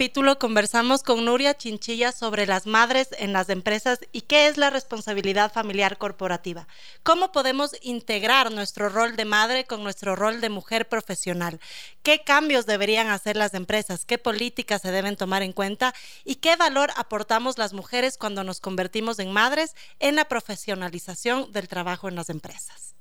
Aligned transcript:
capítulo 0.00 0.38
conversamos 0.38 1.02
con 1.02 1.26
Nuria 1.26 1.54
Chinchilla 1.54 2.10
sobre 2.10 2.46
las 2.46 2.66
madres 2.66 3.10
en 3.18 3.34
las 3.34 3.50
empresas 3.50 4.00
y 4.12 4.22
qué 4.22 4.46
es 4.46 4.56
la 4.56 4.70
responsabilidad 4.70 5.52
familiar 5.52 5.98
corporativa. 5.98 6.66
Cómo 7.02 7.32
podemos 7.32 7.76
integrar 7.82 8.50
nuestro 8.50 8.88
rol 8.88 9.14
de 9.14 9.26
madre 9.26 9.66
con 9.66 9.82
nuestro 9.82 10.16
rol 10.16 10.40
de 10.40 10.48
mujer 10.48 10.88
profesional. 10.88 11.60
Qué 12.02 12.22
cambios 12.24 12.64
deberían 12.64 13.08
hacer 13.08 13.36
las 13.36 13.52
empresas, 13.52 14.06
qué 14.06 14.16
políticas 14.16 14.80
se 14.80 14.90
deben 14.90 15.18
tomar 15.18 15.42
en 15.42 15.52
cuenta 15.52 15.94
y 16.24 16.36
qué 16.36 16.56
valor 16.56 16.90
aportamos 16.96 17.58
las 17.58 17.74
mujeres 17.74 18.16
cuando 18.16 18.42
nos 18.42 18.60
convertimos 18.60 19.18
en 19.18 19.30
madres 19.30 19.76
en 19.98 20.16
la 20.16 20.24
profesionalización 20.24 21.52
del 21.52 21.68
trabajo 21.68 22.08
en 22.08 22.14
las 22.14 22.30
empresas. 22.30 22.94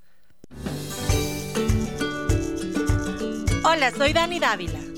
Hola, 3.63 3.91
soy 3.91 4.11
Dani 4.11 4.41
Dávila. 4.41 4.88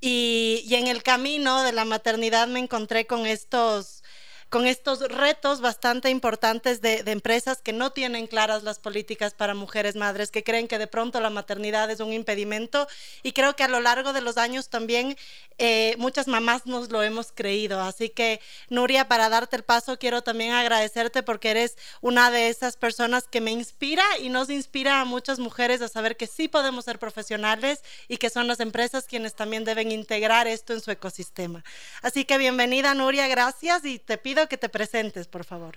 y, 0.01 0.63
y 0.65 0.75
en 0.75 0.87
el 0.87 1.03
camino 1.03 1.63
de 1.63 1.71
la 1.71 1.85
maternidad 1.85 2.47
me 2.47 2.59
encontré 2.59 3.07
con 3.07 3.25
estos 3.25 4.03
con 4.49 4.67
estos 4.67 4.99
retos 4.99 5.59
bastante 5.59 6.09
importantes 6.09 6.81
de, 6.81 7.03
empresas 7.07 7.61
que 7.61 7.73
no 7.73 7.91
tienen 7.91 8.27
claras 8.27 8.63
las 8.63 8.79
políticas 8.79 9.33
para 9.33 9.53
mujeres 9.53 9.95
madres, 9.95 10.31
que 10.31 10.43
creen 10.43 10.67
que 10.67 10.77
de 10.77 10.87
pronto 10.87 11.19
la 11.19 11.29
maternidad 11.29 11.89
es 11.89 11.99
un 11.99 12.13
impedimento 12.13 12.87
y 13.23 13.31
creo 13.31 13.55
que 13.55 13.63
a 13.63 13.67
lo 13.67 13.79
largo 13.79 14.13
de 14.13 14.21
los 14.21 14.37
años 14.37 14.69
también 14.69 15.17
eh, 15.57 15.95
muchas 15.97 16.27
mamás 16.27 16.65
nos 16.65 16.91
lo 16.91 17.01
hemos 17.01 17.31
creído. 17.31 17.81
Así 17.81 18.09
que, 18.09 18.39
Nuria, 18.69 19.07
para 19.07 19.29
darte 19.29 19.55
el 19.55 19.63
paso, 19.63 19.97
quiero 19.97 20.21
también 20.21 20.51
agradecerte 20.51 21.23
porque 21.23 21.51
eres 21.51 21.77
una 22.01 22.29
de 22.29 22.49
esas 22.49 22.77
personas 22.77 23.27
que 23.27 23.41
me 23.41 23.51
inspira 23.51 24.03
y 24.19 24.29
nos 24.29 24.49
inspira 24.49 25.01
a 25.01 25.05
muchas 25.05 25.39
mujeres 25.39 25.81
a 25.81 25.87
saber 25.87 26.17
que 26.17 26.27
sí 26.27 26.47
podemos 26.47 26.85
ser 26.85 26.99
profesionales 26.99 27.81
y 28.07 28.17
que 28.17 28.29
son 28.29 28.47
las 28.47 28.59
empresas 28.59 29.05
quienes 29.05 29.35
también 29.35 29.63
deben 29.63 29.91
integrar 29.91 30.47
esto 30.47 30.73
en 30.73 30.81
su 30.81 30.91
ecosistema. 30.91 31.63
Así 32.01 32.25
que 32.25 32.37
bienvenida, 32.37 32.93
Nuria, 32.93 33.27
gracias 33.27 33.85
y 33.85 33.99
te 33.99 34.17
pido 34.17 34.34
que 34.47 34.57
te 34.57 34.69
presentes, 34.69 35.27
por 35.27 35.43
favor. 35.43 35.75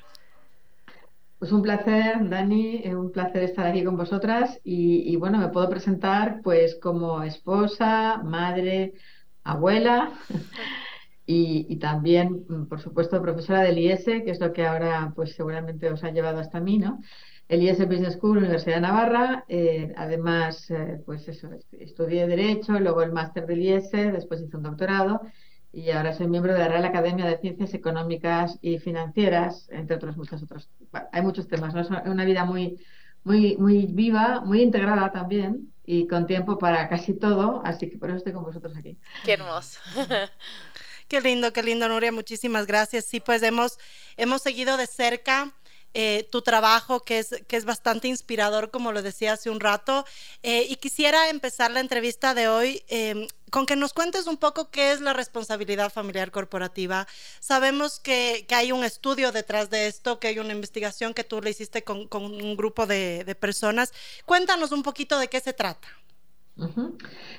Pues 1.39 1.53
un 1.53 1.63
placer, 1.63 2.29
Dani, 2.29 2.83
eh, 2.85 2.97
un 2.97 3.13
placer 3.13 3.45
estar 3.45 3.67
aquí 3.67 3.85
con 3.85 3.97
vosotras 3.97 4.61
y, 4.65 5.09
y 5.09 5.15
bueno, 5.17 5.39
me 5.39 5.49
puedo 5.49 5.71
presentar 5.71 6.41
pues 6.43 6.75
como 6.75 7.23
esposa, 7.23 8.21
madre, 8.25 8.95
abuela 9.45 10.13
y, 11.27 11.77
también, 11.77 12.45
mm, 12.49 12.67
por 12.67 12.81
supuesto, 12.81 13.23
profesora 13.23 13.61
del 13.63 13.79
IES, 13.79 14.05
que 14.05 14.31
es 14.31 14.41
lo 14.41 14.53
que 14.53 14.67
ahora 14.67 15.13
pues 15.15 15.35
seguramente 15.35 15.91
os 15.91 16.03
ha 16.03 16.11
llevado 16.11 16.39
hasta 16.39 16.59
mí, 16.61 16.79
¿no? 16.79 17.01
El 17.49 17.63
IES 17.63 17.87
Business 17.87 18.15
School, 18.15 18.39
Universidad 18.39 18.77
de 18.77 18.81
Navarra, 18.83 19.45
eh, 19.49 19.93
además, 19.97 20.71
eh, 20.71 21.01
pues 21.07 21.29
eso, 21.29 21.49
estudié 21.73 22.27
Derecho, 22.27 22.79
luego 22.81 23.03
el 23.03 23.13
máster 23.13 23.47
del 23.47 23.63
IES, 23.63 23.91
después 23.93 24.43
hice 24.43 24.57
un 24.57 24.65
doctorado 24.65 25.21
y 25.73 25.91
ahora 25.91 26.15
soy 26.15 26.29
miembro 26.29 26.53
de 26.53 26.59
la 26.59 26.69
Real 26.69 26.85
Academia 26.85 27.27
de 27.27 27.39
Ciencias 27.39 27.75
Económicas 27.75 28.59
y 28.63 28.79
Financieras, 28.79 29.69
entre 29.71 29.97
otros 29.97 30.17
muchos 30.17 30.43
otros. 30.43 30.69
hay 31.13 31.23
muchos 31.23 31.49
temas, 31.49 31.75
¿no? 31.75 31.81
Es 31.81 31.89
una 31.91 32.25
vida 32.25 32.45
muy, 32.45 32.81
muy, 33.25 33.57
muy 33.57 33.87
viva, 33.87 34.41
muy 34.41 34.63
integrada 34.63 35.13
también, 35.13 35.73
y 35.85 36.07
con 36.07 36.27
tiempo 36.27 36.59
para 36.59 36.89
casi 36.89 37.15
todo, 37.15 37.63
así 37.65 37.89
que 37.89 37.97
por 37.97 38.11
eso 38.11 38.19
estoy 38.19 38.33
con 38.33 38.45
vosotros 38.45 38.77
aquí. 38.77 38.99
Qué 39.25 39.33
hermoso. 39.35 39.81
qué 41.09 41.21
lindo, 41.21 41.53
qué 41.53 41.63
lindo, 41.63 41.89
Nuria, 41.89 42.13
muchísimas 42.13 42.67
gracias. 42.67 43.05
Sí, 43.07 43.21
pues 43.21 43.43
hemos, 43.43 43.79
hemos 44.17 44.43
seguido 44.43 44.77
de 44.77 44.87
cerca 44.87 45.53
eh, 45.95 46.29
tu 46.31 46.43
trabajo, 46.43 47.01
que 47.01 47.19
es, 47.19 47.43
que 47.49 47.57
es 47.57 47.65
bastante 47.65 48.09
inspirador, 48.09 48.71
como 48.71 48.93
lo 48.93 49.03
decía 49.03 49.33
hace 49.33 49.51
un 49.51 49.61
rato. 49.61 50.05
Eh, 50.43 50.67
y 50.69 50.77
quisiera 50.77 51.31
empezar 51.31 51.71
la 51.71 51.81
entrevista 51.81 52.35
de 52.35 52.49
hoy 52.49 52.83
em, 52.89 53.27
con 53.51 53.67
que 53.67 53.77
nos 53.77 53.93
cuentes 53.95 54.27
un 54.27 54.37
poco 54.37 54.71
qué 54.71 54.93
es 54.93 55.01
la 55.01 55.13
responsabilidad 55.13 55.91
familiar 55.91 56.31
corporativa. 56.31 57.07
Sabemos 57.41 58.01
que, 58.01 58.45
que, 58.49 58.55
hay 58.55 58.73
un 58.73 58.85
estudio 58.85 59.33
detrás 59.33 59.71
de 59.71 59.87
esto, 59.87 60.21
que 60.21 60.29
hay 60.29 60.39
una 60.39 60.53
investigación 60.53 61.15
que 61.15 61.25
tú 61.25 61.41
le 61.41 61.51
hiciste 61.51 61.83
con, 61.83 62.07
con 62.07 62.25
un 62.25 62.57
grupo 62.57 62.87
de, 62.87 63.25
de, 63.25 63.35
personas. 63.35 63.93
Cuéntanos 64.27 64.73
un 64.73 64.83
poquito 64.83 65.19
de 65.19 65.29
qué 65.29 65.41
se 65.41 65.53
trata. 65.53 65.89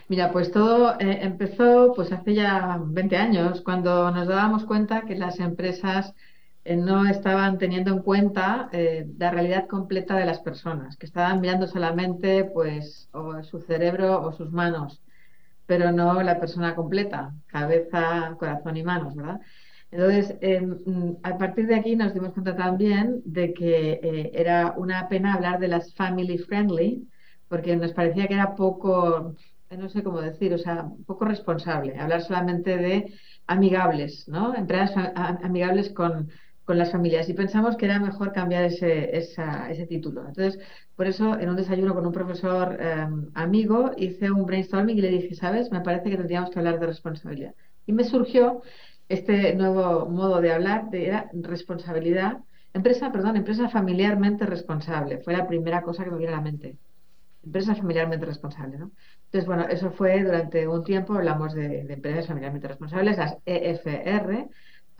Mira, 0.08 0.31
pues 0.31 0.52
todo 0.52 0.98
eh, 1.00 1.20
empezó 1.22 1.94
pues 1.94 2.12
hace 2.12 2.34
ya 2.34 2.80
20 2.81 3.18
años, 3.18 3.62
cuando 3.62 4.10
nos 4.12 4.28
dábamos 4.28 4.64
cuenta 4.64 5.02
que 5.02 5.16
las 5.16 5.40
empresas 5.40 6.14
no 6.78 7.06
estaban 7.06 7.57
teniendo 7.57 7.91
en 7.91 8.00
cuenta 8.02 8.69
eh, 8.72 9.07
la 9.18 9.31
realidad 9.31 9.68
completa 9.68 10.16
de 10.16 10.25
las 10.25 10.40
personas, 10.40 10.97
que 10.97 11.06
estaban 11.06 11.42
mirando 11.42 11.68
solamente 11.68 12.45
pues 12.45 13.10
o 13.13 13.42
su 13.44 13.60
cerebro 13.62 14.21
o 14.21 14.31
sus 14.33 14.51
manos 14.51 15.01
pero 15.69 15.92
no 15.92 16.24
la 16.24 16.39
persona 16.39 16.75
completa, 16.75 17.31
cabeza, 17.45 18.36
corazón 18.39 18.75
y 18.75 18.83
manos, 18.83 19.16
¿verdad? 19.16 19.39
Entonces, 19.92 20.36
em, 20.42 21.18
a 21.24 21.38
partir 21.38 21.68
de 21.68 21.75
aquí 21.75 21.95
nos 21.95 22.13
dimos 22.13 22.33
cuenta 22.33 22.56
también 22.56 23.21
de 23.24 23.54
que 23.54 24.00
eh, 24.01 24.31
era 24.33 24.74
una 24.77 25.07
pena 25.07 25.36
hablar 25.36 25.60
de 25.60 25.68
las 25.68 25.94
family 25.94 26.39
friendly, 26.39 27.07
porque 27.48 27.75
nos 27.75 27.94
parecía 27.94 28.27
que 28.27 28.33
era 28.33 28.56
poco, 28.56 29.36
eh, 29.69 29.77
no 29.77 29.89
sé 29.89 30.01
cómo 30.04 30.21
decir, 30.21 30.54
o 30.56 30.57
sea, 30.57 30.88
poco 31.06 31.25
responsable, 31.25 32.00
hablar 32.00 32.21
solamente 32.24 32.77
de 32.77 33.13
amigables, 33.48 34.27
¿no? 34.27 34.56
Empresas 34.56 35.12
amigables 35.16 35.92
con, 35.92 36.31
con 36.69 36.77
las 36.77 36.92
familias 36.92 37.27
y 37.27 37.33
pensamos 37.33 37.75
que 37.77 37.86
era 37.86 38.00
mejor 38.00 38.31
cambiar 38.31 38.63
ese, 38.66 39.18
ese 39.18 39.88
título. 39.88 40.27
Entonces, 40.27 40.60
por 40.95 41.07
eso, 41.07 41.39
en 41.39 41.50
un 41.50 41.56
desayuno 41.56 41.95
con 41.95 42.06
un 42.06 42.13
profesor 42.13 42.77
em, 42.80 43.31
amigo, 43.33 43.92
hice 43.98 44.30
un 44.30 44.45
brainstorming 44.45 44.95
y 44.95 45.01
le 45.01 45.10
dije, 45.10 45.33
¿sabes? 45.33 45.71
Me 45.71 45.81
parece 45.81 46.12
que 46.12 46.18
tendríamos 46.18 46.51
que 46.51 46.60
hablar 46.60 46.80
de 46.80 46.86
responsabilidad. 46.86 47.56
Y 47.88 47.94
me 47.94 48.04
surgió 48.04 48.62
este 49.07 49.56
nuevo 49.56 50.07
modo 50.12 50.42
de 50.42 50.51
hablar, 50.54 50.92
de 50.92 51.07
era 51.07 51.31
responsabilidad, 51.33 52.38
empresa, 52.71 53.12
perdón, 53.12 53.36
empresa 53.38 53.68
familiarmente 53.69 54.45
responsable. 54.45 55.18
Fue 55.24 55.33
la 55.36 55.48
primera 55.48 55.81
cosa 55.81 56.04
que 56.04 56.12
me 56.12 56.19
vino 56.19 56.30
a 56.33 56.36
la 56.36 56.42
mente. 56.42 56.77
empresa 57.44 57.74
familiarmente 57.74 58.27
responsable, 58.27 58.77
¿no? 58.77 58.92
Entonces, 59.25 59.48
bueno, 59.48 59.63
eso 59.69 59.89
fue 59.89 60.24
durante 60.24 60.68
un 60.68 60.83
tiempo, 60.83 61.16
hablamos 61.16 61.56
de, 61.56 61.80
empresas 61.92 62.27
familiarmente 62.27 62.68
responsables, 62.68 63.18
las 63.18 63.38
EFR. 63.45 64.50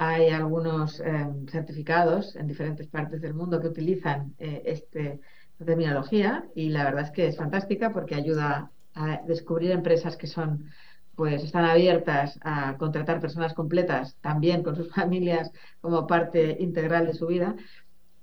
Hay 0.02 0.30
algunos 0.30 1.02
em, 1.02 1.46
certificados 1.48 2.38
en 2.38 2.48
diferentes 2.48 2.88
partes 2.88 3.20
del 3.20 3.34
mundo 3.34 3.60
que 3.60 3.68
utilizan 3.68 4.34
eh, 4.40 4.62
este, 4.66 5.20
esta 5.52 5.66
terminología 5.66 6.46
y 6.56 6.70
la 6.70 6.86
verdad 6.86 7.04
es 7.04 7.12
que 7.12 7.28
es 7.28 7.36
fantástica 7.36 7.92
porque 7.92 8.16
ayuda 8.16 8.72
a 8.94 9.22
descubrir 9.28 9.72
empresas 9.72 10.16
que 10.16 10.28
son 10.28 10.72
pues 11.16 11.44
están 11.44 11.66
abiertas 11.66 12.40
a 12.44 12.78
contratar 12.78 13.20
personas 13.20 13.54
completas 13.54 14.16
también 14.22 14.64
con 14.64 14.78
sus 14.78 14.90
familias 14.96 15.52
como 15.82 16.08
parte 16.08 16.56
integral 16.62 17.06
de 17.06 17.14
su 17.14 17.28
vida. 17.28 17.58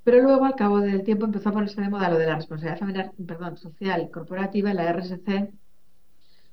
Pero 0.03 0.23
luego, 0.23 0.47
al 0.47 0.55
cabo 0.55 0.81
del 0.81 1.03
tiempo, 1.03 1.27
empezó 1.27 1.51
a 1.51 1.53
ponerse 1.53 1.83
de 1.83 1.91
moda 1.91 2.09
lo 2.09 2.17
de 2.19 2.27
la 2.27 2.37
responsabilidad 2.37 2.79
familiar, 2.79 3.13
perdón, 3.27 3.59
social 3.59 4.09
corporativa, 4.11 4.73
la 4.73 4.85
RSC. 4.85 5.53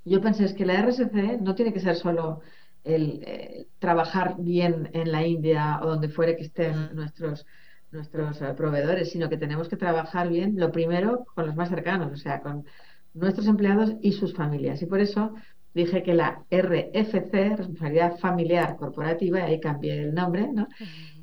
Yo 0.03 0.19
pensé 0.19 0.43
es 0.43 0.53
que 0.53 0.65
la 0.65 0.81
RSC 0.81 1.39
no 1.39 1.55
tiene 1.55 1.71
que 1.71 1.79
ser 1.79 1.95
solo 1.95 2.41
el 2.83 3.23
eh, 3.25 3.67
trabajar 3.79 4.35
bien 4.39 4.89
en 4.93 5.11
la 5.11 5.25
India 5.25 5.79
o 5.81 5.87
donde 5.87 6.09
fuere 6.09 6.35
que 6.35 6.43
estén 6.43 6.95
nuestros 6.95 7.45
nuestros 7.91 8.41
eh, 8.41 8.53
proveedores, 8.57 9.11
sino 9.11 9.29
que 9.29 9.37
tenemos 9.37 9.69
que 9.69 9.77
trabajar 9.77 10.27
bien, 10.29 10.55
lo 10.57 10.71
primero, 10.71 11.25
con 11.35 11.45
los 11.45 11.55
más 11.55 11.69
cercanos, 11.69 12.11
o 12.11 12.17
sea, 12.17 12.41
con 12.41 12.65
nuestros 13.13 13.47
empleados 13.47 13.93
y 14.01 14.13
sus 14.13 14.33
familias. 14.33 14.81
Y 14.81 14.87
por 14.87 14.99
eso 14.99 15.33
dije 15.73 16.03
que 16.03 16.13
la 16.13 16.43
RFC, 16.49 17.55
Responsabilidad 17.55 18.17
Familiar 18.17 18.75
Corporativa, 18.77 19.39
y 19.39 19.43
ahí 19.43 19.59
cambié 19.59 20.01
el 20.01 20.13
nombre, 20.13 20.47
¿no? 20.51 20.67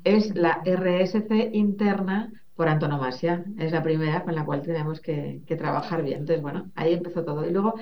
es 0.03 0.33
la 0.35 0.61
RSC 0.65 1.51
interna 1.53 2.31
por 2.55 2.67
antonomasia. 2.67 3.43
Es 3.57 3.71
la 3.71 3.83
primera 3.83 4.23
con 4.23 4.35
la 4.35 4.45
cual 4.45 4.61
tenemos 4.61 4.99
que, 4.99 5.41
trabajar 5.57 6.03
bien. 6.03 6.19
Entonces, 6.19 6.41
bueno, 6.41 6.71
ahí 6.75 6.93
empezó 6.93 7.23
todo. 7.23 7.47
Y 7.47 7.51
luego, 7.51 7.75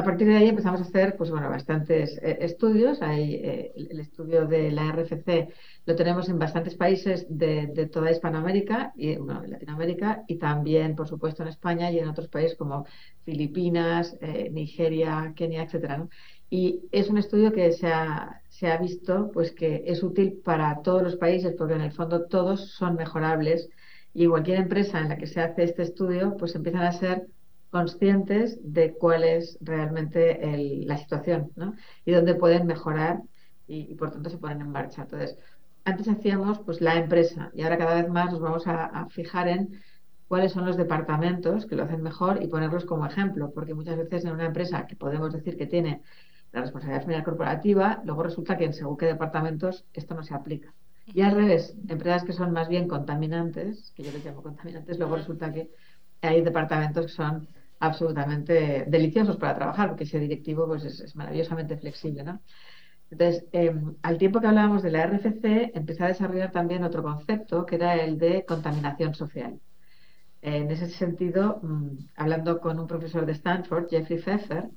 a 0.00 0.04
partir 0.04 0.28
de 0.28 0.36
ahí 0.36 0.48
empezamos 0.48 0.80
a 0.80 0.84
hacer, 0.84 1.16
pues 1.16 1.30
bueno, 1.30 1.50
bastantes 1.50 2.18
eh, 2.22 2.38
estudios. 2.40 3.02
Hay 3.02 3.34
eh, 3.34 3.72
el 3.76 4.00
estudio 4.00 4.46
de 4.46 4.70
la 4.70 4.90
RFC 4.92 5.48
lo 5.84 5.94
tenemos 5.94 6.28
en 6.30 6.38
bastantes 6.38 6.74
países 6.74 7.26
de, 7.28 7.88
toda 7.92 8.10
Hispanoamérica 8.10 8.92
y 8.96 9.16
bueno, 9.16 9.42
Latinoamérica 9.46 10.24
y 10.26 10.36
también, 10.36 10.96
por 10.96 11.06
supuesto, 11.06 11.42
en 11.42 11.50
España 11.50 11.90
y 11.90 11.98
en 11.98 12.08
otros 12.08 12.28
países 12.28 12.56
como 12.56 12.86
Filipinas, 13.24 14.16
eh, 14.22 14.48
Nigeria, 14.50 15.34
Kenia, 15.36 15.64
etcétera. 15.64 16.08
Y 16.48 16.80
es 16.92 17.10
un 17.10 17.18
estudio 17.18 17.52
que 17.52 17.70
se 17.72 17.88
ha, 17.88 18.40
se 18.48 18.68
ha 18.68 18.78
visto 18.78 19.30
pues 19.32 19.52
que 19.52 19.84
es 19.86 20.02
útil 20.02 20.40
para 20.42 20.80
todos 20.82 21.02
los 21.02 21.16
países 21.16 21.54
porque 21.58 21.74
en 21.74 21.82
el 21.82 21.92
fondo 21.92 22.26
todos 22.26 22.70
son 22.72 22.96
mejorables 22.96 23.68
y 24.14 24.26
cualquier 24.26 24.60
empresa 24.60 24.98
en 25.00 25.10
la 25.10 25.18
que 25.18 25.26
se 25.26 25.40
hace 25.40 25.64
este 25.64 25.82
estudio 25.82 26.36
pues 26.38 26.54
empiezan 26.54 26.82
a 26.82 26.92
ser 26.92 27.26
conscientes 27.70 28.58
de 28.62 28.94
cuál 28.94 29.24
es 29.24 29.58
realmente 29.60 30.84
la 30.86 30.98
situación 30.98 31.52
¿no? 31.56 31.74
y 32.04 32.12
dónde 32.12 32.34
pueden 32.34 32.66
mejorar 32.66 33.22
y, 33.66 33.92
y, 33.92 33.94
por 33.94 34.10
tanto 34.10 34.28
se 34.30 34.38
ponen 34.38 34.60
en 34.60 34.70
marcha. 34.70 35.02
Entonces, 35.02 35.38
antes 35.84 36.08
hacíamos 36.08 36.58
pues 36.60 36.80
la 36.80 36.96
empresa 36.96 37.50
y 37.54 37.62
ahora 37.62 37.78
cada 37.78 37.94
vez 37.94 38.08
más 38.08 38.32
nos 38.32 38.40
vamos 38.40 38.66
a, 38.66 39.06
fijar 39.10 39.48
en 39.48 39.80
cuáles 40.28 40.52
son 40.52 40.66
los 40.66 40.76
departamentos 40.76 41.66
que 41.66 41.74
lo 41.76 41.84
hacen 41.84 42.02
mejor 42.02 42.42
y 42.42 42.48
ponerlos 42.48 42.84
como 42.84 43.06
ejemplo, 43.06 43.50
porque 43.52 43.74
muchas 43.74 43.96
veces 43.96 44.24
en 44.24 44.32
una 44.32 44.46
empresa 44.46 44.86
que 44.86 44.96
podemos 44.96 45.32
decir 45.32 45.56
que 45.56 45.66
tiene 45.66 46.02
la 46.52 46.62
responsabilidad 46.62 47.02
familiar 47.02 47.24
corporativa, 47.24 48.00
luego 48.04 48.22
resulta 48.22 48.56
que 48.56 48.64
en 48.64 48.74
según 48.74 48.96
qué 48.96 49.06
departamentos 49.06 49.84
esto 49.92 50.14
no 50.14 50.22
se 50.22 50.34
aplica. 50.34 50.72
Y 51.06 51.22
al 51.22 51.34
revés, 51.34 51.74
empresas 51.88 52.24
que 52.24 52.32
son 52.32 52.52
más 52.52 52.68
bien 52.68 52.86
contaminantes, 52.86 53.92
que 53.96 54.04
yo 54.04 54.12
les 54.12 54.24
llamo 54.24 54.42
contaminantes, 54.42 54.98
luego 54.98 55.16
resulta 55.16 55.52
que 55.52 55.70
hay 56.22 56.42
departamentos 56.42 57.06
que 57.06 57.12
son 57.12 57.48
absolutamente 57.80 58.84
deliciosos 58.86 59.36
para 59.36 59.56
trabajar, 59.56 59.88
porque 59.88 60.04
ese 60.04 60.20
directivo 60.20 60.66
pues 60.66 60.84
es, 60.84 61.00
es 61.00 61.16
maravillosamente 61.16 61.76
flexible, 61.76 62.22
¿no? 62.22 62.40
Entonces, 63.10 63.44
em, 63.52 63.96
al 64.02 64.18
tiempo 64.18 64.40
que 64.40 64.46
hablábamos 64.46 64.82
de 64.82 64.90
la 64.92 65.02
RFC, 65.02 65.72
empecé 65.74 66.04
a 66.04 66.08
desarrollar 66.08 66.52
también 66.52 66.84
otro 66.84 67.02
concepto, 67.02 67.66
que 67.66 67.74
era 67.76 67.96
el 67.96 68.18
de 68.18 68.44
contaminación 68.44 69.14
social. 69.14 69.60
En 70.42 70.70
ese 70.70 70.88
sentido, 70.90 71.60
mm, 71.62 71.98
hablando 72.16 72.60
con 72.60 72.78
un 72.78 72.86
profesor 72.86 73.26
de 73.26 73.32
Stanford, 73.32 73.88
Jeffrey 73.90 74.18
Pfeffer, 74.20 74.70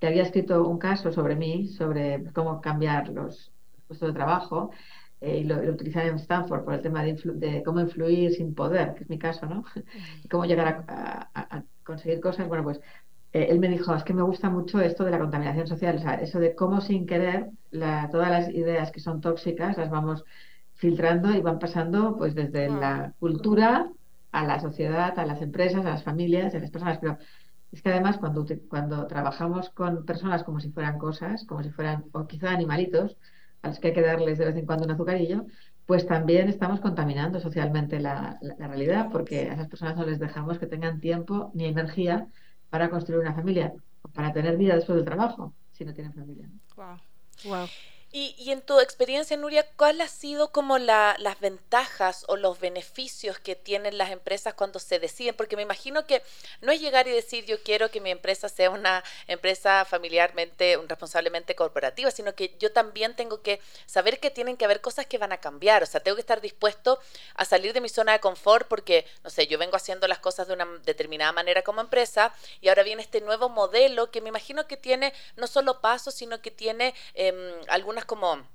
que 0.00 0.06
había 0.06 0.22
escrito 0.22 0.66
un 0.66 0.78
caso 0.78 1.12
sobre 1.12 1.36
mí, 1.36 1.68
sobre 1.68 2.24
cómo 2.32 2.60
cambiar 2.60 3.08
los 3.10 3.52
puestos 3.86 4.08
de 4.08 4.14
trabajo, 4.14 4.70
eh, 5.20 5.38
y 5.38 5.44
lo, 5.44 5.62
lo 5.62 5.72
utilizaba 5.72 6.06
en 6.06 6.16
Stanford 6.16 6.64
por 6.64 6.74
el 6.74 6.82
tema 6.82 7.02
de, 7.02 7.62
cómo 7.64 7.80
influir 7.80 8.32
sin 8.34 8.54
poder, 8.54 8.94
que 8.94 9.04
es 9.04 9.10
mi 9.10 9.18
caso, 9.18 9.46
¿no? 9.46 9.64
Y 10.24 10.28
cómo 10.28 10.44
llegar 10.44 10.84
a 10.88 11.64
conseguir 11.86 12.20
cosas. 12.20 12.48
Bueno, 12.48 12.64
pues 12.64 12.80
eh, 13.32 13.46
él 13.50 13.58
me 13.58 13.68
dijo, 13.68 13.94
es 13.94 14.04
que 14.04 14.14
me 14.14 14.22
gusta 14.22 14.50
mucho 14.50 14.80
esto 14.80 15.04
de 15.04 15.10
la 15.10 15.18
contaminación 15.18 15.66
social, 15.66 15.96
o 15.96 16.00
sea, 16.00 16.14
eso 16.14 16.38
de 16.38 16.54
cómo 16.54 16.80
sin 16.80 17.06
querer 17.06 17.50
todas 18.10 18.30
las 18.30 18.48
ideas 18.48 18.90
que 18.90 19.00
son 19.00 19.20
tóxicas 19.20 19.76
las 19.76 19.90
vamos 19.90 20.24
filtrando 20.74 21.30
y 21.34 21.40
van 21.40 21.58
pasando 21.58 22.16
pues 22.16 22.34
desde 22.34 22.68
la 22.68 23.14
cultura 23.18 23.90
a 24.32 24.44
la 24.44 24.60
sociedad, 24.60 25.18
a 25.18 25.26
las 25.26 25.40
empresas, 25.42 25.84
a 25.86 25.90
las 25.90 26.02
familias, 26.02 26.54
a 26.54 26.58
las 26.58 26.70
personas. 26.70 26.98
Pero 26.98 27.18
es 27.72 27.82
que 27.82 27.90
además 27.90 28.18
cuando, 28.18 28.46
cuando 28.68 29.06
trabajamos 29.06 29.70
con 29.70 30.04
personas 30.04 30.44
como 30.44 30.60
si 30.60 30.70
fueran 30.70 30.98
cosas, 30.98 31.44
como 31.46 31.62
si 31.62 31.70
fueran, 31.70 32.04
o 32.12 32.26
quizá 32.26 32.50
animalitos, 32.50 33.16
a 33.62 33.68
los 33.68 33.80
que 33.80 33.88
hay 33.88 33.94
que 33.94 34.02
darles 34.02 34.38
de 34.38 34.46
vez 34.46 34.56
en 34.56 34.66
cuando 34.66 34.84
un 34.84 34.92
azucarillo, 34.92 35.46
pues 35.86 36.06
también 36.06 36.48
estamos 36.48 36.80
contaminando 36.80 37.40
socialmente 37.40 38.00
la, 38.00 38.38
la 38.42 38.68
realidad, 38.68 39.08
porque 39.10 39.48
a 39.50 39.54
esas 39.54 39.68
personas 39.68 39.96
no 39.96 40.04
les 40.04 40.18
dejamos 40.18 40.58
que 40.58 40.66
tengan 40.66 41.00
tiempo 41.00 41.50
ni 41.54 41.66
energía 41.66 42.28
para 42.68 42.90
construir 42.90 43.20
una 43.20 43.34
familia, 43.34 43.72
para 44.12 44.32
tener 44.32 44.56
vida 44.56 44.74
después 44.74 44.96
del 44.96 45.04
trabajo, 45.04 45.54
si 45.72 45.84
no 45.84 45.94
tienen 45.94 46.12
familia. 46.12 46.50
Wow. 46.76 47.00
Wow. 47.44 47.68
Y, 48.12 48.50
en 48.50 48.62
tu 48.62 48.80
experiencia, 48.80 49.36
Nuria, 49.36 49.66
¿cuál 49.76 50.00
ha 50.00 50.08
sido 50.08 50.50
como 50.50 50.78
las 50.78 51.40
ventajas 51.40 52.24
o 52.28 52.36
los 52.36 52.60
beneficios 52.60 53.38
que 53.38 53.56
tienen 53.56 53.98
las 53.98 54.10
empresas 54.10 54.54
cuando 54.54 54.78
se 54.78 54.98
deciden? 54.98 55.34
Porque 55.34 55.56
me 55.56 55.62
imagino 55.62 56.06
que 56.06 56.22
no 56.62 56.72
es 56.72 56.80
llegar 56.80 57.08
y 57.08 57.10
decir 57.10 57.44
yo 57.44 57.62
quiero 57.62 57.90
que 57.90 58.00
mi 58.00 58.10
empresa 58.10 58.48
sea 58.48 58.70
una 58.70 59.04
empresa 59.26 59.84
familiarmente, 59.84 60.78
responsablemente 60.88 61.54
corporativa, 61.56 62.10
sino 62.10 62.34
que 62.34 62.56
yo 62.58 62.72
también 62.72 63.14
tengo 63.16 63.42
que 63.42 63.60
saber 63.84 64.18
que 64.18 64.30
tienen 64.30 64.56
que 64.56 64.64
haber 64.64 64.80
cosas 64.80 65.04
que 65.06 65.18
van 65.18 65.32
a 65.32 65.40
cambiar. 65.40 65.82
O 65.82 65.86
sea, 65.86 66.00
tengo 66.00 66.14
que 66.14 66.22
estar 66.22 66.40
dispuesto 66.40 66.98
a 67.34 67.44
salir 67.44 67.74
de 67.74 67.82
mi 67.82 67.90
zona 67.90 68.12
de 68.12 68.20
confort 68.20 68.66
porque, 68.66 69.04
no 69.24 69.30
sé, 69.30 69.46
yo 69.46 69.58
vengo 69.58 69.76
haciendo 69.76 70.08
las 70.08 70.20
cosas 70.20 70.46
de 70.46 70.54
una 70.54 70.66
determinada 70.84 71.32
manera 71.32 71.62
como 71.62 71.82
empresa 71.82 72.32
y 72.62 72.68
ahora 72.68 72.82
viene 72.82 73.02
este 73.02 73.20
nuevo 73.20 73.50
modelo 73.50 74.10
que 74.10 74.22
me 74.22 74.30
imagino 74.30 74.66
que 74.66 74.78
tiene 74.78 75.12
no 75.36 75.48
solo 75.48 75.80
pasos, 75.80 76.14
sino 76.14 76.40
que 76.40 76.50
tiene 76.50 76.94
em, 77.14 77.36
algunas 77.68 78.05
como 78.06 78.46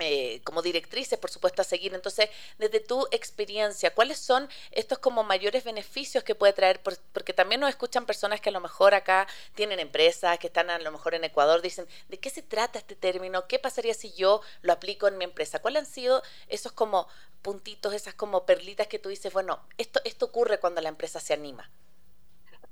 eh, 0.00 0.40
como 0.44 0.62
directrices, 0.62 1.18
por 1.18 1.30
supuesto, 1.30 1.60
a 1.60 1.64
seguir. 1.64 1.94
Entonces, 1.94 2.30
desde 2.58 2.80
tu 2.80 3.06
experiencia, 3.10 3.94
¿cuáles 3.94 4.18
son 4.18 4.48
estos 4.70 4.98
como 4.98 5.24
mayores 5.24 5.62
beneficios 5.62 6.24
que 6.24 6.34
puede 6.34 6.54
traer? 6.54 6.80
porque 7.12 7.34
también 7.34 7.60
nos 7.60 7.68
escuchan 7.68 8.06
personas 8.06 8.40
que 8.40 8.48
a 8.48 8.52
lo 8.52 8.60
mejor 8.60 8.94
acá 8.94 9.26
tienen 9.54 9.78
empresas, 9.78 10.38
que 10.38 10.46
están 10.46 10.70
a 10.70 10.78
lo 10.78 10.90
mejor 10.90 11.14
en 11.14 11.24
Ecuador, 11.24 11.60
dicen, 11.60 11.86
¿de 12.08 12.18
qué 12.18 12.30
se 12.30 12.42
trata 12.42 12.78
este 12.78 12.96
término? 12.96 13.46
¿Qué 13.46 13.58
pasaría 13.58 13.92
si 13.92 14.12
yo 14.12 14.40
lo 14.62 14.72
aplico 14.72 15.06
en 15.06 15.18
mi 15.18 15.24
empresa? 15.24 15.58
¿Cuáles 15.58 15.80
han 15.80 15.92
sido 15.92 16.22
esos 16.48 16.72
como 16.72 17.06
puntitos, 17.42 17.92
esas 17.92 18.14
como 18.14 18.46
perlitas 18.46 18.86
que 18.86 18.98
tú 18.98 19.10
dices, 19.10 19.32
bueno, 19.32 19.60
esto, 19.76 20.00
esto 20.04 20.26
ocurre 20.26 20.58
cuando 20.60 20.80
la 20.80 20.88
empresa 20.88 21.20
se 21.20 21.34
anima? 21.34 21.70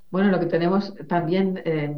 Bueno, 0.09 0.31
lo 0.31 0.39
que 0.39 0.47
tenemos 0.47 0.93
también 1.07 1.61
eh, 1.65 1.95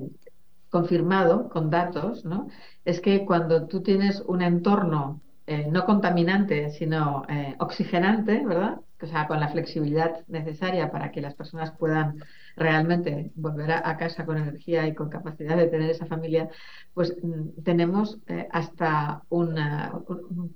confirmado 0.72 1.50
con 1.50 1.70
datos, 1.70 2.26
¿no? 2.26 2.48
Es 2.86 3.02
que 3.02 3.26
cuando 3.26 3.68
tú 3.68 3.84
tienes 3.84 4.22
un 4.22 4.42
entorno 4.42 5.22
eh, 5.46 5.68
no 5.70 5.86
contaminante, 5.86 6.70
sino 6.72 7.24
eh, 7.28 7.56
oxigenante, 7.60 8.44
¿verdad? 8.46 8.80
O 9.02 9.06
sea, 9.06 9.28
con 9.28 9.40
la 9.40 9.50
flexibilidad 9.50 10.26
necesaria 10.28 10.92
para 10.92 11.12
que 11.12 11.20
las 11.20 11.36
personas 11.36 11.72
puedan 11.72 12.24
realmente 12.56 13.32
volver 13.36 13.72
a, 13.72 13.98
casa 13.98 14.26
con 14.26 14.38
energía 14.38 14.88
y 14.88 14.96
con 14.96 15.10
capacidad 15.10 15.58
de 15.58 15.68
tener 15.68 15.90
esa 15.90 16.06
familia, 16.06 16.50
pues 16.94 17.14
mm, 17.22 17.64
tenemos 17.64 18.20
eh, 18.28 18.48
hasta 18.52 19.24
una, 19.30 19.92
un 20.08 20.56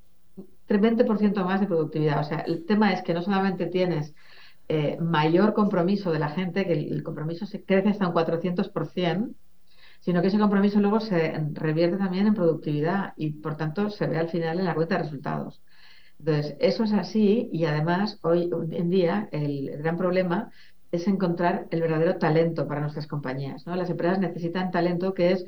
20% 0.67 1.43
más 1.43 1.59
de 1.59 1.67
productividad. 1.67 2.21
O 2.21 2.23
sea, 2.23 2.39
el 2.39 2.65
tema 2.65 2.93
es 2.93 3.03
que 3.03 3.13
no 3.13 3.21
solamente 3.21 3.67
tienes 3.67 4.15
mayor 4.99 5.53
compromiso 5.53 6.11
de 6.11 6.17
la 6.19 6.29
gente, 6.29 6.65
que 6.65 6.73
el, 6.73 6.91
el 6.91 7.03
compromiso 7.03 7.45
se 7.45 7.63
crece 7.63 7.89
hasta 7.89 8.07
un 8.07 8.15
400%, 8.15 9.35
sino 10.05 10.21
que 10.21 10.27
ese 10.27 10.37
compromiso 10.37 10.79
luego 10.79 10.99
se 10.99 11.33
revierte 11.53 11.97
también 11.97 12.27
en 12.27 12.35
productividad 12.35 13.13
y 13.17 13.31
por 13.31 13.57
tanto 13.57 13.89
se 13.89 14.05
ve 14.05 14.19
al 14.19 14.29
final 14.29 14.59
en 14.59 14.65
la 14.65 14.75
cuenta 14.75 14.97
de 14.97 15.03
resultados. 15.03 15.63
Entonces, 16.19 16.55
eso 16.59 16.83
es 16.83 16.93
así 16.93 17.49
y 17.51 17.65
además 17.65 18.19
hoy 18.21 18.51
en 18.71 18.91
día 18.91 19.27
el 19.31 19.71
gran 19.79 19.97
problema 19.97 20.51
es 20.91 21.07
encontrar 21.07 21.65
el 21.71 21.81
verdadero 21.81 22.17
talento 22.17 22.67
para 22.67 22.81
nuestras 22.81 23.07
compañías. 23.07 23.65
¿no? 23.65 23.75
Las 23.75 23.89
empresas 23.89 24.19
necesitan 24.19 24.69
talento 24.69 25.15
que 25.15 25.31
es 25.31 25.45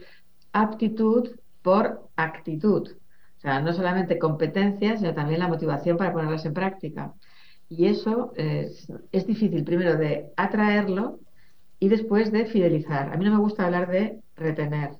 aptitud 0.53 1.29
por 1.61 2.09
actitud. 2.15 2.89
O 3.37 3.39
sea, 3.39 3.61
no 3.61 3.73
solamente 3.73 4.17
competencias, 4.17 4.99
sino 5.01 5.13
también 5.13 5.39
la 5.39 5.47
motivación 5.47 5.97
para 5.97 6.11
ponerlas 6.11 6.45
en 6.45 6.55
práctica. 6.55 7.13
Y 7.69 7.85
eso 7.85 8.33
es, 8.35 8.91
es 9.11 9.27
difícil, 9.27 9.63
primero, 9.63 9.97
de 9.97 10.31
atraerlo 10.35 11.19
y 11.79 11.89
después 11.89 12.31
de 12.31 12.47
fidelizar. 12.47 13.13
A 13.13 13.17
mí 13.17 13.23
no 13.23 13.31
me 13.31 13.39
gusta 13.39 13.65
hablar 13.65 13.87
de 13.91 14.19
retener. 14.37 14.91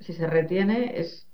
si 0.00 0.12
se 0.12 0.26
retiene, 0.26 1.00
es 1.00 1.26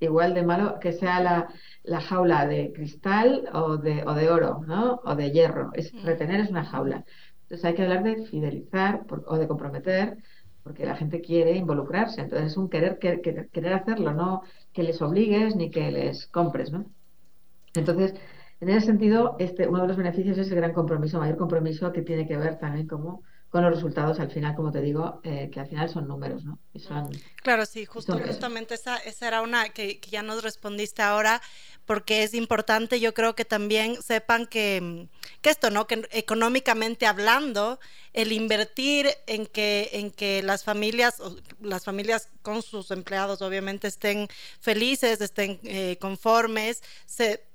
igual 0.00 0.34
de 0.34 0.42
malo 0.42 0.78
que 0.80 0.92
sea 0.92 1.20
la, 1.20 1.48
la 1.84 2.00
jaula 2.00 2.46
de 2.46 2.72
cristal 2.72 3.48
o 3.52 3.76
de, 3.76 4.04
o 4.04 4.14
de 4.14 4.30
oro, 4.30 4.62
¿no? 4.66 5.00
O 5.04 5.14
de 5.14 5.30
hierro. 5.30 5.70
Es, 5.74 5.92
mm. 5.92 6.04
retener 6.04 6.40
es 6.40 6.50
una 6.50 6.64
jaula. 6.64 7.04
Entonces 7.42 7.64
hay 7.64 7.74
que 7.74 7.82
hablar 7.82 8.02
de 8.02 8.26
fidelizar 8.26 9.04
o 9.26 9.36
de 9.36 9.46
comprometer 9.46 10.16
porque 10.62 10.86
la 10.86 10.96
gente 10.96 11.20
quiere 11.20 11.56
involucrarse. 11.56 12.20
Entonces 12.20 12.52
es 12.52 12.56
un 12.56 12.68
querer, 12.68 12.98
querer 12.98 13.72
hacerlo, 13.74 14.12
no 14.14 14.42
que 14.72 14.82
les 14.82 15.02
obligues 15.02 15.56
ni 15.56 15.70
que 15.70 15.90
les 15.90 16.26
compres, 16.28 16.72
¿no? 16.72 16.86
Entonces, 17.74 18.14
en 18.60 18.68
ese 18.68 18.86
sentido, 18.86 19.36
este, 19.38 19.66
uno 19.66 19.82
de 19.82 19.88
los 19.88 19.96
beneficios 19.96 20.38
es 20.38 20.50
el 20.50 20.56
gran 20.56 20.72
compromiso, 20.72 21.18
mayor 21.18 21.36
compromiso 21.36 21.92
que 21.92 22.02
tiene 22.02 22.26
que 22.26 22.36
ver 22.36 22.58
también 22.58 22.86
como 22.86 23.22
con 23.52 23.62
los 23.62 23.74
resultados 23.74 24.18
al 24.18 24.30
final, 24.30 24.56
como 24.56 24.72
te 24.72 24.80
digo, 24.80 25.20
eh, 25.24 25.50
que 25.52 25.60
al 25.60 25.66
final 25.66 25.86
son 25.90 26.08
números, 26.08 26.42
¿no? 26.42 26.58
claro, 27.42 27.66
sí, 27.66 27.84
justo, 27.84 28.18
justamente 28.18 28.74
esa, 28.74 28.96
esa 28.96 29.28
era 29.28 29.42
una 29.42 29.68
que, 29.68 30.00
ya 30.10 30.22
nos 30.22 30.42
respondiste 30.42 31.02
ahora, 31.02 31.42
porque 31.84 32.22
es 32.22 32.32
importante, 32.32 32.98
yo 32.98 33.12
creo 33.12 33.34
que 33.34 33.44
también 33.44 34.00
sepan 34.00 34.46
que, 34.46 35.06
que, 35.42 35.50
esto, 35.50 35.68
¿no? 35.68 35.86
Que 35.86 36.08
económicamente 36.12 37.04
hablando, 37.04 37.78
el 38.14 38.32
invertir 38.32 39.10
en 39.26 39.44
que, 39.44 39.90
en 39.92 40.10
que 40.12 40.42
las 40.42 40.64
familias, 40.64 41.22
las 41.60 41.84
familias 41.84 42.30
con 42.40 42.62
sus 42.62 42.90
empleados 42.90 43.42
obviamente 43.42 43.86
estén 43.86 44.28
felices, 44.60 45.20
estén 45.20 45.60
eh, 45.64 45.98
conformes, 46.00 46.82
se 47.04 47.51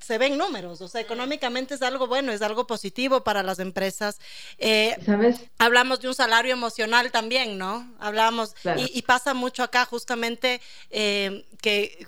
se 0.00 0.18
ven 0.18 0.38
números, 0.38 0.80
o 0.80 0.88
sea, 0.88 1.00
económicamente 1.00 1.74
es 1.74 1.82
algo 1.82 2.06
bueno, 2.06 2.32
es 2.32 2.42
algo 2.42 2.66
positivo 2.66 3.22
para 3.22 3.42
las 3.42 3.58
empresas. 3.58 4.18
Eh, 4.58 4.96
¿Sabes? 5.04 5.40
Hablamos 5.58 6.00
de 6.00 6.08
un 6.08 6.14
salario 6.14 6.52
emocional 6.52 7.10
también, 7.10 7.58
¿no? 7.58 7.90
Hablamos, 7.98 8.54
y, 8.76 9.02
pasa 9.02 9.32
mucho 9.32 9.62
acá 9.62 9.84
justamente 9.84 10.60
eh, 10.90 11.46
que 11.62 12.06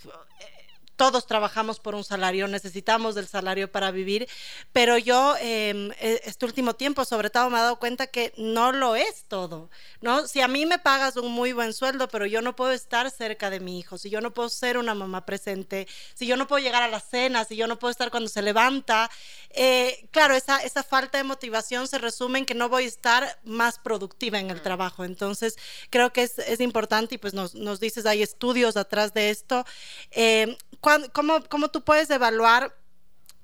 todos 1.01 1.27
trabajamos 1.27 1.81
por 1.81 1.95
un 1.95 2.05
salario, 2.05 2.47
necesitamos 2.47 3.15
del 3.15 3.27
salario 3.27 3.73
para 3.73 3.91
vivir, 3.91 4.29
pero 4.71 4.99
yo 4.99 5.35
em, 5.41 5.93
e, 5.93 6.21
este 6.27 6.45
último 6.45 6.75
tiempo 6.75 7.07
sobre 7.07 7.31
todo 7.31 7.49
me 7.49 7.57
he 7.57 7.63
dado 7.63 7.77
cuenta 7.77 8.09
que 8.09 8.35
no 8.37 8.71
lo 8.71 8.97
es 8.97 9.25
todo, 9.27 9.71
¿no? 10.03 10.27
Si 10.27 10.43
a 10.43 10.49
mí 10.49 10.67
me 10.67 10.79
pagas 10.79 11.17
un 11.17 11.33
muy 11.33 11.55
buen 11.55 11.73
sueldo, 11.73 12.07
pero 12.09 12.27
yo 12.27 12.43
no 12.43 12.55
puedo 12.55 12.73
estar 12.73 13.11
cerca 13.11 13.49
de 13.49 13.61
mi 13.61 13.79
hijo, 13.79 13.97
si 13.97 14.11
yo 14.11 14.21
no 14.21 14.35
puedo 14.35 14.51
ser 14.51 14.77
una 14.77 14.95
mamá 14.95 15.25
presente, 15.25 15.89
si 16.13 16.27
yo 16.27 16.37
no 16.37 16.47
puedo 16.47 16.63
llegar 16.63 16.83
a 16.83 16.89
la 16.89 17.01
cena, 17.01 17.47
si 17.47 17.57
yo 17.57 17.67
no 17.67 17.79
puedo 17.79 17.93
estar 17.93 18.11
cuando 18.11 18.29
se 18.29 18.43
levanta, 18.43 19.11
eh, 19.53 20.07
claro, 20.11 20.35
esa, 20.35 20.59
esa 20.59 20.83
falta 20.83 21.17
de 21.17 21.25
motivación 21.25 21.89
se 21.89 21.97
resume 21.97 22.41
en 22.41 22.45
que 22.45 22.55
no 22.55 22.69
voy 22.69 22.85
a 22.85 22.89
estar 22.89 23.41
más 23.45 23.79
productiva 23.79 24.39
en 24.39 24.51
el 24.51 24.59
mm. 24.59 24.63
trabajo. 24.63 25.05
Entonces, 25.07 25.57
creo 25.89 26.13
que 26.13 26.25
es, 26.25 26.39
es 26.41 26.61
importante 26.61 27.15
y 27.15 27.19
pues 27.19 27.33
nos, 27.33 27.55
nos, 27.55 27.81
dices, 27.81 28.05
hay 28.05 28.23
estudios 28.23 28.77
atrás 28.77 29.15
de 29.15 29.31
esto. 29.31 29.65
Eh, 30.11 30.59
¿cómo, 30.81 31.41
¿Cómo 31.49 31.69
tú 31.69 31.83
puedes 31.83 32.11
evaluar 32.11 32.75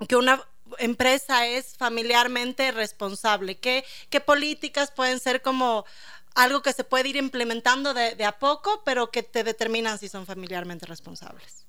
que 0.09 0.17
una 0.17 0.43
empresa 0.79 1.47
es 1.47 1.77
familiarmente 1.77 2.73
responsable? 2.73 3.59
¿Qué, 3.59 3.85
qué 4.11 4.21
políticas 4.21 4.91
pueden 4.91 5.21
ser 5.21 5.43
como 5.43 5.85
algo 6.35 6.63
que 6.63 6.73
se 6.73 6.85
puede 6.85 7.09
ir 7.09 7.17
implementando 7.17 7.95
de, 7.95 8.15
de, 8.15 8.25
a 8.25 8.39
poco, 8.39 8.83
pero 8.85 9.11
que 9.11 9.23
te 9.23 9.45
determinan 9.45 9.99
si 9.99 10.09
son 10.09 10.27
familiarmente 10.27 10.87
responsables? 10.87 11.67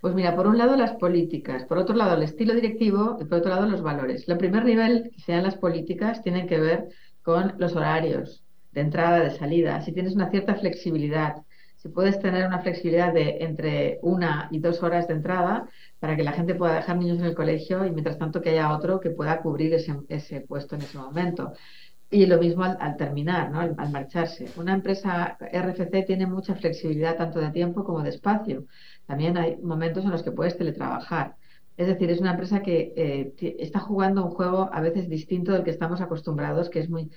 Pues 0.00 0.14
mira, 0.14 0.34
por 0.34 0.46
un 0.46 0.56
lado 0.56 0.76
las 0.76 0.92
políticas, 0.92 1.64
por 1.66 1.76
otro 1.76 1.94
lado 1.94 2.14
el 2.16 2.22
estilo 2.22 2.54
directivo 2.54 3.18
y 3.20 3.24
por 3.26 3.38
otro 3.38 3.50
lado 3.50 3.66
los 3.66 3.82
valores. 3.82 4.26
El 4.28 4.38
primer 4.38 4.64
nivel, 4.64 5.10
que 5.14 5.20
sean 5.20 5.42
las 5.42 5.56
políticas, 5.56 6.22
tienen 6.22 6.46
que 6.46 6.58
ver 6.58 6.88
con 7.22 7.54
los 7.58 7.76
horarios 7.76 8.42
de 8.72 8.80
entrada, 8.80 9.20
de 9.20 9.30
salida. 9.36 9.82
Si 9.82 9.92
tienes 9.92 10.14
una 10.14 10.30
cierta 10.30 10.54
flexibilidad, 10.54 11.36
si 11.80 11.88
puedes 11.88 12.18
tener 12.20 12.46
una 12.46 12.60
flexibilidad 12.60 13.14
de 13.14 13.38
entre 13.40 13.98
una 14.02 14.48
y 14.50 14.58
dos 14.58 14.82
horas 14.82 15.08
de 15.08 15.14
entrada 15.14 15.66
para 15.98 16.14
que 16.14 16.22
la 16.22 16.32
gente 16.32 16.54
pueda 16.54 16.74
dejar 16.74 16.98
niños 16.98 17.18
en 17.20 17.24
el 17.24 17.34
colegio 17.34 17.86
y 17.86 17.90
mientras 17.90 18.18
tanto 18.18 18.42
que 18.42 18.50
haya 18.50 18.70
otro 18.76 19.00
que 19.00 19.08
pueda 19.08 19.40
cubrir 19.40 19.72
ese, 19.72 20.40
puesto 20.42 20.74
en 20.74 20.82
ese 20.82 20.98
momento. 20.98 21.54
Y 22.10 22.26
lo 22.26 22.38
mismo 22.38 22.64
al, 22.64 22.96
terminar, 22.98 23.50
¿no? 23.50 23.60
al, 23.60 23.90
marcharse. 23.90 24.50
Una 24.56 24.74
empresa 24.74 25.38
RFC 25.40 26.04
tiene 26.04 26.26
mucha 26.26 26.54
flexibilidad 26.54 27.16
tanto 27.16 27.38
de 27.40 27.50
tiempo 27.50 27.82
como 27.82 28.02
de 28.02 28.10
espacio. 28.10 28.66
También 29.06 29.38
hay 29.38 29.56
momentos 29.56 30.04
en 30.04 30.10
los 30.10 30.22
que 30.22 30.32
puedes 30.32 30.58
teletrabajar. 30.58 31.36
Es 31.78 31.86
decir, 31.86 32.10
es 32.10 32.20
una 32.20 32.32
empresa 32.32 32.60
que 32.60 32.92
eh, 32.94 33.56
está 33.58 33.78
jugando 33.78 34.22
un 34.22 34.32
juego 34.32 34.68
a 34.70 34.82
veces 34.82 35.08
distinto 35.08 35.52
del 35.52 35.64
que 35.64 35.70
estamos 35.70 36.02
acostumbrados, 36.02 36.68
que 36.68 36.80
es 36.80 36.90
muy 36.90 37.10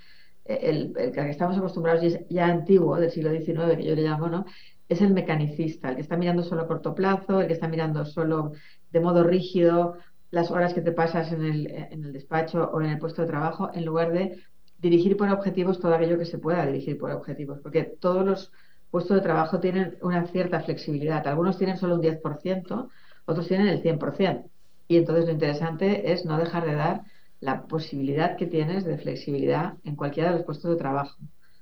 el, 0.45 0.93
que 0.93 1.29
estamos 1.29 1.57
acostumbrados 1.57 2.03
y 2.03 2.07
es 2.07 2.19
ya 2.29 2.47
antiguo, 2.47 2.97
del 2.97 3.11
siglo 3.11 3.31
XIX, 3.31 3.77
que 3.77 3.85
yo 3.85 3.95
le 3.95 4.03
llamo, 4.03 4.27
¿no? 4.27 4.45
Es 4.89 5.01
el 5.01 5.13
mecanicista, 5.13 5.89
el 5.89 5.95
que 5.95 6.01
está 6.01 6.17
mirando 6.17 6.43
solo 6.43 6.63
a 6.63 6.67
corto 6.67 6.93
plazo, 6.93 7.41
el 7.41 7.47
que 7.47 7.53
está 7.53 7.67
mirando 7.67 8.05
solo 8.05 8.51
de 8.91 8.99
modo 8.99 9.23
rígido 9.23 9.97
las 10.31 10.51
horas 10.51 10.73
que 10.73 10.81
te 10.81 10.91
pasas 10.91 11.31
en 11.31 11.43
el, 11.43 11.67
en 11.67 12.03
el 12.05 12.11
despacho 12.11 12.69
o 12.73 12.81
en 12.81 12.89
el 12.89 12.99
puesto 12.99 13.21
de 13.21 13.27
trabajo, 13.27 13.69
en 13.73 13.85
lugar 13.85 14.11
de 14.11 14.39
dirigir 14.79 15.15
por 15.15 15.29
objetivos 15.29 15.79
todo 15.79 15.93
aquello 15.93 16.17
que 16.17 16.25
se 16.25 16.39
pueda 16.39 16.65
dirigir 16.65 16.97
por 16.97 17.11
objetivos, 17.11 17.59
porque 17.61 17.83
todos 17.83 18.25
los 18.25 18.51
puestos 18.91 19.17
de 19.17 19.23
trabajo 19.23 19.59
tienen 19.59 19.97
una 20.01 20.25
cierta 20.27 20.59
flexibilidad. 20.61 21.25
Algunos 21.27 21.57
tienen 21.57 21.77
solo 21.77 21.95
un 21.95 22.01
10%, 22.01 22.89
otros 23.25 23.47
tienen 23.47 23.67
el 23.67 23.81
100%. 23.81 24.49
Y 24.87 24.97
entonces 24.97 25.25
lo 25.25 25.31
interesante 25.31 26.11
es 26.11 26.25
no 26.25 26.37
dejar 26.37 26.65
de 26.65 26.75
dar 26.75 27.01
la 27.43 27.63
posibilidad 27.63 28.37
que 28.37 28.47
tienes 28.47 28.85
de 28.85 28.97
flexibilidad 28.97 29.73
en 29.83 29.95
cualquiera 29.95 30.31
de 30.31 30.37
los 30.37 30.45
puestos 30.45 30.71
de 30.71 30.77
trabajo, 30.77 31.17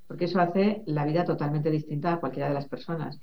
porque 0.08 0.26
eso 0.26 0.40
hace 0.40 0.84
la 0.86 1.06
vida 1.06 1.26
totalmente 1.26 1.72
distinta 1.72 2.14
a 2.14 2.20
cualquiera 2.20 2.50
de 2.50 2.54
las 2.54 2.68
personas. 2.68 3.20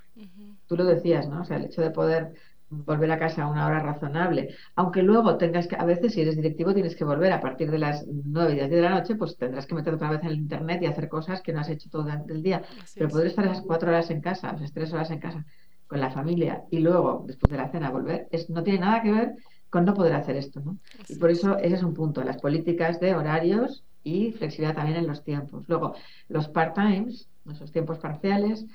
Tú 0.67 0.77
lo 0.77 0.85
decías, 0.85 1.29
¿no? 1.29 1.43
O 1.43 1.45
sea, 1.45 1.59
el 1.59 1.67
hecho 1.67 1.83
de 1.83 1.91
poder 1.91 2.33
volver 2.69 3.11
a 3.12 3.19
casa 3.19 3.45
a 3.45 3.49
una 3.49 3.67
hora 3.67 3.79
razonable. 3.79 4.55
Aunque 4.75 5.03
luego 5.03 5.38
tengas 5.38 5.69
que, 5.69 5.77
a 5.77 5.85
veces 5.85 6.12
si 6.12 6.21
eres 6.21 6.37
directivo 6.37 6.75
tienes 6.75 6.97
que 6.97 7.05
volver 7.05 7.33
a 7.33 7.41
partir 7.41 7.71
de 7.71 7.79
las 7.79 8.05
9 8.07 8.53
y 8.53 8.55
10 8.57 8.71
de 8.71 8.81
la 8.81 8.91
noche, 8.91 9.15
pues 9.15 9.37
tendrás 9.37 9.67
que 9.67 9.75
meter 9.77 9.95
otra 9.95 10.11
vez 10.11 10.23
en 10.23 10.29
el 10.29 10.37
internet 10.37 10.83
y 10.83 10.87
hacer 10.87 11.09
cosas 11.09 11.41
que 11.41 11.53
no 11.53 11.61
has 11.61 11.69
hecho 11.71 11.88
todo 11.88 12.07
el 12.29 12.43
día. 12.43 12.62
Pero 12.95 13.09
poder 13.09 13.29
estar 13.29 13.45
esas 13.45 13.62
cuatro 13.62 13.88
horas 13.88 14.11
en 14.11 14.21
casa, 14.21 14.50
esas 14.50 14.73
tres 14.73 14.93
horas 14.93 15.11
en 15.11 15.21
casa 15.21 15.47
con 15.87 16.00
la 16.00 16.11
familia 16.11 16.65
y 16.71 16.81
luego, 16.81 17.25
después 17.27 17.50
de 17.50 17.57
la 17.57 17.71
cena, 17.71 17.91
volver, 17.91 18.27
es, 18.31 18.50
no 18.50 18.62
tiene 18.62 18.81
nada 18.81 19.00
que 19.03 19.12
ver 19.12 19.35
con 19.71 19.85
no 19.85 19.95
poder 19.95 20.15
hacer 20.15 20.37
esto. 20.37 20.61
¿no? 20.61 20.79
Y 21.09 21.17
por 21.17 21.31
eso 21.31 21.59
ese 21.59 21.77
es 21.77 21.83
un 21.83 21.95
punto, 21.95 22.23
las 22.25 22.39
políticas 22.39 23.01
de 23.01 23.15
horarios 23.15 23.85
y 24.03 24.33
flexibilidad 24.33 24.77
también 24.77 24.99
en 24.99 25.07
los 25.07 25.23
tiempos. 25.23 25.65
Luego, 25.69 25.95
los 26.29 26.49
part-times, 26.49 27.29
nuestros 27.45 27.73
tiempos 27.73 27.99
parciales, 27.99 28.67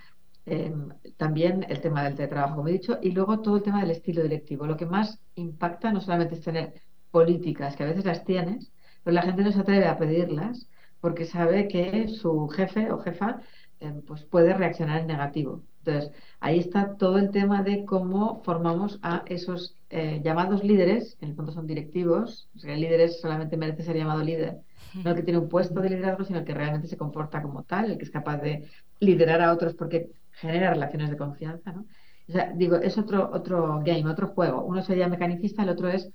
Em, 0.45 0.89
también 1.17 1.65
el 1.69 1.79
tema 1.79 2.03
del 2.03 2.15
teletrabajo, 2.15 2.57
como 2.57 2.67
he 2.67 2.73
dicho, 2.73 2.97
y 3.01 3.11
luego 3.11 3.39
todo 3.39 3.57
el 3.57 3.63
tema 3.63 3.79
del 3.81 3.91
estilo 3.91 4.23
directivo. 4.23 4.65
Lo 4.67 4.75
que 4.75 4.85
más 4.85 5.21
impacta 5.35 5.91
no 5.93 6.01
solamente 6.01 6.35
es 6.35 6.41
tener 6.41 6.73
políticas, 7.11 7.75
que 7.75 7.83
a 7.83 7.87
veces 7.87 8.05
las 8.05 8.25
tienes, 8.25 8.71
pero 9.03 9.15
la 9.15 9.21
gente 9.21 9.43
no 9.43 9.51
se 9.51 9.61
atreve 9.61 9.87
a 9.87 9.97
pedirlas 9.97 10.67
porque 10.99 11.25
sabe 11.25 11.67
que 11.67 12.07
su 12.09 12.47
jefe 12.49 12.91
o 12.91 12.99
jefa 12.99 13.41
em, 13.79 14.01
pues 14.01 14.25
puede 14.25 14.53
reaccionar 14.53 15.01
en 15.01 15.07
negativo. 15.07 15.63
Entonces, 15.85 16.11
ahí 16.39 16.59
está 16.59 16.95
todo 16.95 17.17
el 17.17 17.31
tema 17.31 17.61
de 17.63 17.85
cómo 17.85 18.41
formamos 18.43 18.99
a 19.01 19.23
esos 19.25 19.75
eh, 19.89 20.21
llamados 20.23 20.63
líderes, 20.63 21.17
en 21.21 21.29
el 21.29 21.35
fondo 21.35 21.51
son 21.51 21.67
directivos, 21.67 22.49
o 22.55 22.59
sea, 22.59 22.73
el 22.73 22.81
líder 22.81 23.09
solamente 23.09 23.57
merece 23.57 23.83
ser 23.83 23.97
llamado 23.97 24.23
líder, 24.23 24.59
no 25.03 25.09
el 25.09 25.15
que 25.15 25.23
tiene 25.23 25.39
un 25.39 25.49
puesto 25.49 25.81
de 25.81 25.89
liderazgo, 25.89 26.23
sino 26.23 26.39
el 26.39 26.45
que 26.45 26.53
realmente 26.53 26.87
se 26.87 26.97
comporta 26.97 27.41
como 27.41 27.63
tal, 27.63 27.91
el 27.91 27.97
que 27.97 28.05
es 28.05 28.11
capaz 28.11 28.37
de 28.37 28.69
liderar 28.99 29.41
a 29.41 29.51
otros 29.51 29.73
porque 29.73 30.09
genera 30.31 30.73
relaciones 30.73 31.09
de 31.09 31.17
confianza, 31.17 31.71
¿no? 31.71 31.85
O 32.27 32.31
sea, 32.31 32.53
digo, 32.55 32.77
es 32.77 32.97
otro, 32.97 33.29
otro 33.33 33.81
game, 33.83 34.09
otro 34.09 34.27
juego. 34.29 34.63
Uno 34.63 34.81
sería 34.81 35.09
mecanicista, 35.09 35.63
el 35.63 35.69
otro 35.69 35.89
es 35.89 36.09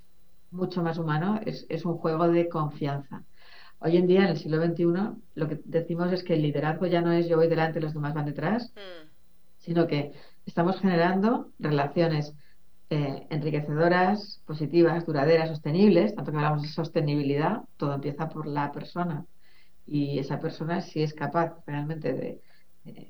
mucho 0.51 0.83
más 0.83 0.99
humano, 0.99 1.41
es, 1.45 1.85
un 1.85 1.99
juego 1.99 2.29
de 2.29 2.49
confianza. 2.49 3.25
Hoy 3.81 3.97
en 3.97 4.07
día, 4.07 4.23
en 4.25 4.29
el 4.29 4.39
siglo 4.39 4.65
XXI, 4.65 4.85
lo 5.35 5.49
que 5.49 5.61
decimos 5.65 6.13
es 6.13 6.25
que 6.25 6.35
el 6.35 6.43
liderazgo 6.43 6.87
ya 6.87 7.01
no 7.01 7.13
es 7.13 7.29
yo 7.29 7.37
voy 7.37 7.49
delante 7.49 7.79
y 7.79 7.83
los 7.83 7.95
demás 7.95 8.15
van 8.15 8.27
detrás, 8.27 8.73
mm. 8.75 9.09
Sino 9.69 9.87
que 9.87 10.13
estamos 10.47 10.81
generando 10.81 11.53
relaciones 11.59 12.35
eh, 12.89 13.27
enriquecedoras, 13.29 14.41
positivas, 14.47 15.05
duraderas, 15.05 15.51
sostenibles, 15.51 16.15
tanto 16.15 16.31
que 16.31 16.39
hablamos 16.39 16.63
de 16.63 16.69
sostenibilidad, 16.69 17.61
todo 17.77 17.93
empieza 17.93 18.31
por 18.31 18.47
la 18.47 18.73
persona. 18.73 19.27
Y 19.87 20.19
esa 20.19 20.41
persona, 20.41 20.81
si 20.81 21.03
es 21.03 21.13
capaz 21.13 21.53
realmente 21.67 22.15
de, 22.15 22.41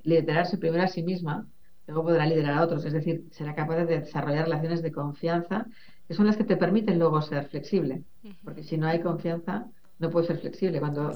liderarse 0.03 0.59
primero 0.59 0.83
a 0.83 0.89
sí 0.89 1.05
misma, 1.05 1.47
luego 1.87 2.03
podrá 2.03 2.27
liderar 2.27 2.59
a 2.59 2.65
otros, 2.65 2.85
es 2.85 2.93
decir, 2.93 3.23
será 3.31 3.55
capaz 3.55 3.77
de 3.77 4.01
desarrollar 4.01 4.47
relaciones 4.47 4.83
de 4.83 4.91
confianza, 4.91 5.65
que 6.09 6.15
son 6.15 6.27
las 6.27 6.37
que 6.37 6.43
te 6.43 6.57
permiten 6.57 6.99
luego 6.99 7.23
ser 7.23 7.47
flexible, 7.47 8.03
porque 8.43 8.65
si 8.65 8.77
no 8.77 8.89
hay 8.89 9.01
confianza, 9.01 9.69
no 10.01 10.11
puedes 10.11 10.27
ser 10.27 10.39
flexible. 10.39 10.81
Cuando 10.81 11.13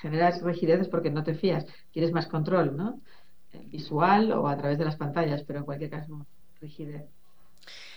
generas 0.00 0.42
rigidez 0.42 0.80
es 0.80 0.88
porque 0.88 1.10
no 1.10 1.22
te 1.22 1.34
fías, 1.34 1.66
quieres 1.92 2.12
más 2.12 2.26
control, 2.28 2.76
¿no? 2.76 3.02
Visual 3.66 4.32
o 4.32 4.48
a 4.48 4.56
través 4.56 4.78
de 4.78 4.84
las 4.84 4.96
pantallas, 4.96 5.42
pero 5.46 5.60
en 5.60 5.64
cualquier 5.64 5.90
caso, 5.90 6.26
rigidez. 6.60 7.04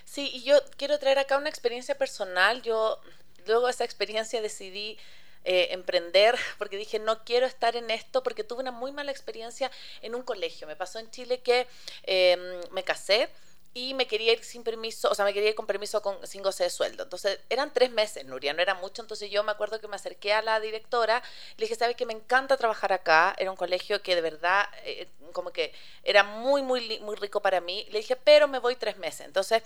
Sí, 0.06 0.32
y 0.34 0.44
yo 0.44 0.56
quiero 0.78 0.98
traer 0.98 1.20
acá 1.20 1.38
una 1.38 1.50
experiencia 1.50 1.96
personal. 1.98 2.62
Yo 2.62 3.00
luego 3.46 3.66
de 3.66 3.72
esa 3.72 3.84
experiencia 3.84 4.42
decidí 4.42 4.98
eh, 5.46 5.70
emprender, 5.72 6.36
porque 6.58 6.78
dije, 6.78 7.00
no 7.00 7.24
quiero 7.24 7.46
estar 7.46 7.76
en 7.76 7.90
esto, 7.92 8.24
porque 8.24 8.44
tuve 8.44 8.62
una 8.62 8.72
muy 8.72 8.92
mala 8.92 9.12
experiencia 9.12 9.72
en 10.02 10.16
un 10.16 10.24
colegio. 10.24 10.68
Me 10.68 10.76
pasó 10.76 11.00
en 11.00 11.10
Chile 11.12 11.40
que 11.40 11.68
em, 12.04 12.40
me 12.72 12.84
casé 12.84 13.30
y 13.74 13.94
me 13.94 14.08
quería 14.08 14.34
ir 14.34 14.44
sin 14.44 14.64
permiso, 14.64 15.10
o 15.10 15.16
sea, 15.16 15.26
me 15.26 15.34
quería 15.34 15.50
ir 15.50 15.56
con 15.56 15.68
permiso 15.68 16.02
con, 16.02 16.26
sin 16.26 16.42
goce 16.42 16.64
de 16.64 16.70
sueldo. 16.70 17.04
Entonces, 17.04 17.40
eran 17.50 17.72
tres 17.72 17.92
meses, 17.92 18.26
Nuria, 18.26 18.54
no 18.54 18.62
era 18.62 18.74
mucho. 18.74 19.02
Entonces, 19.02 19.30
yo 19.30 19.44
me 19.44 19.52
acuerdo 19.52 19.80
que 19.80 19.88
me 19.88 19.96
acerqué 19.96 20.34
a 20.34 20.42
la 20.42 20.60
directora, 20.60 21.22
le 21.58 21.66
dije, 21.66 21.76
¿sabes 21.76 21.96
que 21.96 22.06
me 22.06 22.14
encanta 22.14 22.58
trabajar 22.58 22.94
acá? 22.94 23.36
Era 23.38 23.52
un 23.52 23.58
colegio 23.58 24.02
que 24.02 24.16
de 24.16 24.22
verdad, 24.22 24.68
eh, 24.84 25.08
como 25.34 25.52
que 25.52 25.74
era 26.04 26.24
muy, 26.24 26.64
muy, 26.64 27.00
muy 27.00 27.16
rico 27.16 27.42
para 27.42 27.62
mí. 27.62 27.88
Le 27.92 28.00
dije, 28.00 28.16
pero 28.16 28.48
me 28.48 28.60
voy 28.60 28.76
tres 28.76 28.98
meses. 28.98 29.28
Entonces, 29.28 29.62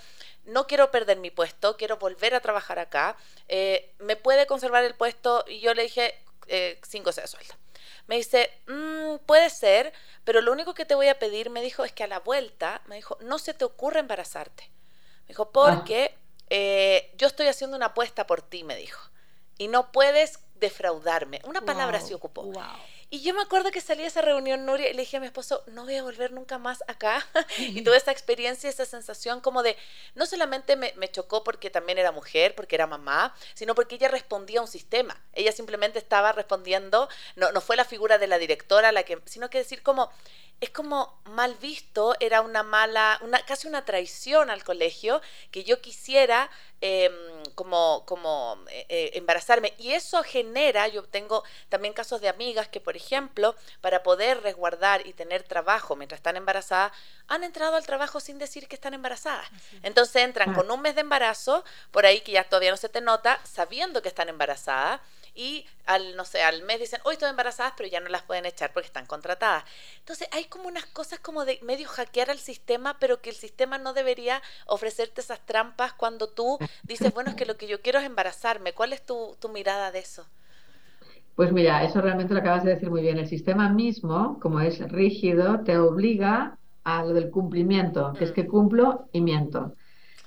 no 0.45 0.67
quiero 0.67 0.91
perder 0.91 1.17
mi 1.17 1.31
puesto, 1.31 1.77
quiero 1.77 1.98
volver 1.98 2.36
a 2.36 2.41
trabajar 2.41 2.79
acá. 2.79 3.15
Eh, 3.48 3.93
¿Me 4.00 4.15
puede 4.17 4.48
conservar 4.48 4.83
el 4.83 4.95
puesto? 4.95 5.45
Y 5.48 5.60
yo 5.62 5.74
le 5.74 5.83
dije, 5.83 6.19
eh, 6.48 6.79
sin 6.83 7.03
goce 7.03 7.22
de 7.22 7.27
sueldo. 7.27 7.62
Me 8.07 8.17
dice, 8.17 8.50
mm, 8.67 9.25
puede 9.25 9.50
ser, 9.50 9.93
pero 10.24 10.41
lo 10.41 10.51
único 10.51 10.74
que 10.74 10.86
te 10.86 10.95
voy 10.95 11.07
a 11.07 11.19
pedir, 11.19 11.50
me 11.50 11.62
dijo, 11.62 11.86
es 11.86 11.91
que 11.91 12.03
a 12.03 12.07
la 12.07 12.19
vuelta, 12.19 12.81
me 12.86 12.95
dijo, 12.95 13.17
no 13.22 13.39
se 13.39 13.53
te 13.53 13.65
ocurre 13.65 14.00
embarazarte. 14.00 14.69
Me 15.22 15.29
dijo, 15.29 15.51
porque 15.51 16.15
eh, 16.50 17.13
yo 17.17 17.27
estoy 17.27 17.48
haciendo 17.48 17.77
una 17.77 17.88
apuesta 17.88 18.27
por 18.27 18.41
ti, 18.41 18.63
me 18.63 18.75
dijo, 18.75 19.10
y 19.57 19.67
no 19.67 19.91
puedes 19.91 20.39
defraudarme. 20.55 21.41
Una 21.45 21.62
palabra 21.62 22.01
se 22.01 22.13
ocupó. 22.13 22.51
Y 23.13 23.22
yo 23.22 23.36
me 23.36 23.43
acuerdo 23.43 23.70
que 23.70 23.79
salí 23.79 24.01
a 24.01 24.08
esa 24.08 24.24
reunión, 24.24 24.65
Nuria, 24.65 24.89
y 24.89 24.93
le 24.93 25.03
dije 25.03 25.17
a 25.17 25.20
mi 25.20 25.27
esposo, 25.27 25.63
no 25.67 25.84
voy 25.84 25.98
a 25.98 26.01
volver 26.01 26.32
nunca 26.32 26.58
más 26.58 26.84
acá. 26.88 27.24
y 27.60 27.84
tuve 27.84 27.96
esa 27.96 28.12
experiencia, 28.12 28.67
esa 28.67 28.86
sensación 28.86 29.39
como 29.39 29.62
de, 29.62 29.77
no 30.15 30.25
solamente 30.25 30.75
me, 30.75 30.93
me, 30.98 31.12
chocó 31.12 31.43
porque 31.43 31.70
también 31.70 32.00
era 32.00 32.12
mujer, 32.12 32.55
porque 32.55 32.74
era 32.74 32.88
mamá, 32.88 33.36
sino 33.53 33.75
porque 33.75 33.93
ella 33.98 34.08
respondía 34.08 34.62
a 34.62 34.63
un 34.63 34.67
sistema. 34.67 35.22
Ella 35.34 35.51
simplemente 35.51 36.00
estaba 36.00 36.32
respondiendo, 36.32 37.08
no, 37.36 37.51
no 37.51 37.62
fue 37.62 37.75
la 37.75 37.86
figura 37.86 38.17
de 38.17 38.25
la 38.25 38.39
directora 38.39 38.91
la 38.91 39.03
que, 39.03 39.22
sino 39.25 39.48
que 39.51 39.60
decir 39.60 39.84
como, 39.84 40.10
es 40.63 40.70
como 40.70 41.20
mal 41.25 41.55
visto, 41.55 42.15
era 42.22 42.41
una 42.41 42.63
mala, 42.63 43.20
una, 43.22 43.43
casi 43.46 43.67
una 43.67 43.84
traición 43.84 44.50
al 44.50 44.63
colegio, 44.63 45.22
que 45.51 45.65
yo 45.65 45.82
quisiera 45.82 46.50
em, 46.79 47.12
como, 47.55 48.03
como 48.05 48.58
eh, 48.70 48.86
eh, 48.88 49.12
embarazarme. 49.15 49.74
Y 49.77 49.91
eso 49.91 50.24
genera, 50.24 50.88
yo 50.88 51.03
tengo 51.03 51.43
también 51.67 51.93
casos 51.93 52.22
de 52.22 52.29
amigas 52.29 52.70
que, 52.70 52.79
por 52.79 52.96
ejemplo, 52.96 53.55
para 53.82 54.03
poder 54.03 54.41
resguardar 54.41 55.05
y 55.05 55.13
tener 55.13 55.43
trabajo 55.43 55.98
mientras 55.98 56.20
están 56.20 56.38
embarazadas, 56.38 56.93
han 57.27 57.43
entrado 57.43 57.75
al 57.75 57.86
trabajo 57.86 58.22
sin 58.22 58.39
decir 58.39 58.67
que 58.70 58.75
están 58.75 58.93
embarazadas. 58.93 59.50
Entonces 59.82 60.24
entran 60.24 60.53
con 60.53 60.72
un 60.72 60.82
mes 60.82 60.96
de 60.96 61.01
embarazo, 61.01 61.65
por 61.91 62.05
ahí 62.05 62.22
que 62.22 62.32
ya 62.32 62.46
todavía 62.46 62.72
no 62.72 62.77
se 62.77 62.89
te 62.89 63.01
nota, 63.01 63.39
sabiendo 63.43 64.01
que 64.01 64.08
están 64.08 64.29
embarazadas 64.29 65.01
y 65.36 65.66
al, 65.86 66.16
no 66.16 66.25
sé, 66.25 66.42
al 66.42 66.63
mes 66.63 66.80
dicen, 66.80 67.02
hoy 67.04 67.13
estoy 67.13 67.30
embarazadas, 67.30 67.74
pero 67.75 67.90
ya 67.90 68.00
no 68.00 68.10
las 68.10 68.24
pueden 68.24 68.46
echar 68.46 68.72
porque 68.74 68.88
están 68.88 69.06
contratadas. 69.06 69.63
Entonces 70.00 70.28
hay 70.32 70.46
como 70.46 70.68
unas 70.68 70.86
cosas 70.86 71.20
como 71.20 71.46
de 71.46 71.60
medio 71.63 71.88
hackear 71.88 72.30
al 72.30 72.40
sistema, 72.40 72.98
pero 73.00 73.22
que 73.22 73.30
el 73.30 73.36
sistema 73.36 73.78
no 73.78 73.94
debería 73.94 74.42
ofrecerte 74.66 75.22
esas 75.22 75.46
trampas 75.46 75.94
cuando 75.94 76.30
tú 76.30 76.60
dices, 76.84 77.13
bueno, 77.13 77.32
es 77.32 77.36
que 77.36 77.46
lo 77.46 77.58
que 77.58 77.68
yo 77.68 77.82
quiero 77.82 78.00
es 78.00 78.06
embarazarme. 78.06 78.74
¿Cuál 78.74 78.94
es 78.94 79.06
tu, 79.06 79.36
tu 79.40 79.50
mirada 79.50 79.92
de 79.92 80.00
eso? 80.00 80.25
Pues 81.36 81.52
mira, 81.52 81.84
eso 81.84 82.00
realmente 82.00 82.34
lo 82.34 82.40
acabas 82.42 82.63
de 82.63 82.75
decir 82.75 82.90
muy 82.90 83.02
bien. 83.02 83.18
El 83.18 83.28
sistema 83.28 83.70
mismo, 83.70 84.40
como 84.40 84.60
es 84.60 84.80
rígido, 84.92 85.62
te 85.62 85.78
obliga 85.78 86.58
a 86.84 87.04
lo 87.04 87.13
del 87.13 87.32
cumplimiento, 87.32 88.13
que 88.18 88.25
es 88.25 88.32
mm. 88.32 88.34
que 88.34 88.48
cumplo 88.48 89.08
y 89.12 89.22
miento. 89.22 89.75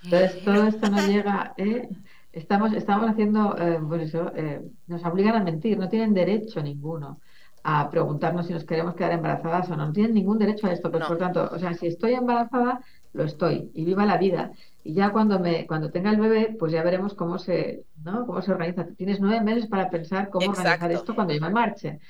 Entonces, 0.02 0.44
todo 0.44 0.66
esto 0.66 0.88
no 0.88 1.06
llega, 1.06 1.54
¿eh? 1.56 1.88
Estamos, 2.36 2.74
estamos 2.74 3.08
haciendo, 3.08 3.56
eh, 3.56 3.80
eso, 4.02 4.30
eh, 4.36 4.60
nos 4.88 5.02
obligan 5.06 5.36
a 5.36 5.42
mentir, 5.42 5.78
no 5.78 5.88
tienen 5.88 6.12
derecho 6.12 6.62
ninguno 6.62 7.18
a 7.64 7.88
preguntarnos 7.90 8.46
si 8.46 8.52
nos 8.52 8.66
queremos 8.66 8.94
quedar 8.94 9.12
embarazadas 9.12 9.70
o 9.70 9.76
no, 9.76 9.86
no 9.86 9.92
tienen 9.94 10.12
ningún 10.12 10.38
derecho 10.38 10.66
a 10.66 10.72
esto, 10.72 10.90
pues 10.90 11.06
por 11.06 11.16
tanto, 11.16 11.48
o 11.50 11.58
sea, 11.58 11.72
si 11.72 11.86
estoy 11.86 12.12
embarazada, 12.12 12.82
lo 13.14 13.24
estoy 13.24 13.70
y 13.72 13.86
viva 13.86 14.04
la 14.04 14.18
vida. 14.18 14.52
Y 14.84 14.92
ya 14.92 15.12
cuando 15.12 15.40
me, 15.40 15.66
cuando 15.66 15.90
tenga 15.90 16.10
el 16.10 16.20
bebé, 16.20 16.54
pues 16.58 16.72
ya 16.72 16.82
veremos 16.82 17.14
cómo 17.14 17.38
se, 17.38 17.84
¿no? 18.04 18.26
cómo 18.26 18.42
se 18.42 18.52
organiza. 18.52 18.84
Tienes 18.84 19.18
nueve 19.18 19.42
meses 19.42 19.66
para 19.66 19.88
pensar 19.88 20.28
cómo 20.28 20.50
organizar 20.50 20.92
esto 20.92 21.14
cuando 21.14 21.32
yo 21.32 21.40
me 21.40 21.50
marche. 21.50 22.00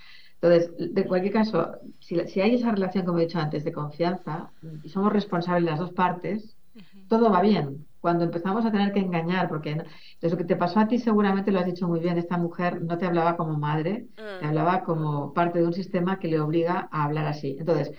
Entonces, 0.41 0.73
de 0.93 1.05
cualquier 1.07 1.35
caso, 1.35 1.77
si, 2.01 2.19
si, 2.27 2.41
hay 2.41 2.57
esa 2.57 2.73
relación, 2.73 3.07
como 3.07 3.21
he 3.21 3.27
dicho 3.27 3.39
antes, 3.39 3.63
de 3.63 3.73
confianza 3.73 4.51
y 4.83 4.89
somos 4.89 5.13
responsables 5.13 5.71
las 5.71 5.79
dos 5.79 5.93
partes, 5.93 6.57
todo 7.09 7.31
va 7.31 7.41
bien 7.41 7.87
cuando 8.07 8.23
empezamos 8.23 8.65
a 8.65 8.71
tener 8.71 8.93
que 8.93 9.01
engañar, 9.01 9.49
porque 9.49 9.73
entonces 9.73 10.31
lo 10.31 10.37
que 10.37 10.45
te 10.45 10.55
pasó 10.55 10.79
a 10.79 10.87
ti 10.87 11.01
seguramente 11.01 11.51
lo 11.51 11.59
has 11.59 11.67
dicho 11.67 11.89
muy 11.89 11.99
bien, 11.99 12.19
esta 12.19 12.39
mujer 12.39 12.81
no 12.81 12.99
te 12.99 13.05
hablaba 13.05 13.37
como 13.37 13.59
madre, 13.59 14.07
te 14.15 14.45
mm. 14.45 14.49
hablaba 14.49 14.85
como 14.85 15.35
parte 15.35 15.59
de 15.59 15.67
un 15.67 15.73
sistema 15.73 16.21
que 16.21 16.29
le 16.29 16.39
obliga 16.39 16.89
a 16.93 17.03
hablar 17.03 17.27
así. 17.27 17.57
Entonces, 17.59 17.91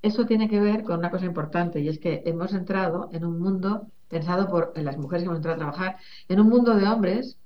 eso 0.00 0.26
tiene 0.26 0.48
que 0.48 0.60
ver 0.60 0.84
con 0.84 1.00
una 1.00 1.10
cosa 1.10 1.24
importante 1.24 1.80
y 1.80 1.88
es 1.88 1.98
que 1.98 2.22
hemos 2.24 2.54
entrado 2.54 3.10
en 3.12 3.24
un 3.24 3.40
mundo 3.40 3.88
pensado 4.06 4.46
por 4.46 4.72
en 4.76 4.84
las 4.84 4.96
mujeres 4.96 5.24
que 5.24 5.26
hemos 5.26 5.38
entrado 5.38 5.56
a 5.56 5.58
trabajar, 5.58 5.96
en 6.28 6.38
un 6.38 6.48
mundo 6.48 6.76
de 6.76 6.86
hombres 6.86 7.36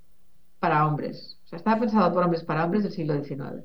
para 0.59 0.85
hombres. 0.85 1.39
O 1.45 1.47
sea, 1.47 1.57
estaba 1.57 1.79
pensado 1.79 2.13
por 2.13 2.23
hombres 2.23 2.43
para 2.43 2.63
hombres 2.63 2.83
del 2.83 2.91
siglo 2.91 3.15
XIX 3.23 3.63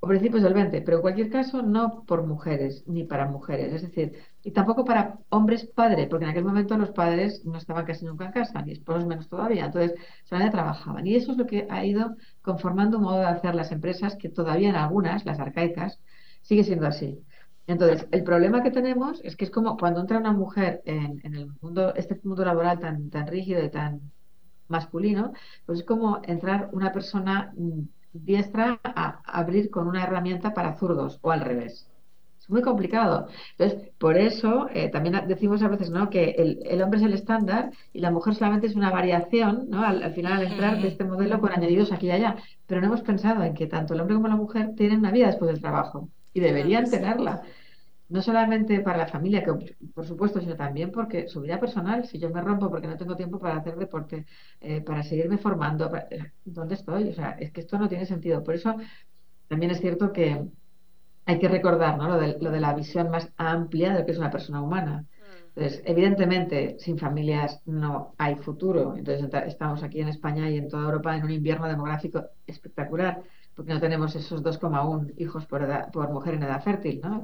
o 0.00 0.08
principios 0.08 0.42
del 0.42 0.54
20, 0.54 0.80
pero 0.80 0.96
en 0.96 1.02
cualquier 1.02 1.30
caso 1.30 1.60
no 1.62 2.04
por 2.06 2.26
mujeres 2.26 2.84
ni 2.86 3.04
para 3.04 3.26
mujeres, 3.26 3.74
es 3.74 3.82
decir, 3.82 4.14
y 4.44 4.50
tampoco 4.50 4.84
para 4.84 5.18
hombres 5.30 5.66
padre, 5.66 6.06
porque 6.08 6.24
en 6.24 6.30
aquel 6.30 6.44
momento 6.44 6.76
los 6.76 6.90
padres 6.90 7.44
no 7.44 7.58
estaban 7.58 7.84
casi 7.84 8.04
nunca 8.04 8.26
en 8.26 8.32
casa, 8.32 8.62
ni 8.62 8.72
esposos 8.72 9.06
menos 9.06 9.28
todavía, 9.28 9.66
entonces 9.66 9.94
solamente 10.24 10.56
trabajaban. 10.56 11.06
Y 11.06 11.14
eso 11.16 11.32
es 11.32 11.38
lo 11.38 11.46
que 11.46 11.66
ha 11.70 11.84
ido 11.84 12.16
conformando 12.42 12.98
un 12.98 13.04
modo 13.04 13.18
de 13.20 13.26
hacer 13.26 13.54
las 13.54 13.72
empresas 13.72 14.16
que 14.16 14.28
todavía 14.28 14.70
en 14.70 14.76
algunas, 14.76 15.24
las 15.24 15.38
arcaicas, 15.38 16.00
sigue 16.42 16.64
siendo 16.64 16.86
así. 16.86 17.20
Entonces, 17.66 18.08
el 18.10 18.24
problema 18.24 18.62
que 18.62 18.70
tenemos 18.72 19.20
es 19.24 19.36
que 19.36 19.44
es 19.44 19.50
como 19.50 19.76
cuando 19.76 20.00
entra 20.00 20.18
una 20.18 20.32
mujer 20.32 20.82
en, 20.84 21.20
en 21.24 21.34
el 21.34 21.48
mundo, 21.60 21.94
este 21.94 22.20
mundo 22.24 22.44
laboral 22.44 22.80
tan, 22.80 23.10
tan 23.10 23.26
rígido 23.28 23.62
y 23.64 23.70
tan 23.70 24.12
masculino, 24.68 25.32
pues 25.66 25.80
es 25.80 25.84
como 25.84 26.20
entrar 26.24 26.70
una 26.72 26.92
persona 26.92 27.52
mm, 27.56 27.82
diestra 28.12 28.80
a 28.84 29.20
abrir 29.24 29.70
con 29.70 29.86
una 29.88 30.02
herramienta 30.04 30.54
para 30.54 30.74
zurdos 30.74 31.18
o 31.22 31.30
al 31.30 31.40
revés. 31.42 31.91
Es 32.42 32.50
muy 32.50 32.60
complicado. 32.60 33.28
Entonces, 33.56 33.90
por 33.98 34.18
eso 34.18 34.68
eh, 34.74 34.88
también 34.90 35.28
decimos 35.28 35.62
a 35.62 35.68
veces 35.68 35.90
¿no? 35.90 36.10
que 36.10 36.30
el, 36.30 36.82
hombre 36.82 36.98
es 36.98 37.06
el 37.06 37.14
estándar 37.14 37.70
y 37.92 38.00
la 38.00 38.10
mujer 38.10 38.34
solamente 38.34 38.66
es 38.66 38.74
una 38.74 38.90
variación, 38.90 39.70
¿no? 39.70 39.84
al, 39.84 40.12
final 40.12 40.32
al 40.32 40.50
entrar 40.50 40.82
de 40.82 40.88
este 40.88 41.04
modelo 41.04 41.40
con 41.40 41.52
añadidos 41.52 41.92
aquí 41.92 42.08
y 42.08 42.10
allá. 42.10 42.36
Pero 42.66 42.80
no 42.80 42.88
hemos 42.88 43.02
pensado 43.02 43.44
en 43.44 43.54
que 43.54 43.68
tanto 43.68 43.94
el 43.94 44.00
hombre 44.00 44.16
como 44.16 44.26
la 44.26 44.36
mujer 44.36 44.74
tienen 44.76 44.98
una 44.98 45.12
vida 45.12 45.28
después 45.28 45.52
del 45.52 45.60
trabajo 45.60 46.08
y 46.34 46.40
deberían 46.40 46.90
tenerla 46.90 47.42
no 48.08 48.20
solamente 48.20 48.80
para 48.80 48.98
la 48.98 49.06
familia, 49.06 49.42
que 49.42 49.76
por 49.94 50.04
supuesto, 50.04 50.40
sino 50.40 50.54
también 50.54 50.90
porque 50.90 51.28
su 51.28 51.40
vida 51.40 51.58
personal, 51.58 52.06
si 52.06 52.18
yo 52.18 52.28
me 52.28 52.42
rompo 52.42 52.68
porque 52.68 52.86
no 52.86 52.96
tengo 52.96 53.16
tiempo 53.16 53.38
para 53.38 53.56
hacer 53.56 53.76
deporte, 53.76 54.26
eh, 54.60 54.82
para 54.82 55.02
seguirme 55.02 55.38
formando, 55.38 55.90
eh, 56.10 56.32
¿dónde 56.44 56.74
estoy? 56.74 57.08
O 57.08 57.14
sea, 57.14 57.30
es 57.38 57.52
que 57.52 57.60
esto 57.60 57.78
no 57.78 57.88
tiene 57.88 58.04
sentido. 58.04 58.44
Por 58.44 58.54
eso 58.54 58.76
también 59.48 59.70
es 59.70 59.80
cierto 59.80 60.12
que 60.12 60.46
hay 61.26 61.38
que 61.38 61.48
recordar 61.48 61.96
¿no? 61.98 62.08
lo, 62.08 62.18
de, 62.18 62.38
lo 62.40 62.50
de 62.50 62.60
la 62.60 62.74
visión 62.74 63.10
más 63.10 63.30
amplia 63.36 63.92
de 63.92 64.00
lo 64.00 64.06
que 64.06 64.12
es 64.12 64.18
una 64.18 64.30
persona 64.30 64.62
humana. 64.62 65.04
Mm. 65.04 65.58
Entonces, 65.60 65.82
evidentemente, 65.84 66.76
sin 66.78 66.98
familias 66.98 67.60
no 67.66 68.14
hay 68.18 68.36
futuro. 68.36 68.96
Entonces, 68.96 69.28
estamos 69.46 69.82
aquí 69.82 70.00
en 70.00 70.08
España 70.08 70.50
y 70.50 70.58
en 70.58 70.68
toda 70.68 70.84
Europa 70.84 71.16
en 71.16 71.24
un 71.24 71.30
invierno 71.30 71.68
demográfico 71.68 72.24
espectacular 72.46 73.22
porque 73.54 73.74
no 73.74 73.80
tenemos 73.80 74.14
esos 74.16 74.42
2,1 74.42 75.12
hijos 75.18 75.46
por, 75.46 75.68
por 75.92 76.10
mujer 76.10 76.34
en 76.34 76.42
edad 76.44 76.62
fértil, 76.62 77.00
¿no? 77.02 77.22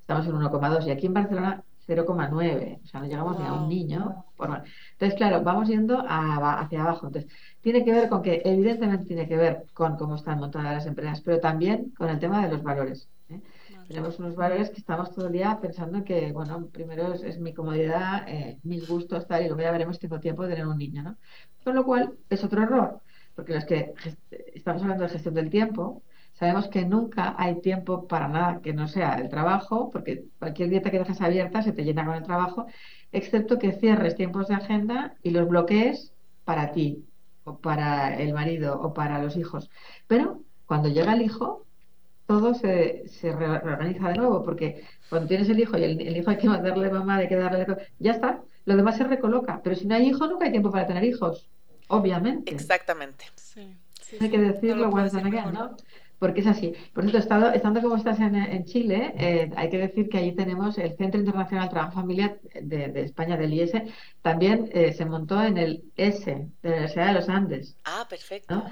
Estamos 0.00 0.26
en 0.26 0.32
1,2 0.32 0.86
y 0.86 0.90
aquí 0.90 1.06
en 1.06 1.14
Barcelona 1.14 1.62
0,9, 1.88 2.80
o 2.82 2.86
sea, 2.86 3.00
no 3.00 3.06
llegamos 3.06 3.38
ni 3.38 3.46
a 3.46 3.52
un 3.54 3.68
niño. 3.68 4.24
Entonces, 4.38 5.14
claro, 5.16 5.42
vamos 5.42 5.68
yendo 5.68 6.04
hacia 6.06 6.82
abajo. 6.82 7.06
Entonces, 7.06 7.32
tiene 7.62 7.84
que 7.84 7.92
ver 7.92 8.08
con 8.08 8.22
que, 8.22 8.42
evidentemente, 8.44 9.06
tiene 9.06 9.26
que 9.26 9.36
ver 9.36 9.64
con 9.72 9.96
cómo 9.96 10.16
están 10.16 10.38
montadas 10.38 10.74
las 10.74 10.86
empresas, 10.86 11.22
pero 11.22 11.40
también 11.40 11.90
con 11.96 12.10
el 12.10 12.18
tema 12.18 12.44
de 12.44 12.52
los 12.52 12.62
valores. 12.62 13.08
Tenemos 13.88 14.18
unos 14.18 14.36
valores 14.36 14.70
que 14.70 14.78
estamos 14.78 15.12
todo 15.14 15.26
el 15.26 15.32
día 15.32 15.58
pensando 15.60 16.04
que, 16.04 16.30
bueno, 16.32 16.68
primero 16.68 17.14
es, 17.14 17.40
mi 17.40 17.54
comodidad, 17.54 18.28
eh, 18.28 18.58
mis 18.62 18.86
gustos, 18.86 19.26
tal, 19.26 19.42
y 19.42 19.46
luego 19.46 19.62
ya 19.62 19.72
veremos 19.72 19.96
si 19.96 20.02
tengo 20.02 20.20
tiempo 20.20 20.42
de 20.42 20.50
tener 20.50 20.66
un 20.66 20.76
niño, 20.76 21.02
¿no? 21.02 21.16
Con 21.64 21.74
lo 21.74 21.84
cual, 21.84 22.18
es 22.28 22.44
otro 22.44 22.62
error 22.62 23.00
porque 23.38 23.54
los 23.54 23.66
que 23.66 23.94
estamos 24.52 24.82
hablando 24.82 25.04
de 25.04 25.10
gestión 25.10 25.34
del 25.34 25.48
tiempo, 25.48 26.02
sabemos 26.32 26.66
que 26.66 26.84
nunca 26.84 27.36
hay 27.38 27.60
tiempo 27.60 28.08
para 28.08 28.26
nada 28.26 28.60
que 28.60 28.72
no 28.72 28.88
sea 28.88 29.14
el 29.14 29.28
trabajo, 29.28 29.90
porque 29.90 30.24
cualquier 30.40 30.70
dieta 30.70 30.90
que 30.90 30.98
dejas 30.98 31.20
abierta 31.20 31.62
se 31.62 31.70
te 31.72 31.84
llena 31.84 32.04
con 32.04 32.16
el 32.16 32.24
trabajo, 32.24 32.66
excepto 33.12 33.60
que 33.60 33.70
cierres 33.70 34.16
tiempos 34.16 34.48
de 34.48 34.56
agenda 34.56 35.14
y 35.22 35.30
los 35.30 35.46
bloquees 35.46 36.12
para 36.42 36.72
ti, 36.72 37.06
o 37.44 37.60
para 37.60 38.16
el 38.16 38.34
marido, 38.34 38.82
o 38.82 38.92
para 38.92 39.22
los 39.22 39.36
hijos. 39.36 39.70
Pero 40.08 40.42
cuando 40.66 40.88
llega 40.88 41.12
el 41.12 41.22
hijo, 41.22 41.64
todo 42.28 42.52
se, 42.52 43.08
se 43.08 43.32
reorganiza 43.32 44.10
de 44.10 44.18
nuevo, 44.18 44.44
porque 44.44 44.84
cuando 45.08 45.26
tienes 45.26 45.48
el 45.48 45.58
hijo 45.58 45.78
y 45.78 45.84
el, 45.84 46.16
hijo 46.16 46.30
hay 46.30 46.36
que 46.36 46.46
mandarle 46.46 46.90
mamá, 46.90 47.16
hay 47.16 47.28
que 47.28 47.36
darle... 47.36 47.66
Ya 47.98 48.12
está, 48.12 48.42
lo 48.66 48.76
demás 48.76 48.98
se 48.98 49.04
recoloca. 49.04 49.62
Pero 49.64 49.74
si 49.74 49.86
no 49.86 49.94
hay 49.94 50.08
hijo, 50.08 50.26
nunca 50.26 50.44
hay 50.44 50.50
tiempo 50.50 50.70
para 50.70 50.86
tener 50.86 51.02
hijos 51.04 51.48
obviamente. 51.88 52.52
Exactamente. 52.52 53.24
Sí. 53.34 53.76
hay 54.20 54.30
que 54.30 54.38
decirlo 54.38 54.94
again, 54.94 55.52
¿no? 55.52 55.74
Porque 56.18 56.40
es 56.40 56.46
así. 56.46 56.74
Por 56.92 57.04
cierto, 57.04 57.18
estado, 57.18 57.50
estando 57.52 57.80
como 57.80 57.96
estás 57.96 58.18
en, 58.20 58.64
Chile, 58.64 59.14
eh, 59.16 59.50
hay 59.56 59.70
que 59.70 59.78
decir 59.78 60.08
que 60.08 60.18
allí 60.18 60.32
tenemos 60.32 60.76
el 60.76 60.96
Centro 60.96 61.20
Internacional 61.20 61.68
de 61.68 61.70
Trabajo 61.70 61.94
Familiar 61.94 62.40
de, 62.60 63.02
España, 63.02 63.36
del 63.36 63.54
IS, 63.54 63.72
también 64.20 64.68
eh, 64.72 64.92
se 64.92 65.04
montó 65.06 65.40
en 65.42 65.56
el 65.56 65.84
S, 65.96 66.30
de 66.30 66.68
la 66.68 66.70
Universidad 66.70 67.06
de 67.06 67.12
los 67.14 67.28
Andes. 67.28 67.76
Ah, 67.84 68.04
perfecto. 68.08 68.64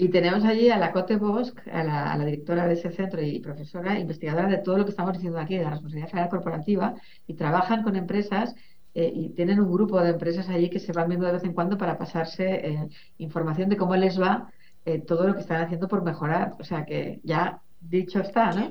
Y 0.00 0.08
tenemos 0.08 0.44
allí 0.44 0.70
a 0.70 0.78
la 0.78 0.92
Cote 0.92 1.16
Bosch, 1.16 1.52
a 1.70 1.84
la, 1.84 2.24
directora 2.24 2.66
de 2.66 2.72
ese 2.72 2.90
centro 2.90 3.20
y 3.20 3.38
profesora, 3.38 3.98
investigadora 3.98 4.48
de 4.48 4.56
todo 4.56 4.78
lo 4.78 4.84
que 4.86 4.92
estamos 4.92 5.12
diciendo 5.12 5.38
aquí, 5.38 5.58
de 5.58 5.64
la 5.64 5.70
responsabilidad 5.72 6.08
federal 6.08 6.30
corporativa, 6.30 6.94
y 7.26 7.34
trabajan 7.34 7.82
con 7.82 7.96
empresas 7.96 8.54
eh, 8.94 9.12
y 9.14 9.28
tienen 9.34 9.60
un 9.60 9.70
grupo 9.70 10.00
de 10.00 10.12
empresas 10.12 10.48
allí 10.48 10.70
que 10.70 10.78
se 10.78 10.94
van 10.94 11.08
viendo 11.08 11.26
de 11.26 11.34
vez 11.34 11.44
en 11.44 11.52
cuando 11.52 11.76
para 11.76 11.98
pasarse 11.98 12.88
información 13.18 13.68
de 13.68 13.76
cómo 13.76 13.94
les 13.94 14.18
va 14.18 14.50
eh, 14.86 15.00
todo 15.00 15.26
lo 15.26 15.34
que 15.34 15.40
están 15.40 15.60
haciendo 15.60 15.86
por 15.86 16.02
mejorar. 16.02 16.54
O 16.58 16.64
sea 16.64 16.86
que 16.86 17.20
ya 17.22 17.60
dicho 17.82 18.20
está, 18.20 18.52
¿no? 18.52 18.70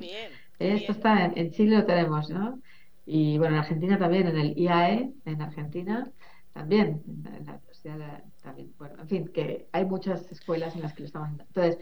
Esto 0.58 0.90
está 0.90 1.26
en, 1.26 1.52
Chile 1.52 1.76
lo 1.76 1.84
tenemos, 1.84 2.28
¿no? 2.28 2.58
Y 3.06 3.38
bueno, 3.38 3.54
en 3.54 3.60
Argentina 3.60 3.96
también, 3.96 4.26
en 4.26 4.36
el 4.36 4.58
IAE, 4.58 5.12
en 5.26 5.42
Argentina 5.42 6.10
también, 6.52 7.02
en 7.06 7.46
la, 7.46 7.60
también. 8.42 8.72
Bueno, 8.78 8.94
en 9.00 9.08
fin, 9.08 9.28
que 9.28 9.68
hay 9.72 9.84
muchas 9.84 10.30
escuelas 10.30 10.74
en 10.74 10.82
las 10.82 10.94
que 10.94 11.00
lo 11.00 11.06
estamos 11.06 11.26
haciendo. 11.26 11.44
Entonces, 11.48 11.78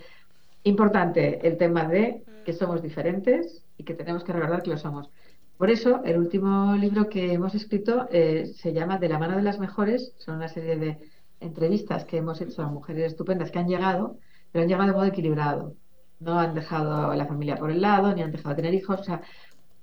importante 0.64 1.46
el 1.46 1.56
tema 1.56 1.86
de 1.86 2.22
que 2.44 2.52
somos 2.52 2.82
diferentes 2.82 3.64
y 3.76 3.84
que 3.84 3.94
tenemos 3.94 4.24
que 4.24 4.32
recordar 4.32 4.62
que 4.62 4.70
lo 4.70 4.78
somos. 4.78 5.10
Por 5.56 5.70
eso, 5.70 6.02
el 6.04 6.18
último 6.18 6.76
libro 6.76 7.08
que 7.08 7.32
hemos 7.32 7.54
escrito 7.54 8.08
eh, 8.12 8.46
se 8.46 8.72
llama 8.72 8.98
De 8.98 9.08
la 9.08 9.18
mano 9.18 9.36
de 9.36 9.42
las 9.42 9.58
mejores. 9.58 10.14
Son 10.18 10.36
una 10.36 10.48
serie 10.48 10.76
de 10.76 10.98
entrevistas 11.40 12.04
que 12.04 12.18
hemos 12.18 12.40
hecho 12.40 12.62
a 12.62 12.68
mujeres 12.68 13.12
estupendas 13.12 13.50
que 13.50 13.58
han 13.58 13.68
llegado, 13.68 14.18
pero 14.52 14.62
han 14.62 14.68
llegado 14.68 14.88
de 14.88 14.94
modo 14.94 15.06
equilibrado. 15.06 15.74
No 16.20 16.38
han 16.38 16.54
dejado 16.54 17.10
a 17.10 17.16
la 17.16 17.26
familia 17.26 17.56
por 17.56 17.70
el 17.70 17.80
lado, 17.80 18.14
ni 18.14 18.22
han 18.22 18.32
dejado 18.32 18.50
de 18.50 18.62
tener 18.62 18.74
hijos. 18.74 19.00
O 19.00 19.04
sea, 19.04 19.22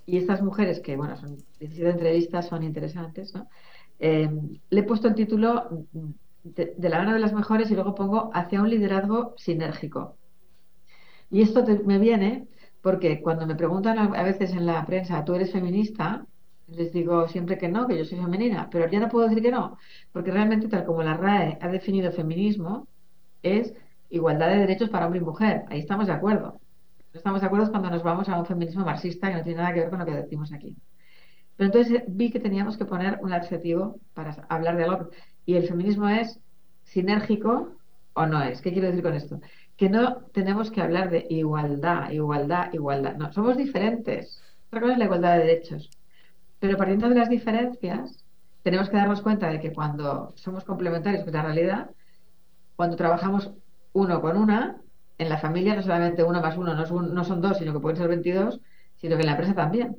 y 0.05 0.17
estas 0.17 0.41
mujeres, 0.41 0.79
que 0.79 0.95
bueno, 0.95 1.17
son 1.17 1.37
17 1.59 1.89
entrevistas, 1.89 2.47
son 2.47 2.63
interesantes, 2.63 3.33
¿no? 3.33 3.49
Eh, 3.99 4.29
le 4.69 4.79
he 4.79 4.83
puesto 4.83 5.07
el 5.07 5.15
título 5.15 5.85
de, 6.43 6.89
la 6.89 6.99
mano 6.99 7.13
de 7.13 7.19
las 7.19 7.33
mejores 7.33 7.71
y 7.71 7.75
luego 7.75 7.95
pongo 7.95 8.29
hacia 8.33 8.61
un 8.61 8.69
liderazgo 8.69 9.33
sinérgico. 9.37 10.17
Y 11.31 11.41
esto 11.41 11.65
me 11.85 11.99
viene 11.99 12.47
porque 12.81 13.21
cuando 13.21 13.47
me 13.47 13.55
preguntan 13.55 13.97
a, 13.97 14.23
veces 14.23 14.51
en 14.51 14.65
la 14.65 14.85
prensa, 14.85 15.25
¿tú 15.25 15.33
eres 15.33 15.51
feminista? 15.51 16.25
Les 16.67 16.93
digo 16.93 17.27
siempre 17.27 17.57
que 17.57 17.67
no, 17.67 17.87
que 17.87 17.97
yo 17.97 18.05
soy 18.05 18.19
femenina, 18.19 18.69
pero 18.71 18.89
ya 18.89 18.99
no 18.99 19.09
puedo 19.09 19.27
decir 19.27 19.41
que 19.41 19.51
no, 19.51 19.77
porque 20.11 20.31
realmente 20.31 20.67
tal 20.67 20.85
como 20.85 21.03
la 21.03 21.15
RAE 21.15 21.57
ha 21.61 21.67
definido 21.69 22.11
feminismo, 22.11 22.87
es 23.43 23.73
igualdad 24.09 24.49
de 24.49 24.57
derechos 24.57 24.89
para 24.89 25.05
hombre 25.05 25.19
y 25.19 25.23
mujer. 25.23 25.63
Ahí 25.69 25.79
estamos 25.79 26.07
de 26.07 26.13
acuerdo. 26.13 26.59
No 27.13 27.17
estamos 27.17 27.41
de 27.41 27.47
acuerdo 27.47 27.71
cuando 27.71 27.89
nos 27.89 28.03
vamos 28.03 28.29
a 28.29 28.37
un 28.37 28.45
feminismo 28.45 28.85
marxista 28.85 29.29
que 29.29 29.37
no 29.37 29.43
tiene 29.43 29.61
nada 29.61 29.73
que 29.73 29.81
ver 29.81 29.89
con 29.89 29.99
lo 29.99 30.05
que 30.05 30.11
decimos 30.11 30.51
aquí. 30.53 30.75
Pero 31.57 31.67
entonces 31.67 32.03
vi 32.07 32.31
que 32.31 32.39
teníamos 32.39 32.77
que 32.77 32.85
poner 32.85 33.19
un 33.21 33.33
adjetivo 33.33 33.99
para 34.13 34.45
hablar 34.49 34.77
de 34.77 34.83
algo. 34.83 35.09
Y 35.45 35.55
el 35.55 35.67
feminismo 35.67 36.09
es 36.09 36.39
sinérgico 36.83 37.75
o 38.13 38.25
no 38.25 38.41
es. 38.41 38.61
¿Qué 38.61 38.73
quiero 38.73 38.87
decir 38.87 39.03
con 39.03 39.13
esto? 39.13 39.39
Que 39.77 39.89
no 39.89 40.17
tenemos 40.33 40.71
que 40.71 40.81
hablar 40.81 41.09
de 41.09 41.25
igualdad, 41.29 42.11
igualdad, 42.11 42.73
igualdad. 42.73 43.15
No, 43.15 43.31
somos 43.31 43.57
diferentes. 43.57 44.41
Otra 44.67 44.81
cosa 44.81 44.93
es 44.93 44.99
la 44.99 45.05
igualdad 45.05 45.37
de 45.37 45.45
derechos. 45.45 45.89
Pero 46.59 46.77
partiendo 46.77 47.09
de 47.09 47.15
las 47.15 47.29
diferencias, 47.29 48.23
tenemos 48.63 48.89
que 48.89 48.97
darnos 48.97 49.21
cuenta 49.21 49.49
de 49.49 49.59
que 49.59 49.71
cuando 49.71 50.33
somos 50.35 50.63
complementarios 50.63 51.23
con 51.23 51.33
la 51.33 51.43
realidad, 51.43 51.89
cuando 52.75 52.95
trabajamos 52.95 53.51
uno 53.93 54.21
con 54.21 54.37
una, 54.37 54.81
en 55.17 55.29
la 55.29 55.37
familia 55.37 55.75
no 55.75 55.81
solamente 55.81 56.23
uno 56.23 56.41
más 56.41 56.57
uno 56.57 56.73
no, 56.73 57.01
no 57.01 57.23
son 57.23 57.41
dos, 57.41 57.57
sino 57.57 57.73
que 57.73 57.79
pueden 57.79 57.97
ser 57.97 58.07
22, 58.07 58.59
sino 58.95 59.15
que 59.15 59.21
en 59.21 59.27
la 59.27 59.33
empresa 59.33 59.53
también. 59.53 59.97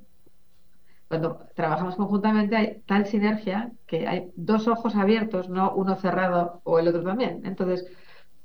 Cuando 1.08 1.46
trabajamos 1.54 1.96
conjuntamente 1.96 2.56
hay 2.56 2.82
tal 2.86 3.06
sinergia 3.06 3.72
que 3.86 4.08
hay 4.08 4.32
dos 4.34 4.66
ojos 4.66 4.96
abiertos, 4.96 5.48
no 5.48 5.72
uno 5.74 5.94
cerrado 5.96 6.60
o 6.64 6.78
el 6.78 6.88
otro 6.88 7.04
también. 7.04 7.42
Entonces, 7.44 7.86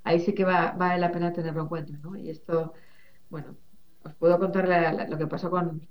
ahí 0.04 0.20
sí 0.20 0.34
que 0.34 0.46
va, 0.46 0.72
vale 0.78 1.00
la 1.00 1.12
pena 1.12 1.34
tenerlo 1.34 1.64
en 1.64 1.68
cuenta. 1.68 1.94
¿no? 2.04 2.16
Y 2.16 2.30
esto, 2.30 2.74
bueno, 3.30 3.56
os 4.04 4.14
puedo 4.16 4.38
contar 4.40 5.10
lo 5.10 5.18
que 5.18 5.28
pasó 5.28 5.50
con, 5.50 5.88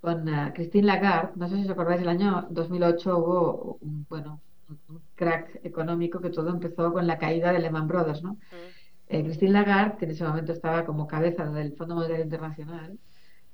con 0.00 0.28
uh, 0.28 0.52
Christine 0.54 0.86
Lagarde, 0.86 1.32
no 1.36 1.48
sé 1.48 1.56
si 1.56 1.64
os 1.64 1.70
acordáis, 1.70 2.02
el 2.02 2.08
año 2.08 2.46
2008 2.50 3.18
hubo 3.18 3.78
un, 3.80 4.06
bueno, 4.08 4.40
un 4.88 5.00
crack 5.14 5.60
económico 5.64 6.20
que 6.20 6.30
todo 6.30 6.50
empezó 6.50 6.92
con 6.92 7.06
la 7.06 7.18
caída 7.18 7.52
de 7.52 7.60
Lehman 7.60 7.88
Brothers, 7.88 8.22
¿no? 8.22 8.34
Mm. 8.34 8.38
Eh, 9.08 9.22
Christine 9.22 9.52
Lagarde, 9.52 9.96
que 9.98 10.04
en 10.04 10.10
ese 10.10 10.24
momento 10.24 10.52
estaba 10.52 10.84
como 10.84 11.06
cabeza 11.06 11.46
del 11.46 11.76
Fondo 11.76 11.94
Monetario 11.94 12.24
Internacional, 12.24 12.98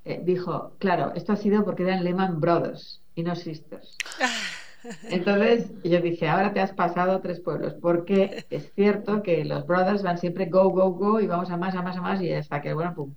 eh, 0.05 0.21
dijo, 0.25 0.73
claro, 0.79 1.13
esto 1.15 1.33
ha 1.33 1.37
sido 1.37 1.65
porque 1.65 1.85
eran 1.85 2.05
Lehman 2.05 2.41
Brothers 2.41 3.01
y 3.15 3.23
no 3.23 3.37
Sisters. 3.37 3.97
Entonces 5.05 5.71
yo 5.85 6.01
dije, 6.01 6.29
ahora 6.29 6.53
te 6.53 6.61
has 6.61 6.73
pasado 6.73 7.21
tres 7.21 7.41
pueblos, 7.41 7.75
porque 7.81 8.45
es 8.51 8.73
cierto 8.75 9.23
que 9.23 9.45
los 9.45 9.67
brothers 9.67 10.03
van 10.03 10.19
siempre 10.19 10.47
go, 10.47 10.71
go, 10.71 10.91
go 10.91 11.21
y 11.21 11.27
vamos 11.27 11.51
a 11.51 11.57
más, 11.57 11.75
a 11.77 11.83
más, 11.83 11.97
a 11.97 12.01
más 12.01 12.21
y 12.21 12.33
hasta 12.33 12.61
que, 12.61 12.75
bueno, 12.75 12.95
pum. 12.95 13.15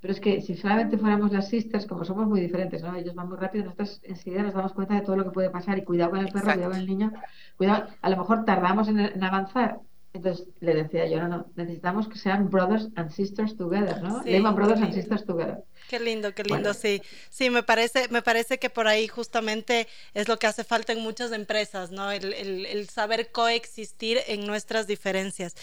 Pero 0.00 0.12
es 0.12 0.20
que 0.20 0.40
si 0.42 0.54
solamente 0.54 0.96
fuéramos 0.96 1.32
las 1.32 1.48
sisters, 1.48 1.86
como 1.86 2.04
somos 2.04 2.28
muy 2.28 2.40
diferentes, 2.40 2.82
¿no? 2.82 2.94
Ellos 2.94 3.16
van 3.16 3.28
muy 3.28 3.36
rápido, 3.36 3.64
nosotros 3.64 4.00
enseguida 4.04 4.42
nos 4.42 4.54
damos 4.54 4.72
cuenta 4.72 4.94
de 4.94 5.00
todo 5.00 5.16
lo 5.16 5.24
que 5.24 5.30
puede 5.30 5.50
pasar 5.50 5.76
y 5.76 5.82
cuidado 5.82 6.12
con 6.12 6.20
el 6.20 6.32
perro, 6.32 6.52
cuidado 6.52 6.70
con 6.70 6.80
el 6.80 6.86
niño, 6.86 7.12
cuidado, 7.56 7.88
a 8.00 8.10
lo 8.10 8.16
mejor 8.16 8.44
tardamos 8.44 8.86
en, 8.86 9.24
avanzar. 9.24 9.80
Entonces 10.18 10.48
le 10.60 10.74
decía 10.74 11.06
yo, 11.06 11.20
no, 11.20 11.28
no, 11.28 11.46
necesitamos 11.54 12.08
que 12.08 12.18
sean 12.18 12.50
brothers 12.50 12.88
and 12.96 13.10
sisters 13.12 13.56
together, 13.56 14.02
¿no? 14.02 14.22
Sí, 14.24 14.38
brothers 14.40 14.80
and 14.80 14.92
sisters 14.92 15.24
together. 15.24 15.62
Qué 15.88 16.00
lindo, 16.00 16.34
qué 16.34 16.42
lindo, 16.42 16.74
sí. 16.74 17.00
Sí, 17.30 17.50
me 17.50 17.62
parece, 17.62 18.08
me 18.08 18.20
parece 18.20 18.58
que 18.58 18.68
por 18.68 18.88
ahí 18.88 19.06
justamente 19.06 19.86
es 20.12 20.26
lo 20.28 20.38
que 20.38 20.48
hace 20.48 20.64
falta 20.64 20.92
en 20.92 21.00
muchas 21.00 21.30
empresas, 21.30 21.92
¿no? 21.92 22.10
El, 22.10 22.34
el, 22.34 22.88
saber 22.88 23.30
coexistir 23.30 24.20
en 24.26 24.44
nuestras 24.44 24.86
diferencias. 24.86 25.54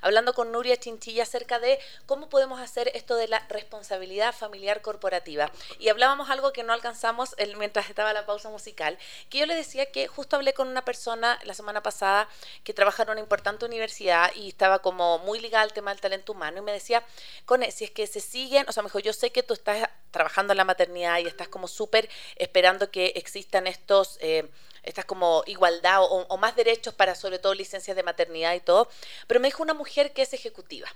Hablando 0.00 0.32
con 0.32 0.52
Nuria 0.52 0.76
Chinchilla 0.76 1.24
acerca 1.24 1.58
de 1.58 1.78
cómo 2.06 2.28
podemos 2.28 2.60
hacer 2.60 2.92
esto 2.94 3.16
de 3.16 3.26
la 3.26 3.40
responsabilidad 3.48 4.32
familiar 4.32 4.80
corporativa. 4.80 5.50
Y 5.80 5.88
hablábamos 5.88 6.30
algo 6.30 6.52
que 6.52 6.62
no 6.62 6.72
alcanzamos 6.72 7.34
mientras 7.58 7.88
estaba 7.88 8.12
la 8.12 8.26
pausa 8.26 8.50
musical, 8.50 8.96
que 9.28 9.38
yo 9.38 9.46
le 9.46 9.56
decía 9.56 9.86
que 9.86 10.06
justo 10.06 10.36
hablé 10.36 10.54
con 10.54 10.68
una 10.68 10.84
persona 10.84 11.38
la 11.44 11.54
semana 11.54 11.82
pasada 11.82 12.28
que 12.62 12.72
trabaja 12.72 13.02
en 13.02 13.10
una 13.10 13.20
importante 13.20 13.66
universidad 13.66 14.03
y 14.34 14.48
estaba 14.48 14.80
como 14.80 15.18
muy 15.20 15.40
ligada 15.40 15.64
al 15.64 15.72
tema 15.72 15.90
del 15.90 16.00
talento 16.00 16.32
humano 16.32 16.58
y 16.58 16.62
me 16.62 16.72
decía, 16.72 17.04
Cone, 17.46 17.70
si 17.70 17.84
es 17.84 17.90
que 17.90 18.06
se 18.06 18.20
siguen, 18.20 18.66
o 18.68 18.72
sea, 18.72 18.82
me 18.82 18.88
dijo, 18.88 18.98
yo 18.98 19.12
sé 19.12 19.30
que 19.30 19.42
tú 19.42 19.54
estás 19.54 19.88
trabajando 20.10 20.52
en 20.52 20.58
la 20.58 20.64
maternidad 20.64 21.18
y 21.18 21.26
estás 21.26 21.48
como 21.48 21.68
súper 21.68 22.08
esperando 22.36 22.90
que 22.90 23.12
existan 23.16 23.66
estos, 23.66 24.18
eh, 24.20 24.48
estas 24.82 25.04
como 25.04 25.42
igualdad 25.46 26.00
o, 26.02 26.36
más 26.36 26.54
derechos 26.56 26.94
para 26.94 27.14
sobre 27.14 27.38
todo 27.38 27.54
licencias 27.54 27.96
de 27.96 28.02
maternidad 28.02 28.54
y 28.54 28.60
todo, 28.60 28.88
pero 29.26 29.40
me 29.40 29.48
dijo 29.48 29.62
una 29.62 29.74
mujer 29.74 30.12
que 30.12 30.22
es 30.22 30.32
ejecutiva, 30.32 30.88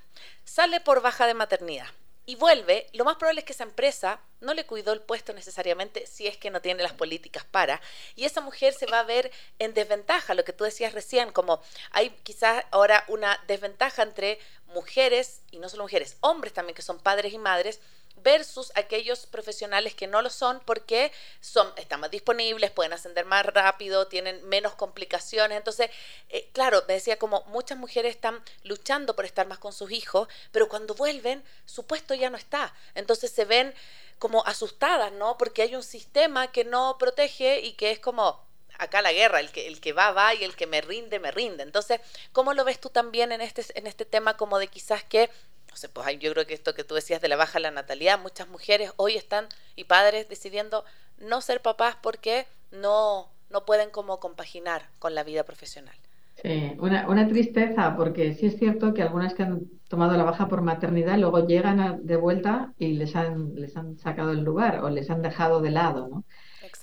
sale 0.44 0.81
por 0.81 1.01
baja 1.01 1.27
de 1.27 1.35
maternidad 1.35 1.88
y 2.29 2.35
vuelve, 2.35 2.87
lo 2.93 3.07
más 3.07 3.17
probable 3.17 3.41
es 3.41 3.47
que 3.47 3.55
esa 3.55 3.64
empresa 3.64 4.21
no 4.43 4.53
le 4.53 4.67
cuidó 4.67 4.93
el 4.93 5.01
puesto 5.01 5.33
necesariamente 5.33 6.07
si 6.07 6.27
es 6.27 6.37
que 6.37 6.51
no 6.51 6.61
tiene 6.61 6.83
las 6.83 6.93
políticas 6.93 7.47
para. 7.47 7.81
Y 8.17 8.27
esa 8.27 8.43
mujer 8.43 8.75
se 8.75 8.85
va 8.85 9.01
a 9.01 9.05
ver 9.05 9.33
en 9.59 9.73
desventaja, 9.73 10.35
lo 10.35 10.45
que 10.45 10.53
tú 10.53 10.64
decías 10.64 10.93
recién, 10.93 11.33
como 11.33 11.62
hay 11.91 12.11
quizás 12.25 12.67
ahora 12.71 13.03
una 13.09 13.43
desventaja 13.47 14.03
entre 14.03 14.38
mujeres, 14.75 15.41
y 15.51 15.59
no 15.59 15.71
solo 15.71 15.85
mujeres, 15.85 16.19
hombres 16.21 16.53
también 16.53 16.75
que 16.75 16.83
son 16.83 16.99
padres 16.99 17.33
y 17.33 17.38
madres, 17.38 17.81
versus 18.22 18.72
aquellos 18.74 19.26
profesionales 19.26 19.94
que 19.94 20.07
no 20.07 20.22
lo 20.22 20.31
son 20.31 20.61
porque 20.64 21.12
son, 21.40 21.72
están 21.76 22.00
más 22.00 22.11
disponibles, 22.11 22.70
pueden 22.70 22.92
ascender 22.92 23.24
más 23.24 23.44
rápido, 23.46 24.07
tienen 24.07 24.46
menos 24.48 24.74
complicaciones. 24.74 25.57
Entonces, 25.59 25.90
eh, 26.28 26.48
claro, 26.52 26.85
me 26.88 26.94
decía 26.94 27.18
como 27.18 27.42
muchas 27.48 27.78
mujeres 27.78 28.14
están 28.14 28.42
luchando 28.64 29.14
por 29.14 29.24
estar 29.24 29.46
más 29.46 29.59
con 29.59 29.72
sus 29.72 29.90
hijos, 29.90 30.28
pero 30.52 30.68
cuando 30.68 30.94
vuelven, 30.94 31.44
su 31.66 31.87
puesto 31.87 32.14
ya 32.14 32.31
no 32.31 32.37
está. 32.37 32.74
Entonces 32.94 33.31
se 33.31 33.44
ven 33.44 33.74
como 34.18 34.44
asustadas, 34.46 35.12
¿no? 35.12 35.38
Porque 35.38 35.62
hay 35.62 35.74
un 35.74 35.83
sistema 35.83 36.50
que 36.50 36.64
no 36.64 36.96
protege 36.98 37.61
y 37.61 37.72
que 37.72 37.90
es 37.90 37.98
como, 38.00 38.44
acá 38.78 39.02
la 39.02 39.12
guerra, 39.12 39.40
el 39.40 39.50
que, 39.50 39.66
el 39.66 39.81
que 39.81 39.92
va, 39.92 40.12
va 40.12 40.35
y 40.35 40.44
el 40.44 40.57
que 40.57 40.66
me 40.66 40.81
rinde, 40.81 41.18
me 41.18 41.31
rinde. 41.31 41.62
Entonces, 41.62 42.00
¿cómo 42.33 42.54
lo 42.54 42.64
ves 42.64 42.81
tú 42.81 42.90
también 42.90 43.33
en 43.33 43.40
este, 43.40 43.64
en 43.74 43.87
este 43.87 44.04
tema 44.04 44.37
como 44.37 44.59
de 44.59 44.68
quizás 44.68 45.04
que 45.04 45.31
sé, 45.79 45.88
pues 45.88 46.07
yo 46.21 46.33
creo 46.33 46.47
que 46.47 46.55
esto 46.55 46.75
que 46.75 46.85
tú 46.85 46.95
decías 46.95 47.21
de 47.23 47.29
la 47.29 47.37
baja 47.37 47.59
la 47.61 47.71
natalidad, 47.71 48.19
muchas 48.19 48.49
mujeres 48.49 48.93
hoy 48.97 49.17
están 49.17 49.49
y 49.77 49.85
padres 49.85 50.29
decidiendo 50.29 50.85
no 51.19 51.41
ser 51.41 51.62
papás 51.62 51.97
porque 52.03 52.47
no, 52.71 53.31
no 53.51 53.64
pueden 53.67 53.91
como 53.91 54.21
compaginar 54.21 54.91
con 54.99 55.14
la 55.14 55.25
vida 55.25 55.45
profesional. 55.45 55.97
Sí, 56.37 56.77
una, 56.79 57.09
una 57.09 57.27
tristeza, 57.27 57.97
porque 57.97 58.33
sí 58.35 58.47
es 58.47 58.59
cierto 58.59 58.95
que 58.95 59.03
algunas 59.03 59.35
que 59.35 59.43
han 59.43 59.69
tomado 59.88 60.17
la 60.17 60.23
baja 60.23 60.47
por 60.49 60.62
maternidad 60.62 61.19
luego 61.19 61.45
llegan 61.47 62.07
de 62.07 62.17
vuelta 62.17 62.73
y 62.79 62.93
les 62.93 63.17
han, 63.17 63.55
les 63.57 63.77
han 63.77 63.99
sacado 63.99 64.31
el 64.31 64.43
lugar 64.45 64.85
o 64.85 64.88
les 64.88 65.11
han 65.11 65.21
dejado 65.21 65.61
de 65.61 65.71
lado, 65.73 66.07
¿no? 66.09 66.25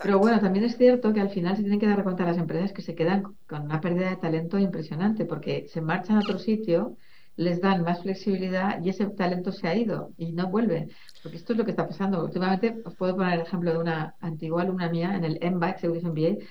Pero 0.02 0.20
bueno, 0.20 0.42
también 0.42 0.66
es 0.66 0.78
cierto 0.78 1.14
que 1.14 1.22
al 1.22 1.30
final 1.30 1.56
se 1.56 1.64
tienen 1.64 1.80
que 1.80 1.88
dar 1.88 2.04
cuenta 2.04 2.26
las 2.26 2.38
empresas 2.38 2.74
que 2.74 2.82
se 2.82 2.96
quedan 2.96 3.24
con 3.48 3.64
una 3.64 3.82
pérdida 3.82 4.10
de 4.10 4.18
talento 4.18 4.60
impresionante 4.60 5.26
porque 5.26 5.68
se 5.70 5.82
marchan 5.82 6.18
a 6.18 6.22
otro 6.22 6.40
sitio 6.40 6.98
les 7.36 7.62
dan 7.62 7.84
más 7.84 8.02
flexibilidad 8.02 8.82
y 8.84 8.90
ese 8.90 9.06
talento 9.08 9.52
se 9.52 9.68
ha 9.68 9.76
ido 9.76 10.12
y 10.18 10.32
no 10.32 10.48
vuelve. 10.48 10.90
Porque 11.22 11.38
esto 11.38 11.54
es 11.54 11.60
lo 11.60 11.66
que 11.66 11.72
está 11.72 11.88
pasando. 11.88 12.24
Últimamente 12.24 12.82
os 12.86 12.96
puedo 12.96 13.16
poner 13.16 13.34
el 13.34 13.42
ejemplo 13.42 13.72
de 13.74 13.80
una 13.80 14.16
antigua 14.22 14.62
alumna 14.62 14.90
mía 14.90 15.16
en 15.16 15.26
el 15.26 15.40
MBA, 15.42 15.70
Executive 15.72 16.10
MBA, 16.10 16.46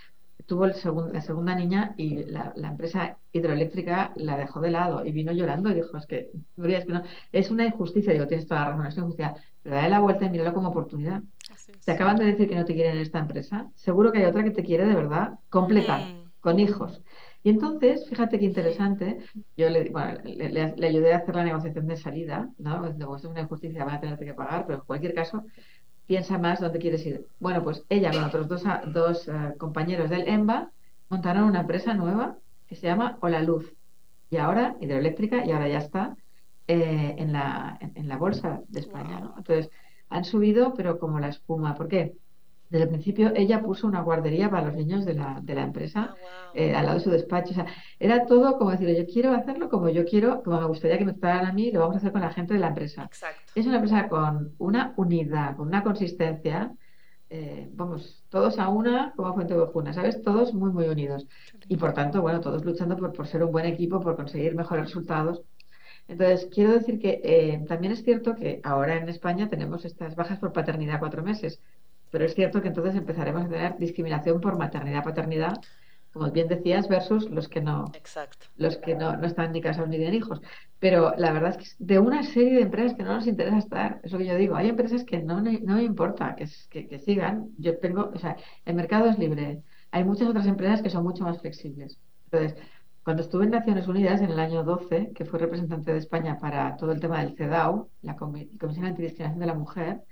tuvo 0.47 0.67
el 0.67 0.75
la 1.13 1.21
segunda 1.21 1.55
niña 1.55 1.95
y 1.97 2.25
la, 2.25 2.53
empresa 2.57 3.17
hidroeléctrica 3.33 4.13
la 4.17 4.37
dejó 4.37 4.61
de 4.61 4.71
lado 4.71 5.05
y 5.05 5.13
vino 5.13 5.33
llorando 5.33 5.71
y 5.71 5.75
dijo, 5.75 5.97
es 5.97 6.07
que, 6.07 6.31
es, 6.57 6.85
que 6.85 6.93
no, 6.93 7.03
es 7.33 7.51
una 7.51 7.65
injusticia, 7.65 8.13
digo, 8.13 8.27
tienes 8.27 8.47
toda 8.47 8.61
la 8.61 8.71
razón, 8.71 8.87
es 8.87 8.97
una 8.97 9.05
injusticia, 9.07 9.35
pero 9.63 9.77
dale 9.77 9.89
la 9.89 10.01
vuelta 10.01 10.27
y 10.27 10.31
míralo 10.31 10.53
como 10.53 10.69
oportunidad. 10.69 11.23
Te 11.85 11.93
acaban 11.93 12.17
de 12.17 12.27
decir 12.27 12.49
que 12.49 12.57
no 12.57 12.65
te 12.65 12.75
quieren 12.75 12.97
en 12.97 13.03
esta 13.03 13.19
empresa, 13.21 13.71
seguro 13.75 14.13
que 14.13 14.19
hay 14.19 14.25
otra 14.25 14.45
que 14.45 14.51
te 14.51 14.65
quiere 14.65 14.87
de 14.87 14.95
verdad 14.95 15.39
completa, 15.49 15.99
mm. 15.99 16.31
con 16.41 16.61
hijos. 16.61 17.03
Y 17.45 17.51
entonces, 17.51 18.09
fíjate 18.09 18.39
qué 18.39 18.47
interesante, 18.47 19.19
yo 19.55 19.69
le, 19.69 19.93
le, 20.25 20.87
ayudé 20.87 21.13
a 21.13 21.19
hacer 21.19 21.35
la 21.37 21.45
negociación 21.45 21.87
de 21.87 21.97
salida, 21.99 22.49
¿no? 22.57 22.81
Pues, 22.81 23.23
es 23.23 23.25
una 23.27 23.43
injusticia, 23.43 23.85
van 23.85 23.97
a 23.97 24.01
tenerte 24.01 24.25
que 24.25 24.33
pagar, 24.33 24.65
pero 24.67 24.79
en 24.79 24.85
cualquier 24.87 25.13
caso, 25.13 25.45
piensa 26.07 26.39
más 26.39 26.61
dónde 26.61 26.79
quieres 26.79 27.05
ir. 27.05 27.27
Bueno, 27.41 27.63
pues 27.63 27.85
ella 27.91 28.11
con 28.13 28.25
otros 28.25 28.49
dos, 28.49 28.65
dos 28.87 29.29
eh, 29.29 29.55
compañeros 29.59 30.09
del 30.09 30.27
EMBA 30.27 30.71
montaron 31.11 31.45
una 31.45 31.61
empresa 31.61 31.93
nueva 31.93 32.39
que 32.67 32.77
se 32.77 32.87
llama 32.87 33.19
Hola 33.21 33.43
Luz. 33.43 33.75
Y 34.31 34.39
ahora, 34.39 34.77
hidroeléctrica, 34.81 35.45
y 35.45 35.53
ahora 35.53 35.69
ya 35.69 35.79
está 35.79 36.17
eh, 36.67 37.15
en, 37.19 37.35
la, 37.35 37.79
en, 37.81 38.09
la 38.09 38.17
bolsa 38.17 38.63
de 38.69 38.81
España. 38.81 39.21
¿no? 39.21 39.35
Entonces, 39.37 39.71
han 40.09 40.25
subido, 40.25 40.73
pero 40.73 40.99
como 40.99 41.21
la 41.21 41.29
espuma. 41.29 41.75
¿Por 41.75 41.89
qué? 41.89 42.15
Desde 42.75 42.87
el 42.87 42.91
principio 42.91 43.33
ella 43.37 43.63
puso 43.63 43.87
una 43.87 44.01
guardería 44.01 44.51
para 44.51 44.67
los 44.67 44.75
niños 44.75 45.05
de 45.05 45.15
la, 45.15 45.39
de 45.41 45.55
la 45.55 45.63
empresa 45.63 46.13
ah, 46.13 46.51
eh, 46.55 46.75
al 46.75 46.87
lado 46.87 46.99
de 46.99 47.05
su 47.05 47.11
despacho. 47.11 47.53
O 47.53 47.55
sea, 47.55 47.67
era 48.01 48.27
todo 48.27 48.59
como 48.59 48.73
decir, 48.73 48.89
yo 48.97 49.07
quiero 49.07 49.33
hacerlo 49.33 49.69
como 49.69 49.91
yo 49.91 50.05
quiero, 50.05 50.43
como 50.43 50.61
me 50.61 50.67
gustaría 50.67 50.99
que 50.99 51.05
me 51.05 51.13
trataran 51.13 51.47
a 51.47 51.53
mí, 51.53 51.71
lo 51.71 51.79
vamos 51.79 51.95
a 51.95 51.99
hacer 51.99 52.11
con 52.11 52.23
la 52.23 52.33
gente 52.33 52.55
de 52.55 52.59
la 52.59 52.69
empresa. 52.69 53.09
Es 53.55 53.67
una 53.67 53.77
empresa 53.77 54.09
con 54.09 54.55
una 54.59 54.93
unidad, 54.97 55.57
con 55.57 55.69
una 55.69 55.85
consistencia. 55.85 56.75
Eh, 57.31 57.71
vamos, 57.73 58.25
todos 58.29 58.59
a 58.59 58.69
una 58.69 59.13
como 59.15 59.33
Fuente 59.35 59.55
Bojuna, 59.55 59.93
¿sabes? 59.93 60.21
Todos 60.23 60.53
muy, 60.53 60.73
muy 60.73 60.89
unidos. 60.89 61.29
Y 61.69 61.77
por 61.77 61.93
tanto, 61.93 62.23
bueno, 62.23 62.41
todos 62.41 62.65
luchando 62.65 62.97
por, 62.97 63.13
por 63.13 63.29
ser 63.29 63.45
un 63.45 63.53
buen 63.53 63.67
equipo, 63.67 64.01
por 64.01 64.17
conseguir 64.17 64.57
mejores 64.57 64.87
resultados. 64.87 65.43
Entonces, 66.09 66.49
quiero 66.53 66.73
decir 66.73 66.99
que 66.99 67.21
eh, 67.23 67.65
también 67.69 67.93
es 67.93 68.03
cierto 68.03 68.35
que 68.35 68.61
ahora 68.65 68.97
en 68.97 69.09
España 69.09 69.49
tenemos 69.49 69.85
estas 69.85 70.17
bajas 70.17 70.41
por 70.41 70.53
paternidad 70.53 70.99
cuatro 70.99 71.23
meses, 71.23 71.61
pero 72.15 72.27
es 72.27 72.35
cierto 72.37 72.63
que 72.63 72.69
entonces 72.69 72.95
empezaremos 72.95 73.45
a 73.45 73.49
tener 73.49 73.77
discriminación 73.77 74.41
por 74.41 74.57
maternidad-paternidad, 74.57 75.57
como 76.13 76.31
bien 76.31 76.47
decías, 76.47 76.87
versus 76.87 77.29
los 77.29 77.49
que 77.49 77.61
no, 77.61 77.91
los 78.55 78.77
que 78.77 78.95
no, 78.95 79.21
están 79.25 79.51
ni 79.51 79.61
casados 79.61 79.89
ni 79.89 79.97
tienen 79.97 80.15
hijos. 80.15 80.41
Pero 80.79 81.13
la 81.17 81.33
verdad 81.33 81.59
es 81.59 81.77
que 81.77 81.85
de 81.85 81.99
una 81.99 82.23
serie 82.23 82.55
de 82.55 82.61
empresas 82.61 82.97
que 82.97 83.03
no 83.03 83.15
nos 83.17 83.27
interesa 83.27 83.59
estar, 83.59 84.01
es 84.05 84.13
lo 84.13 84.19
que 84.19 84.27
yo 84.27 84.37
digo, 84.37 84.55
hay 84.55 84.69
empresas 84.69 85.03
que 85.03 85.25
no, 85.25 85.41
no 85.41 85.75
me 85.75 85.83
importa 85.83 86.37
que, 86.37 86.47
que, 86.71 86.87
que 86.87 87.01
sigan. 87.01 87.49
Yo 87.59 87.79
tengo, 87.79 88.13
o 88.15 88.19
sea, 88.21 88.37
el 88.65 88.77
mercado 88.77 89.11
es 89.11 89.19
libre. 89.19 89.65
Hay 89.91 90.05
muchas 90.05 90.29
otras 90.29 90.47
empresas 90.47 90.83
que 90.83 90.91
son 90.91 91.03
mucho 91.03 91.25
más 91.25 91.41
flexibles. 91.41 91.99
Entonces, 92.27 92.57
cuando 93.03 93.25
estuve 93.25 93.47
en 93.47 93.51
Naciones 93.51 93.89
Unidas 93.89 94.21
en 94.21 94.31
el 94.31 94.39
año 94.39 94.63
12, 94.63 95.11
que 95.17 95.25
fue 95.25 95.41
representante 95.41 95.91
de 95.91 95.99
España 95.99 96.39
para 96.39 96.77
todo 96.77 96.93
el 96.93 97.01
tema 97.01 97.25
del 97.25 97.35
CEDAW, 97.37 97.89
la 98.03 98.15
Comisión 98.15 98.85
Antidiscriminación 98.85 99.41
de 99.41 99.47
la 99.47 99.55
Mujer, 99.55 100.03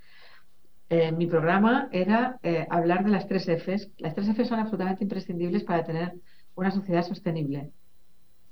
eh, 0.92 1.10
mi 1.10 1.26
programa 1.26 1.88
era 1.90 2.38
eh, 2.42 2.66
hablar 2.68 3.02
de 3.02 3.10
las 3.10 3.26
tres 3.26 3.46
Fs. 3.48 3.90
Las 3.96 4.14
tres 4.14 4.28
Fs 4.28 4.48
son 4.48 4.60
absolutamente 4.60 5.04
imprescindibles 5.04 5.64
para 5.64 5.82
tener 5.84 6.12
una 6.54 6.70
sociedad 6.70 7.02
sostenible. 7.02 7.70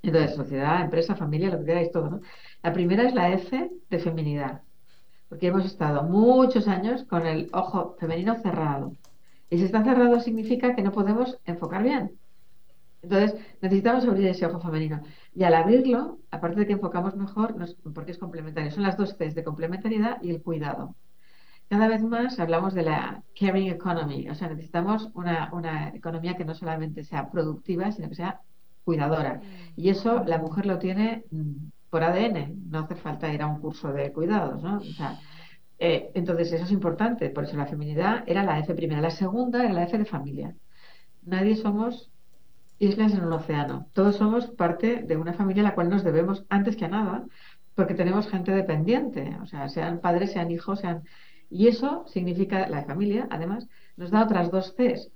Entonces, 0.03 0.37
sociedad, 0.37 0.81
empresa, 0.81 1.15
familia, 1.15 1.51
lo 1.51 1.59
que 1.59 1.67
queráis, 1.67 1.93
todo. 1.93 2.09
¿no? 2.09 2.21
La 2.63 2.73
primera 2.73 3.07
es 3.07 3.13
la 3.13 3.31
F 3.35 3.71
de 3.91 3.99
feminidad, 3.99 4.63
porque 5.29 5.49
hemos 5.49 5.67
estado 5.67 6.03
muchos 6.05 6.67
años 6.67 7.05
con 7.05 7.27
el 7.27 7.51
ojo 7.53 7.95
femenino 8.01 8.35
cerrado. 8.37 8.97
Y 9.51 9.59
si 9.59 9.65
está 9.65 9.85
cerrado 9.85 10.19
significa 10.21 10.75
que 10.75 10.83
no 10.83 10.93
podemos 10.93 11.39
enfocar 11.45 11.83
bien. 11.83 12.13
Entonces, 13.03 13.39
necesitamos 13.61 14.07
abrir 14.07 14.29
ese 14.29 14.47
ojo 14.47 14.61
femenino. 14.61 15.03
Y 15.35 15.45
al 15.45 15.53
abrirlo, 15.53 16.21
aparte 16.31 16.61
de 16.61 16.67
que 16.67 16.73
enfocamos 16.73 17.15
mejor, 17.17 17.55
porque 17.95 18.13
es 18.13 18.19
complementario, 18.19 18.71
son 18.71 18.85
las 18.85 18.97
dos 18.97 19.15
Cs 19.19 19.35
de 19.35 19.45
complementariedad 19.45 20.23
y 20.23 20.31
el 20.31 20.43
cuidado 20.43 20.95
cada 21.71 21.87
vez 21.87 22.03
más 22.03 22.41
hablamos 22.41 22.75
de 22.75 22.83
la 22.83 23.23
caring 23.39 23.69
economy, 23.69 24.29
o 24.29 24.35
sea, 24.35 24.49
necesitamos 24.49 25.09
una, 25.15 25.51
una, 25.53 25.91
economía 25.91 26.37
que 26.37 26.45
no 26.45 26.53
solamente 26.53 27.05
sea 27.05 27.31
productiva, 27.31 27.93
sino 27.93 28.09
que 28.09 28.17
sea 28.17 28.41
cuidadora. 28.85 29.41
Y 29.77 29.89
eso 29.91 30.25
la 30.25 30.39
mujer 30.39 30.67
lo 30.67 30.81
tiene 30.81 31.25
mm, 31.31 31.69
por 31.89 32.03
ADN, 32.03 32.69
no 32.69 32.81
hace 32.81 32.97
falta 32.97 33.33
ir 33.33 33.41
a 33.43 33.47
un 33.47 33.61
curso 33.61 33.93
de 33.93 34.13
cuidados, 34.13 34.61
¿no? 34.61 34.79
O 34.79 34.81
sea, 34.81 35.21
eh, 35.79 36.11
entonces 36.15 36.53
eso 36.53 36.65
es 36.65 36.73
importante, 36.73 37.31
por 37.31 37.45
eso 37.45 37.57
la 37.57 37.67
feminidad 37.67 38.25
era 38.27 38.43
la 38.43 38.59
F 38.59 38.75
primera, 38.75 39.01
la 39.01 39.11
segunda 39.11 39.63
era 39.63 39.73
la 39.73 39.85
F 39.85 39.97
de 39.97 40.05
familia. 40.05 40.57
Nadie 41.23 41.55
somos 41.55 42.11
islas 42.81 43.15
en 43.15 43.25
un 43.25 43.33
océano, 43.33 43.87
todos 43.93 44.17
somos 44.17 44.49
parte 44.49 45.05
de 45.05 45.17
una 45.17 45.35
familia 45.35 45.63
a 45.63 45.67
la 45.67 45.75
cual 45.77 45.89
nos 45.89 46.03
debemos 46.03 46.45
antes 46.49 46.77
que 46.77 46.87
a 46.87 46.89
nada, 46.89 47.27
porque 47.77 47.95
tenemos 47.95 48.29
gente 48.29 48.51
dependiente, 48.51 49.37
o 49.41 49.47
sea, 49.47 49.69
sean 49.69 50.01
padres, 50.01 50.33
sean 50.33 50.51
hijos, 50.51 50.81
sean 50.81 51.05
y 51.51 51.67
eso 51.67 52.05
significa, 52.07 52.69
la 52.69 52.85
familia, 52.85 53.27
además, 53.31 53.67
nos 53.97 54.11
da 54.11 54.23
otras 54.23 54.51
dos 54.51 54.75
Cs. 54.77 55.11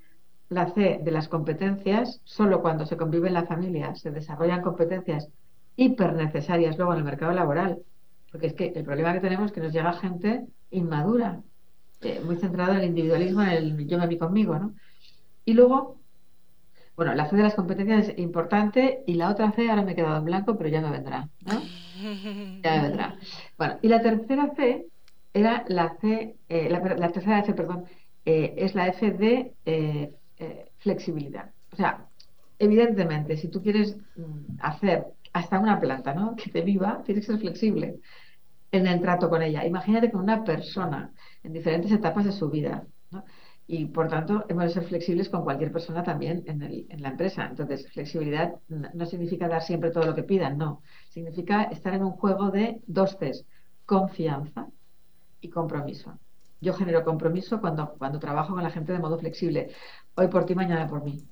La 0.48 0.72
C 0.74 1.00
de 1.02 1.10
las 1.10 1.28
competencias, 1.28 2.20
solo 2.24 2.60
cuando 2.60 2.84
se 2.84 2.96
convive 2.96 3.28
en 3.28 3.34
la 3.34 3.46
familia 3.46 3.94
se 3.94 4.10
desarrollan 4.10 4.60
competencias 4.60 5.28
hiper 5.76 6.12
necesarias 6.14 6.76
luego 6.76 6.92
en 6.92 6.98
el 6.98 7.04
mercado 7.04 7.32
laboral. 7.32 7.78
Porque 8.30 8.48
es 8.48 8.54
que 8.54 8.72
el 8.74 8.84
problema 8.84 9.12
que 9.12 9.20
tenemos 9.20 9.46
es 9.46 9.52
que 9.52 9.60
nos 9.60 9.72
llega 9.72 9.92
gente 9.92 10.44
inmadura, 10.70 11.40
eh, 12.02 12.20
muy 12.24 12.36
centrado 12.36 12.72
en 12.72 12.78
el 12.78 12.84
individualismo, 12.86 13.42
en 13.42 13.48
el 13.50 13.86
yo 13.86 13.98
me 13.98 14.08
vi 14.08 14.18
conmigo, 14.18 14.58
¿no? 14.58 14.74
Y 15.44 15.54
luego, 15.54 16.00
bueno, 16.96 17.14
la 17.14 17.28
C 17.30 17.36
de 17.36 17.44
las 17.44 17.54
competencias 17.54 18.08
es 18.08 18.18
importante 18.18 19.02
y 19.06 19.14
la 19.14 19.30
otra 19.30 19.52
C 19.52 19.70
ahora 19.70 19.82
me 19.82 19.92
he 19.92 19.96
quedado 19.96 20.18
en 20.18 20.24
blanco, 20.24 20.56
pero 20.58 20.68
ya 20.68 20.80
me 20.80 20.90
vendrá, 20.90 21.28
¿no? 21.46 21.60
Ya 22.62 22.76
me 22.76 22.82
vendrá. 22.82 23.16
Bueno, 23.56 23.78
y 23.82 23.88
la 23.88 24.02
tercera 24.02 24.52
C 24.56 24.86
era 25.34 25.64
la 25.68 25.96
C, 26.00 26.36
eh, 26.48 26.68
la, 26.70 27.10
tercera 27.12 27.40
F, 27.40 27.52
perdón, 27.54 27.84
eh, 28.24 28.54
es 28.56 28.74
la 28.74 28.86
F 28.88 29.10
de 29.10 29.52
eh, 29.66 30.14
flexibilidad. 30.78 31.50
O 31.72 31.76
sea, 31.76 32.06
evidentemente, 32.58 33.36
si 33.36 33.48
tú 33.48 33.60
quieres 33.60 33.96
mm, 34.16 34.58
hacer 34.60 35.06
hasta 35.32 35.58
una 35.58 35.80
planta, 35.80 36.14
¿no? 36.14 36.36
Que 36.40 36.50
te 36.50 36.62
viva, 36.62 37.02
tienes 37.04 37.26
que 37.26 37.32
ser 37.32 37.40
flexible 37.40 37.98
en 38.70 38.86
el 38.86 39.00
trato 39.00 39.28
con 39.28 39.42
ella. 39.42 39.66
Imagínate 39.66 40.10
con 40.10 40.22
una 40.22 40.44
persona 40.44 41.12
en 41.42 41.52
diferentes 41.52 41.90
etapas 41.90 42.24
de 42.24 42.32
su 42.32 42.48
vida, 42.48 42.86
¿no? 43.10 43.24
Y 43.66 43.86
por 43.86 44.08
tanto, 44.08 44.44
hemos 44.48 44.64
de 44.64 44.70
ser 44.70 44.84
flexibles 44.84 45.30
con 45.30 45.42
cualquier 45.42 45.72
persona 45.72 46.02
también 46.02 46.44
en, 46.46 46.62
el, 46.62 46.86
en 46.90 47.02
la 47.02 47.08
empresa. 47.08 47.46
Entonces, 47.46 47.90
flexibilidad 47.92 48.54
no 48.68 49.06
significa 49.06 49.48
dar 49.48 49.62
siempre 49.62 49.90
todo 49.90 50.04
lo 50.04 50.14
que 50.14 50.22
pidan, 50.22 50.58
no. 50.58 50.82
Significa 51.08 51.64
estar 51.64 51.94
en 51.94 52.04
un 52.04 52.12
juego 52.12 52.50
de 52.50 52.80
dos 52.86 53.16
Cs. 53.16 53.46
Confianza, 53.86 54.68
y 55.44 55.50
compromiso. 55.50 56.18
Yo 56.60 56.72
genero 56.74 57.04
compromiso 57.04 57.60
cuando, 57.60 57.94
cuando 57.98 58.18
trabajo 58.18 58.54
con 58.54 58.62
la 58.62 58.70
gente 58.70 58.92
de 58.92 58.98
modo 58.98 59.18
flexible. 59.18 59.70
Hoy 60.14 60.28
por 60.28 60.46
ti, 60.46 60.54
mañana 60.54 60.86
por 60.88 61.04
mí. 61.04 61.22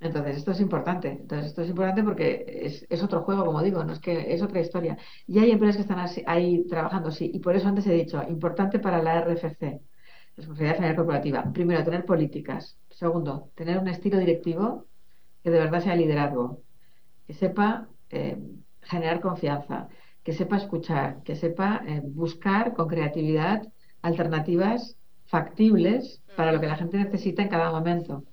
Entonces, 0.00 0.38
esto 0.38 0.50
es 0.50 0.60
importante. 0.60 1.10
Entonces, 1.10 1.46
esto 1.46 1.62
es 1.62 1.68
importante 1.68 2.02
porque 2.02 2.44
es, 2.48 2.84
es, 2.90 3.02
otro 3.04 3.22
juego, 3.22 3.44
como 3.44 3.62
digo, 3.62 3.84
no 3.84 3.92
es 3.92 4.00
que 4.00 4.34
es 4.34 4.42
otra 4.42 4.60
historia. 4.60 4.98
Y 5.28 5.38
hay 5.38 5.52
empresas 5.52 5.76
que 5.76 5.82
están 5.82 6.04
ahí 6.26 6.66
trabajando, 6.68 7.12
sí. 7.12 7.30
Y 7.32 7.38
por 7.38 7.54
eso 7.54 7.68
antes 7.68 7.86
he 7.86 7.92
dicho, 7.92 8.20
importante 8.28 8.80
para 8.80 9.00
la 9.00 9.20
RFC, 9.20 9.80
Responsabilidad 10.36 10.76
General 10.76 10.96
Corporativa. 10.96 11.52
Primero, 11.52 11.84
tener 11.84 12.04
políticas. 12.04 12.78
Segundo, 12.90 13.50
tener 13.54 13.78
un 13.78 13.88
estilo 13.88 14.18
directivo 14.18 14.86
que 15.44 15.50
de 15.50 15.58
verdad 15.58 15.80
sea 15.80 15.94
liderazgo, 15.94 16.62
que 17.26 17.34
sepa 17.34 17.88
eh, 18.10 18.38
generar 18.82 19.20
confianza, 19.20 19.88
que 20.22 20.32
sepa 20.32 20.56
escuchar, 20.56 21.22
que 21.24 21.36
sepa 21.36 21.82
eh, 21.86 22.00
buscar 22.04 22.74
con 22.74 22.88
creatividad 22.88 23.62
alternativas 24.02 24.96
factibles 25.26 26.22
para 26.36 26.52
lo 26.52 26.60
que 26.60 26.66
la 26.66 26.76
gente 26.76 26.98
necesita 26.98 27.42
en 27.42 27.48
cada 27.48 27.70
momento. 27.70 28.24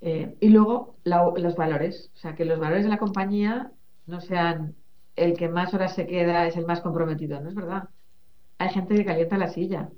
Eh, 0.00 0.36
y 0.40 0.48
luego 0.48 0.96
los 1.04 1.54
valores, 1.54 2.10
o 2.14 2.18
sea, 2.18 2.34
que 2.34 2.44
los 2.44 2.58
valores 2.58 2.84
de 2.84 2.90
la 2.90 2.98
compañía 2.98 3.70
no 4.06 4.20
sean 4.20 4.74
el 5.14 5.36
que 5.36 5.48
más 5.48 5.72
horas 5.74 5.94
se 5.94 6.06
queda 6.06 6.46
es 6.46 6.56
el 6.56 6.66
más 6.66 6.80
comprometido, 6.80 7.40
no 7.40 7.48
es 7.48 7.54
verdad. 7.54 7.88
Hay 8.58 8.70
gente 8.70 8.94
que 8.94 9.04
calienta 9.04 9.38
la 9.38 9.48
silla 9.48 9.90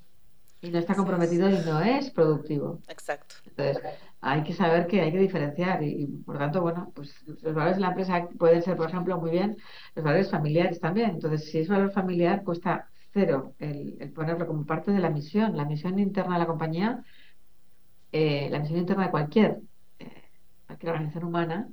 y 0.60 0.70
no 0.70 0.78
está 0.78 0.94
comprometido 0.94 1.48
y 1.50 1.58
no 1.64 1.80
es 1.80 2.10
productivo. 2.10 2.80
Exacto. 2.88 3.36
Entonces, 3.46 3.82
hay 4.26 4.42
que 4.42 4.54
saber 4.54 4.86
que 4.86 5.02
hay 5.02 5.12
que 5.12 5.18
diferenciar 5.18 5.82
y, 5.82 6.06
por 6.24 6.38
tanto, 6.38 6.62
bueno, 6.62 6.90
pues 6.94 7.14
los 7.26 7.54
valores 7.54 7.76
de 7.76 7.82
la 7.82 7.88
empresa 7.88 8.26
pueden 8.38 8.62
ser, 8.62 8.76
por 8.76 8.88
ejemplo, 8.88 9.18
muy 9.18 9.30
bien 9.30 9.56
los 9.94 10.04
valores 10.04 10.30
familiares 10.30 10.80
también. 10.80 11.10
Entonces, 11.10 11.50
si 11.50 11.58
es 11.58 11.68
valor 11.68 11.92
familiar, 11.92 12.42
cuesta 12.42 12.88
cero 13.12 13.54
el, 13.58 14.12
ponerlo 14.14 14.46
como 14.46 14.64
parte 14.64 14.92
de 14.92 15.00
la 15.00 15.10
misión. 15.10 15.56
La 15.58 15.66
misión 15.66 15.98
interna 15.98 16.34
de 16.34 16.40
la 16.40 16.46
compañía, 16.46 17.04
eh, 18.12 18.48
la 18.50 18.60
misión 18.60 18.78
interna 18.78 19.04
de 19.04 19.10
cualquier, 19.10 19.60
eh, 19.98 20.22
cualquier 20.66 20.92
organización 20.92 21.24
humana, 21.24 21.68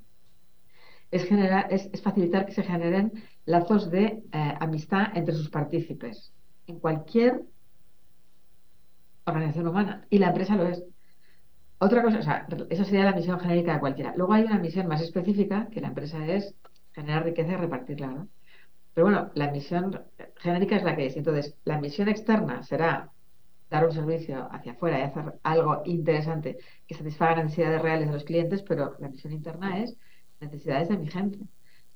es, 1.10 1.24
generar, 1.24 1.68
es, 1.72 1.90
facilitar 2.02 2.46
que 2.46 2.52
se 2.54 2.64
generen 2.64 3.14
lazos 3.46 3.90
de 3.90 4.24
eh, 4.34 4.56
amistad 4.60 5.08
entre 5.16 5.36
sus 5.36 5.50
partícipes, 5.50 6.34
en 6.68 6.80
cualquier 6.80 7.44
organización 9.26 9.68
humana. 9.68 10.06
Y 10.10 10.20
la 10.20 10.28
empresa 10.30 10.56
lo 10.58 10.68
es. 10.68 10.84
Otra 11.84 12.04
cosa, 12.04 12.20
o 12.20 12.22
sea, 12.22 12.46
esa 12.70 12.86
sería 12.86 13.06
la 13.06 13.14
misión 13.14 13.40
genérica 13.40 13.74
de 13.74 13.80
cualquiera. 13.80 14.14
Luego 14.16 14.34
hay 14.34 14.44
una 14.44 14.60
misión 14.60 14.88
más 14.88 15.02
específica, 15.02 15.68
que 15.72 15.82
la 15.82 15.88
empresa 15.88 16.24
es 16.28 16.54
generar 16.94 17.26
riqueza 17.26 17.54
y 17.54 17.56
repartirla, 17.56 18.08
¿no? 18.08 18.28
Pero 18.94 19.08
bueno, 19.08 19.32
la 19.34 19.50
misión 19.50 20.00
genérica 20.36 20.76
es 20.76 20.84
la 20.84 20.96
que 20.96 21.08
es. 21.08 21.18
Entonces, 21.18 21.56
la 21.66 21.80
misión 21.80 22.08
externa 22.08 22.62
será 22.62 23.10
dar 23.72 23.84
un 23.84 23.92
servicio 23.94 24.48
hacia 24.52 24.74
afuera 24.74 25.00
y 25.00 25.02
hacer 25.02 25.34
algo 25.42 25.82
interesante 25.86 26.60
que 26.86 26.94
satisfaga 26.94 27.42
necesidades 27.42 27.82
reales 27.82 28.10
de 28.10 28.14
los 28.14 28.26
clientes, 28.26 28.62
pero 28.62 28.96
la 29.00 29.10
misión 29.10 29.34
interna 29.34 29.80
es 29.80 29.98
necesidades 30.40 30.90
de 30.90 30.98
mi 31.00 31.08
gente. 31.08 31.40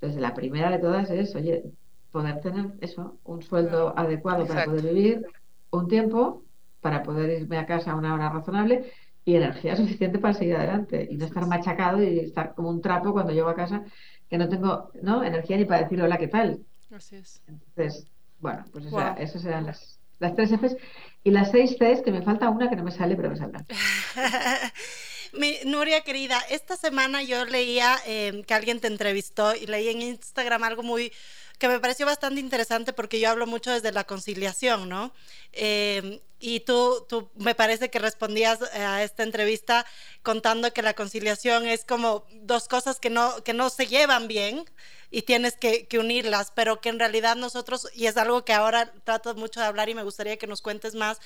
Entonces, 0.01 0.19
la 0.19 0.33
primera 0.33 0.71
de 0.71 0.79
todas 0.79 1.11
es, 1.11 1.35
oye, 1.35 1.63
poder 2.11 2.41
tener 2.41 2.73
eso, 2.81 3.19
un 3.23 3.43
sueldo 3.43 3.93
adecuado 3.95 4.47
para 4.47 4.65
poder 4.65 4.81
vivir 4.81 5.27
un 5.69 5.87
tiempo, 5.87 6.43
para 6.81 7.03
poder 7.03 7.39
irme 7.41 7.59
a 7.59 7.67
casa 7.67 7.91
a 7.91 7.95
una 7.95 8.15
hora 8.15 8.29
razonable 8.29 8.91
y 9.25 9.35
energía 9.35 9.75
suficiente 9.75 10.19
para 10.19 10.35
seguir 10.35 10.55
adelante 10.55 11.07
y 11.09 11.17
no 11.17 11.25
estar 11.25 11.45
machacado 11.47 12.01
y 12.01 12.19
estar 12.19 12.53
como 12.53 12.69
un 12.69 12.81
trapo 12.81 13.11
cuando 13.11 13.33
llego 13.33 13.49
a 13.49 13.55
casa 13.55 13.83
que 14.29 14.37
no 14.37 14.47
tengo 14.47 14.91
¿no? 15.01 15.23
energía 15.23 15.57
ni 15.57 15.65
para 15.65 15.81
decir 15.81 16.01
hola, 16.01 16.17
¿qué 16.17 16.27
tal? 16.27 16.59
Así 16.91 17.15
es. 17.15 17.41
Entonces, 17.47 18.07
bueno, 18.39 18.63
pues 18.71 18.85
esas 19.17 19.43
eran 19.45 19.65
las, 19.65 19.99
las 20.19 20.35
tres 20.35 20.51
Fs. 20.51 20.77
Y 21.23 21.31
las 21.31 21.49
seis 21.49 21.75
Cs, 21.77 22.03
que 22.03 22.11
me 22.11 22.21
falta 22.21 22.49
una 22.49 22.69
que 22.69 22.75
no 22.75 22.83
me 22.83 22.91
sale, 22.91 23.15
pero 23.15 23.31
me 23.31 23.35
saldrá. 23.35 23.65
Mi, 25.33 25.57
Nuria 25.65 26.01
querida, 26.01 26.39
esta 26.49 26.77
semana 26.77 27.23
yo 27.23 27.45
leía 27.45 27.97
eh, 28.05 28.43
que 28.47 28.53
alguien 28.53 28.79
te 28.79 28.87
entrevistó 28.87 29.55
y 29.55 29.65
leí 29.65 29.89
en 29.89 30.01
Instagram 30.01 30.63
algo 30.63 30.83
muy 30.83 31.11
que 31.57 31.67
me 31.67 31.79
pareció 31.79 32.05
bastante 32.05 32.39
interesante 32.39 32.93
porque 32.93 33.19
yo 33.19 33.29
hablo 33.29 33.47
mucho 33.47 33.71
desde 33.71 33.91
la 33.91 34.03
conciliación, 34.03 34.89
¿no? 34.89 35.13
Eh, 35.53 36.21
y 36.39 36.59
tú, 36.59 37.05
tú 37.07 37.29
me 37.35 37.55
parece 37.55 37.89
que 37.89 37.99
respondías 37.99 38.59
eh, 38.73 38.79
a 38.79 39.03
esta 39.03 39.23
entrevista 39.23 39.85
contando 40.21 40.71
que 40.73 40.81
la 40.81 40.93
conciliación 40.93 41.65
es 41.65 41.85
como 41.85 42.25
dos 42.41 42.67
cosas 42.67 42.99
que 42.99 43.09
no, 43.09 43.43
que 43.43 43.53
no 43.53 43.69
se 43.69 43.87
llevan 43.87 44.27
bien 44.27 44.65
y 45.11 45.21
tienes 45.21 45.55
que, 45.55 45.87
unirlas, 45.97 46.51
pero 46.53 46.81
que 46.81 46.89
en 46.89 46.99
realidad 46.99 47.37
nosotros, 47.37 47.87
y 47.93 48.07
es 48.07 48.17
algo 48.17 48.43
que 48.43 48.53
ahora 48.53 48.91
trato 49.05 49.33
mucho 49.35 49.61
de 49.61 49.65
hablar 49.65 49.87
y 49.87 49.95
me 49.95 50.03
gustaría 50.03 50.37
que 50.37 50.45
nos 50.45 50.61
cuentes 50.61 50.93
más, 50.93 51.19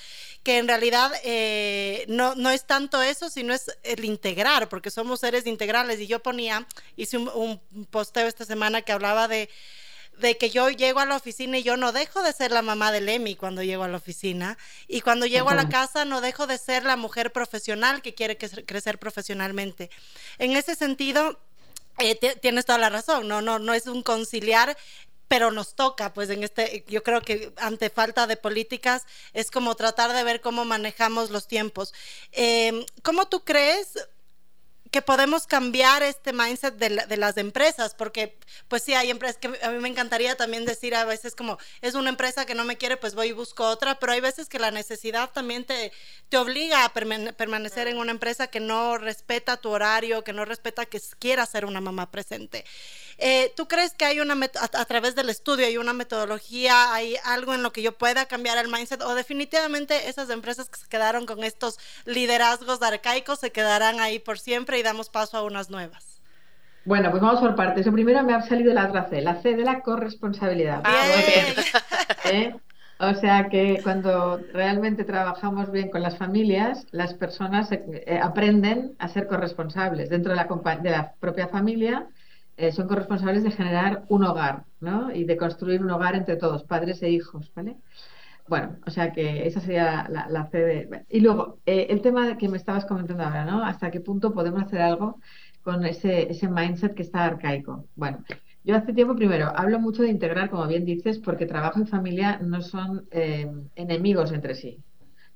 que 0.44 0.58
en 0.58 0.68
realidad 0.68 1.12
eh, 1.24 2.04
no, 2.08 2.36
no 2.36 2.50
es 2.50 2.66
tanto 2.66 3.02
eso, 3.02 3.30
sino 3.30 3.52
es 3.52 3.76
el 3.82 4.04
integrar, 4.04 4.68
porque 4.68 4.92
somos 4.92 5.20
seres 5.20 5.44
integrales. 5.46 5.98
Y 5.98 6.06
yo 6.06 6.22
ponía, 6.22 6.68
hice 6.96 7.18
un 7.18 7.60
posteo 7.90 8.28
esta 8.28 8.44
semana 8.44 8.82
que 8.82 8.92
hablaba 8.92 9.26
de 9.26 9.50
de 10.20 10.36
que 10.36 10.50
yo 10.50 10.70
llego 10.70 11.00
a 11.00 11.06
la 11.06 11.16
oficina 11.16 11.58
y 11.58 11.62
yo 11.62 11.76
no 11.76 11.92
dejo 11.92 12.22
de 12.22 12.32
ser 12.32 12.52
la 12.52 12.62
mamá 12.62 12.92
de 12.92 13.00
Lemmy 13.00 13.36
cuando 13.36 13.62
llego 13.62 13.84
a 13.84 13.88
la 13.88 13.96
oficina 13.96 14.58
y 14.86 15.00
cuando 15.00 15.26
llego 15.26 15.50
a 15.50 15.54
la 15.54 15.68
casa 15.68 16.04
no 16.04 16.20
dejo 16.20 16.46
de 16.46 16.58
ser 16.58 16.84
la 16.84 16.96
mujer 16.96 17.32
profesional 17.32 18.02
que 18.02 18.14
quiere 18.14 18.36
crecer 18.36 18.98
profesionalmente. 18.98 19.90
En 20.38 20.56
ese 20.56 20.74
sentido, 20.74 21.38
eh, 21.98 22.16
tienes 22.40 22.64
toda 22.64 22.78
la 22.78 22.90
razón, 22.90 23.28
no, 23.28 23.40
no, 23.40 23.58
no 23.58 23.74
es 23.74 23.86
un 23.86 24.02
conciliar 24.02 24.76
pero 25.30 25.52
nos 25.52 25.76
toca, 25.76 26.12
pues 26.12 26.28
en 26.30 26.42
este, 26.42 26.84
yo 26.88 27.04
creo 27.04 27.20
que 27.20 27.52
ante 27.58 27.88
falta 27.88 28.26
de 28.26 28.36
políticas 28.36 29.06
es 29.32 29.52
como 29.52 29.76
tratar 29.76 30.12
de 30.12 30.24
ver 30.24 30.40
cómo 30.40 30.64
manejamos 30.64 31.30
los 31.30 31.46
tiempos. 31.46 31.94
Eh, 32.32 32.84
¿Cómo 33.04 33.28
tú 33.28 33.44
crees, 33.44 34.08
que 34.90 35.02
podemos 35.02 35.46
cambiar 35.46 36.02
este 36.02 36.32
mindset 36.32 36.74
de, 36.74 37.16
las 37.16 37.36
empresas, 37.36 37.94
porque 37.94 38.36
pues 38.66 38.82
sí, 38.82 38.94
hay 38.94 39.10
empresas 39.10 39.36
que 39.36 39.58
a 39.62 39.70
mí 39.70 39.78
me 39.78 39.88
encantaría 39.88 40.36
también 40.36 40.64
decir 40.64 40.94
a 40.94 41.04
veces 41.04 41.36
como 41.36 41.58
es 41.80 41.94
una 41.94 42.10
empresa 42.10 42.44
que 42.44 42.54
no 42.54 42.64
me 42.64 42.76
quiere, 42.76 42.96
pues 42.96 43.14
voy 43.14 43.28
y 43.28 43.32
busco 43.32 43.64
otra, 43.64 43.98
pero 44.00 44.12
hay 44.12 44.20
veces 44.20 44.48
que 44.48 44.58
la 44.58 44.70
necesidad 44.70 45.30
también 45.30 45.64
te, 45.64 45.92
te 46.28 46.38
obliga 46.38 46.84
a 46.84 46.92
permanecer 46.92 47.86
en 47.86 47.98
una 47.98 48.10
empresa 48.10 48.48
que 48.48 48.60
no 48.60 48.98
respeta 48.98 49.58
tu 49.58 49.70
horario, 49.70 50.24
que 50.24 50.32
no 50.32 50.44
respeta 50.44 50.86
que 50.86 51.00
quiera 51.18 51.46
ser 51.46 51.64
una 51.64 51.80
mamá 51.80 52.10
presente. 52.10 52.64
Eh, 53.22 53.52
¿Tú 53.54 53.68
crees 53.68 53.92
que 53.92 54.06
hay 54.06 54.20
una, 54.20 54.34
a, 54.34 54.84
través 54.86 55.14
del 55.14 55.28
estudio, 55.28 55.66
hay 55.66 55.76
una 55.76 55.92
metodología, 55.92 56.94
hay 56.94 57.16
algo 57.24 57.52
en 57.52 57.62
lo 57.62 57.70
que 57.70 57.82
yo 57.82 57.92
pueda 57.92 58.24
cambiar 58.24 58.56
el 58.56 58.72
mindset 58.72 59.02
o 59.02 59.14
definitivamente 59.14 60.08
esas 60.08 60.30
empresas 60.30 60.70
que 60.70 60.78
se 60.78 60.88
quedaron 60.88 61.26
con 61.26 61.44
estos 61.44 61.78
liderazgos 62.06 62.80
arcaicos 62.80 63.38
se 63.40 63.52
quedarán 63.52 64.00
ahí 64.00 64.18
por 64.18 64.38
siempre 64.38 64.78
y 64.78 64.82
damos 64.82 65.10
paso 65.10 65.36
a 65.36 65.42
unas 65.42 65.68
nuevas? 65.68 66.22
Bueno, 66.86 67.10
pues 67.10 67.22
vamos 67.22 67.40
por 67.40 67.54
partes. 67.56 67.84
Lo 67.84 67.92
primero 67.92 68.22
me 68.22 68.32
ha 68.32 68.40
salido 68.40 68.72
la 68.72 68.86
otra 68.86 69.10
C, 69.10 69.20
la 69.20 69.42
C 69.42 69.54
de 69.54 69.64
la 69.64 69.82
corresponsabilidad. 69.82 70.82
¿Eh? 72.24 72.54
O 73.00 73.14
sea 73.14 73.48
que 73.50 73.80
cuando 73.82 74.38
realmente 74.54 75.04
trabajamos 75.04 75.70
bien 75.70 75.90
con 75.90 76.00
las 76.02 76.16
familias, 76.16 76.86
las 76.90 77.12
personas 77.12 77.70
eh, 77.72 78.18
aprenden 78.22 78.94
a 78.98 79.08
ser 79.08 79.26
corresponsables 79.26 80.08
dentro 80.08 80.32
de 80.32 80.36
la, 80.36 80.76
de 80.82 80.90
la 80.90 81.12
propia 81.20 81.48
familia 81.48 82.06
eh, 82.56 82.72
son 82.72 82.88
corresponsables 82.88 83.42
de 83.44 83.50
generar 83.50 84.04
un 84.08 84.24
hogar, 84.24 84.64
¿no? 84.80 85.12
Y 85.14 85.24
de 85.24 85.36
construir 85.36 85.82
un 85.82 85.90
hogar 85.90 86.14
entre 86.14 86.36
todos, 86.36 86.64
padres 86.64 87.02
e 87.02 87.10
hijos, 87.10 87.52
¿vale? 87.54 87.76
Bueno, 88.48 88.78
o 88.86 88.90
sea 88.90 89.12
que 89.12 89.46
esa 89.46 89.60
sería 89.60 90.08
la, 90.08 90.28
la 90.28 90.46
C 90.50 90.58
de... 90.58 91.04
Y 91.08 91.20
luego, 91.20 91.60
eh, 91.66 91.86
el 91.90 92.00
tema 92.02 92.36
que 92.36 92.48
me 92.48 92.56
estabas 92.56 92.84
comentando 92.84 93.22
ahora, 93.22 93.44
¿no? 93.44 93.64
¿Hasta 93.64 93.90
qué 93.90 94.00
punto 94.00 94.34
podemos 94.34 94.62
hacer 94.62 94.80
algo 94.80 95.20
con 95.62 95.84
ese, 95.84 96.30
ese 96.30 96.48
mindset 96.48 96.94
que 96.94 97.02
está 97.02 97.24
arcaico? 97.26 97.86
Bueno, 97.94 98.24
yo 98.64 98.76
hace 98.76 98.92
tiempo, 98.92 99.14
primero, 99.16 99.52
hablo 99.56 99.78
mucho 99.78 100.02
de 100.02 100.10
integrar, 100.10 100.50
como 100.50 100.66
bien 100.66 100.84
dices, 100.84 101.18
porque 101.18 101.46
trabajo 101.46 101.80
y 101.80 101.86
familia 101.86 102.38
no 102.42 102.60
son 102.60 103.06
eh, 103.10 103.50
enemigos 103.74 104.32
entre 104.32 104.54
sí, 104.54 104.82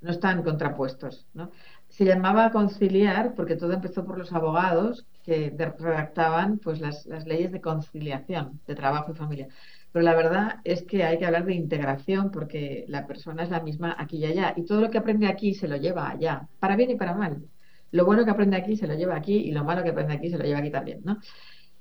no 0.01 0.11
están 0.11 0.43
contrapuestos, 0.43 1.25
¿no? 1.33 1.51
Se 1.95 2.03
llamaba 2.03 2.51
conciliar 2.51 3.35
porque 3.35 3.55
todo 3.55 3.71
empezó 3.71 4.03
por 4.03 4.17
los 4.17 4.33
abogados 4.33 5.05
que 5.23 5.55
redactaban 5.79 6.57
pues 6.59 6.81
las, 6.81 7.05
leyes 7.25 7.53
de 7.53 7.61
conciliación 7.61 8.59
de 8.67 8.75
trabajo 8.75 9.13
y 9.13 9.15
familia. 9.15 9.47
Pero 9.93 10.03
la 10.03 10.13
verdad 10.13 10.59
es 10.65 10.83
que 10.83 11.05
hay 11.05 11.17
que 11.17 11.25
hablar 11.25 11.45
de 11.45 11.53
integración 11.53 12.31
porque 12.31 12.83
la 12.89 13.07
persona 13.07 13.43
es 13.43 13.49
la 13.49 13.61
misma 13.61 13.95
aquí 13.97 14.17
y 14.17 14.25
allá 14.25 14.53
y 14.57 14.65
todo 14.65 14.81
lo 14.81 14.91
que 14.91 14.97
aprende 14.97 15.27
aquí 15.27 15.53
se 15.53 15.69
lo 15.69 15.77
lleva 15.77 16.09
allá, 16.09 16.49
para 16.59 16.75
bien 16.75 16.91
y 16.91 16.95
para 16.95 17.15
mal. 17.15 17.45
Lo 17.91 18.03
bueno 18.03 18.25
que 18.25 18.31
aprende 18.31 18.57
aquí 18.57 18.75
se 18.75 18.87
lo 18.87 18.95
lleva 18.95 19.15
aquí 19.15 19.37
y 19.37 19.53
lo 19.53 19.63
malo 19.63 19.81
que 19.81 19.91
aprende 19.91 20.15
aquí 20.15 20.29
se 20.29 20.37
lo 20.37 20.43
lleva 20.43 20.59
aquí 20.59 20.71
también, 20.71 20.99
¿no? 21.05 21.21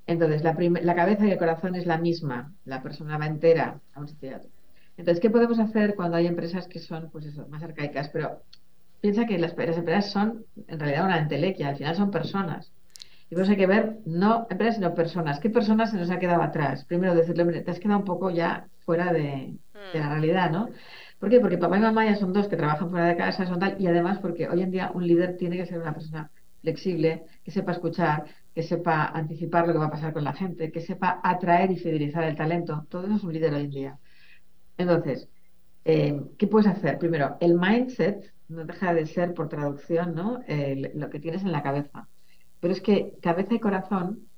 Entonces, 0.06 0.44
la, 0.44 0.56
la 0.82 0.94
cabeza 0.94 1.26
y 1.26 1.32
el 1.32 1.38
corazón 1.38 1.74
es 1.74 1.86
la 1.86 1.98
misma, 1.98 2.52
la 2.64 2.82
persona 2.84 3.18
va 3.18 3.26
entera 3.26 3.80
a 3.94 4.00
un 4.00 4.06
sitio 4.06 4.40
Entonces, 4.96 5.20
¿qué 5.20 5.30
podemos 5.30 5.58
hacer 5.58 5.96
cuando 5.96 6.16
hay 6.18 6.28
empresas 6.28 6.68
que 6.68 6.78
son, 6.78 7.10
pues 7.10 7.26
eso, 7.26 7.48
más 7.48 7.64
arcaicas? 7.64 8.10
Pero 8.10 8.42
piensa 9.04 9.26
que 9.26 9.36
las, 9.36 9.54
las 9.54 9.76
empresas 9.76 10.10
son 10.10 10.46
en 10.66 10.80
realidad 10.80 11.04
una 11.04 11.18
entelequia, 11.18 11.68
al 11.68 11.76
final 11.76 11.94
son 11.94 12.10
personas. 12.10 12.72
Y 13.28 13.34
pues 13.34 13.50
hay 13.50 13.56
que 13.58 13.66
ver, 13.66 13.98
no 14.06 14.46
empresas, 14.48 14.76
sino 14.76 14.94
personas. 14.94 15.40
¿Qué 15.40 15.50
personas 15.50 15.90
se 15.90 15.98
nos 15.98 16.10
ha 16.10 16.18
quedado 16.18 16.40
atrás? 16.40 16.86
Primero 16.86 17.14
decirle, 17.14 17.60
te 17.60 17.70
has 17.70 17.78
quedado 17.78 17.98
un 17.98 18.06
poco 18.06 18.30
ya 18.30 18.66
fuera 18.78 19.12
de, 19.12 19.58
la 19.92 20.06
mm. 20.06 20.10
realidad, 20.10 20.50
¿no? 20.50 20.70
¿Por 21.18 21.28
qué? 21.28 21.38
Porque 21.38 21.58
papá 21.58 21.76
y 21.76 21.80
mamá 21.80 22.06
ya 22.06 22.16
son 22.16 22.32
dos 22.32 22.48
que 22.48 22.56
trabajan 22.56 22.88
fuera 22.88 23.08
de 23.08 23.16
casa, 23.18 23.44
son 23.44 23.58
tal, 23.58 23.76
y 23.78 23.86
además 23.88 24.20
porque 24.20 24.48
hoy 24.48 24.62
en 24.62 24.70
día 24.70 24.90
un 24.94 25.06
líder 25.06 25.36
tiene 25.36 25.58
que 25.58 25.66
ser 25.66 25.80
una 25.80 25.92
persona 25.92 26.30
flexible, 26.62 27.24
que 27.44 27.50
sepa 27.50 27.72
escuchar, 27.72 28.24
que 28.54 28.62
sepa 28.62 29.04
anticipar 29.08 29.66
lo 29.66 29.74
que 29.74 29.80
va 29.80 29.86
a 29.88 29.90
pasar 29.90 30.14
con 30.14 30.24
la 30.24 30.32
gente, 30.32 30.72
que 30.72 30.80
sepa 30.80 31.20
atraer 31.22 31.70
y 31.72 31.76
fidelizar 31.76 32.24
el 32.24 32.36
talento. 32.36 32.86
Todo 32.88 33.04
eso 33.04 33.16
es 33.16 33.22
un 33.22 33.34
líder 33.34 33.52
hoy 33.52 33.64
en 33.64 33.70
día. 33.70 33.98
Entonces, 34.78 35.28
eh, 35.84 36.18
¿qué 36.38 36.46
puedes 36.46 36.68
hacer? 36.68 36.96
Primero, 36.98 37.36
el 37.40 37.58
mindset 37.58 38.32
no 38.54 38.64
deja 38.64 38.94
de 38.94 39.06
ser, 39.06 39.34
por 39.34 39.48
traducción, 39.48 40.14
¿no? 40.14 40.40
lo 40.94 41.10
que 41.10 41.20
tienes 41.20 41.42
en 41.42 41.52
la 41.52 41.62
cabeza. 41.62 42.08
Pero 42.60 42.72
es 42.72 42.80
que 42.80 43.12
cabeza 43.20 43.54
y 43.54 43.60
corazón 43.60 44.28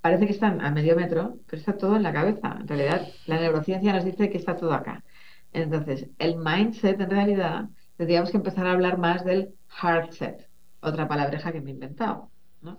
parece 0.00 0.26
que 0.26 0.32
están 0.32 0.60
a 0.60 0.70
medio 0.70 0.96
metro, 0.96 1.38
pero 1.46 1.58
está 1.58 1.76
todo 1.76 1.96
en 1.96 2.02
la 2.02 2.12
cabeza. 2.12 2.58
En 2.60 2.68
realidad, 2.68 3.06
la 3.26 3.40
neurociencia 3.40 3.92
nos 3.92 4.04
dice 4.04 4.30
que 4.30 4.38
está 4.38 4.56
todo 4.56 4.72
acá. 4.72 5.04
Entonces, 5.52 6.08
el 6.18 6.36
mindset, 6.36 7.00
en 7.00 7.10
realidad, 7.10 7.68
tendríamos 7.96 8.30
que 8.30 8.36
empezar 8.38 8.66
a 8.66 8.72
hablar 8.72 8.98
más 8.98 9.24
del 9.24 9.54
heart 9.82 10.12
set, 10.12 10.48
otra 10.80 11.08
palabreja 11.08 11.52
que 11.52 11.60
me 11.60 11.70
he 11.70 11.74
inventado. 11.74 12.30
¿no? 12.62 12.78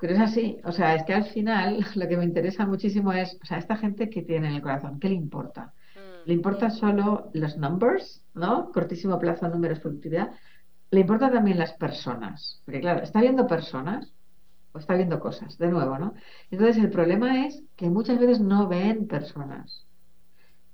Pero 0.00 0.14
es 0.14 0.20
así, 0.20 0.58
o 0.64 0.72
sea, 0.72 0.94
es 0.94 1.04
que 1.04 1.14
al 1.14 1.24
final 1.24 1.84
lo 1.94 2.08
que 2.08 2.16
me 2.16 2.24
interesa 2.24 2.66
muchísimo 2.66 3.12
es, 3.12 3.38
o 3.42 3.46
sea, 3.46 3.58
esta 3.58 3.76
gente 3.76 4.10
que 4.10 4.22
tiene 4.22 4.48
en 4.48 4.54
el 4.54 4.62
corazón, 4.62 4.98
¿qué 5.00 5.08
le 5.08 5.14
importa? 5.14 5.74
¿Le 6.26 6.34
importa 6.34 6.70
solo 6.70 7.30
los 7.34 7.56
numbers, 7.56 8.24
¿no? 8.34 8.70
Cortísimo 8.72 9.18
plazo, 9.18 9.48
números, 9.48 9.80
productividad? 9.80 10.30
le 10.92 11.00
importan 11.00 11.32
también 11.32 11.58
las 11.58 11.72
personas, 11.72 12.60
porque 12.64 12.80
claro, 12.80 13.02
está 13.02 13.20
viendo 13.22 13.46
personas 13.46 14.12
o 14.72 14.78
está 14.78 14.94
viendo 14.94 15.18
cosas, 15.20 15.56
de 15.56 15.68
nuevo, 15.68 15.98
¿no? 15.98 16.14
Entonces 16.50 16.76
el 16.76 16.90
problema 16.90 17.46
es 17.46 17.62
que 17.76 17.88
muchas 17.88 18.18
veces 18.18 18.40
no 18.40 18.68
ven 18.68 19.08
personas. 19.08 19.86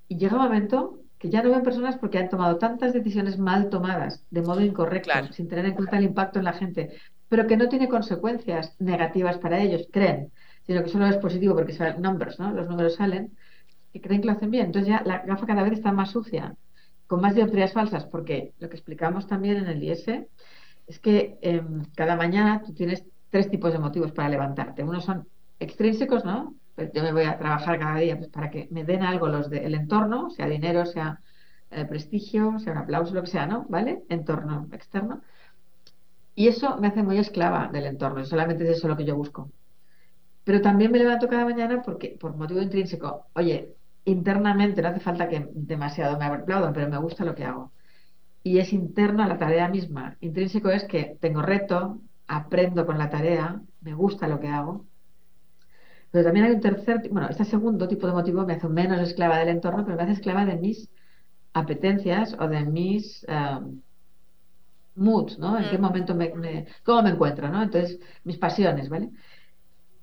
Y 0.09 0.17
llega 0.17 0.35
un 0.35 0.43
momento 0.43 0.99
que 1.17 1.29
ya 1.29 1.41
no 1.41 1.51
ven 1.51 1.63
personas 1.63 1.97
porque 1.97 2.17
han 2.17 2.29
tomado 2.29 2.57
tantas 2.57 2.91
decisiones 2.91 3.39
mal 3.39 3.69
tomadas, 3.69 4.25
de 4.29 4.41
modo 4.41 4.59
incorrecto, 4.61 5.31
sin 5.31 5.47
tener 5.47 5.65
en 5.65 5.75
cuenta 5.75 5.97
el 5.97 6.03
impacto 6.03 6.39
en 6.39 6.45
la 6.45 6.53
gente, 6.53 6.89
pero 7.29 7.47
que 7.47 7.55
no 7.55 7.69
tiene 7.69 7.87
consecuencias 7.87 8.75
negativas 8.79 9.37
para 9.37 9.61
ellos, 9.61 9.87
creen, 9.89 10.33
sino 10.63 10.83
que 10.83 10.89
solo 10.89 11.07
es 11.07 11.17
positivo 11.17 11.55
porque 11.55 11.73
son 11.73 12.01
numbers, 12.01 12.39
¿no? 12.39 12.51
Los 12.51 12.67
números 12.67 12.95
salen. 12.95 13.37
Que 13.93 14.01
creen 14.01 14.21
que 14.21 14.27
lo 14.27 14.33
hacen 14.33 14.51
bien. 14.51 14.67
Entonces 14.67 14.89
ya 14.89 15.03
la 15.05 15.19
gafa 15.19 15.45
cada 15.45 15.63
vez 15.63 15.73
está 15.73 15.91
más 15.91 16.11
sucia, 16.11 16.55
con 17.07 17.21
más 17.21 17.35
dioptrías 17.35 17.73
falsas, 17.73 18.05
porque 18.05 18.53
lo 18.59 18.69
que 18.69 18.75
explicamos 18.75 19.27
también 19.27 19.57
en 19.57 19.67
el 19.67 19.83
IS 19.83 20.07
es 20.87 20.99
que 20.99 21.37
em, 21.41 21.83
cada 21.95 22.15
mañana 22.15 22.61
tú 22.65 22.73
tienes 22.73 23.05
tres 23.29 23.49
tipos 23.49 23.71
de 23.73 23.79
motivos 23.79 24.11
para 24.11 24.29
levantarte. 24.29 24.83
Uno 24.83 25.01
son 25.01 25.27
extrínsecos, 25.59 26.25
¿no? 26.25 26.55
Pues 26.75 26.91
yo 26.93 27.03
me 27.03 27.11
voy 27.11 27.23
a 27.23 27.37
trabajar 27.37 27.79
cada 27.79 27.97
día 27.99 28.17
pues, 28.17 28.29
para 28.29 28.49
que 28.49 28.67
me 28.71 28.83
den 28.83 29.03
algo 29.03 29.27
los 29.27 29.49
del 29.49 29.75
entorno, 29.75 30.29
sea 30.29 30.47
dinero, 30.47 30.85
sea 30.85 31.19
eh, 31.71 31.85
prestigio, 31.85 32.57
sea 32.59 32.73
un 32.73 32.79
aplauso, 32.79 33.13
lo 33.13 33.21
que 33.21 33.27
sea, 33.27 33.45
¿no? 33.45 33.65
¿Vale? 33.69 34.03
Entorno 34.09 34.67
externo. 34.71 35.21
Y 36.35 36.47
eso 36.47 36.77
me 36.77 36.87
hace 36.87 37.03
muy 37.03 37.17
esclava 37.19 37.67
del 37.67 37.85
entorno, 37.85 38.23
solamente 38.25 38.63
es 38.63 38.77
eso 38.77 38.87
lo 38.87 38.97
que 38.97 39.05
yo 39.05 39.15
busco. 39.15 39.51
Pero 40.43 40.61
también 40.61 40.91
me 40.91 40.97
levanto 40.99 41.27
cada 41.27 41.45
mañana 41.45 41.81
porque, 41.83 42.17
por 42.19 42.35
motivo 42.35 42.61
intrínseco, 42.61 43.27
oye, 43.33 43.75
internamente 44.11 44.81
no 44.81 44.89
hace 44.89 44.99
falta 44.99 45.29
que 45.29 45.47
demasiado 45.53 46.17
me 46.17 46.25
aplaudan, 46.25 46.73
pero 46.73 46.89
me 46.89 46.97
gusta 46.97 47.25
lo 47.25 47.35
que 47.35 47.45
hago. 47.45 47.71
Y 48.43 48.59
es 48.59 48.73
interno 48.73 49.23
a 49.23 49.27
la 49.27 49.37
tarea 49.37 49.67
misma. 49.69 50.17
Intrínseco 50.21 50.69
es 50.69 50.85
que 50.85 51.17
tengo 51.19 51.41
reto, 51.41 52.01
aprendo 52.27 52.85
con 52.85 52.97
la 52.97 53.09
tarea, 53.09 53.61
me 53.81 53.93
gusta 53.93 54.27
lo 54.27 54.39
que 54.39 54.47
hago. 54.47 54.85
Pero 56.11 56.23
también 56.23 56.45
hay 56.45 56.51
un 56.53 56.61
tercer, 56.61 57.09
bueno, 57.11 57.29
este 57.29 57.45
segundo 57.45 57.87
tipo 57.87 58.07
de 58.07 58.13
motivo 58.13 58.45
me 58.45 58.53
hace 58.53 58.67
menos 58.67 58.99
esclava 59.01 59.37
del 59.37 59.49
entorno, 59.49 59.83
pero 59.85 59.97
me 59.97 60.03
hace 60.03 60.13
esclava 60.13 60.45
de 60.45 60.57
mis 60.57 60.89
apetencias 61.53 62.35
o 62.39 62.47
de 62.47 62.65
mis 62.65 63.25
um, 63.27 63.81
moods, 64.95 65.37
¿no? 65.39 65.57
En 65.57 65.69
qué 65.69 65.77
mm. 65.77 65.81
momento 65.81 66.15
me, 66.15 66.31
cómo 66.83 67.03
me 67.03 67.09
encuentro, 67.11 67.49
¿no? 67.49 67.61
Entonces, 67.63 67.99
mis 68.23 68.37
pasiones, 68.37 68.89
¿vale? 68.89 69.11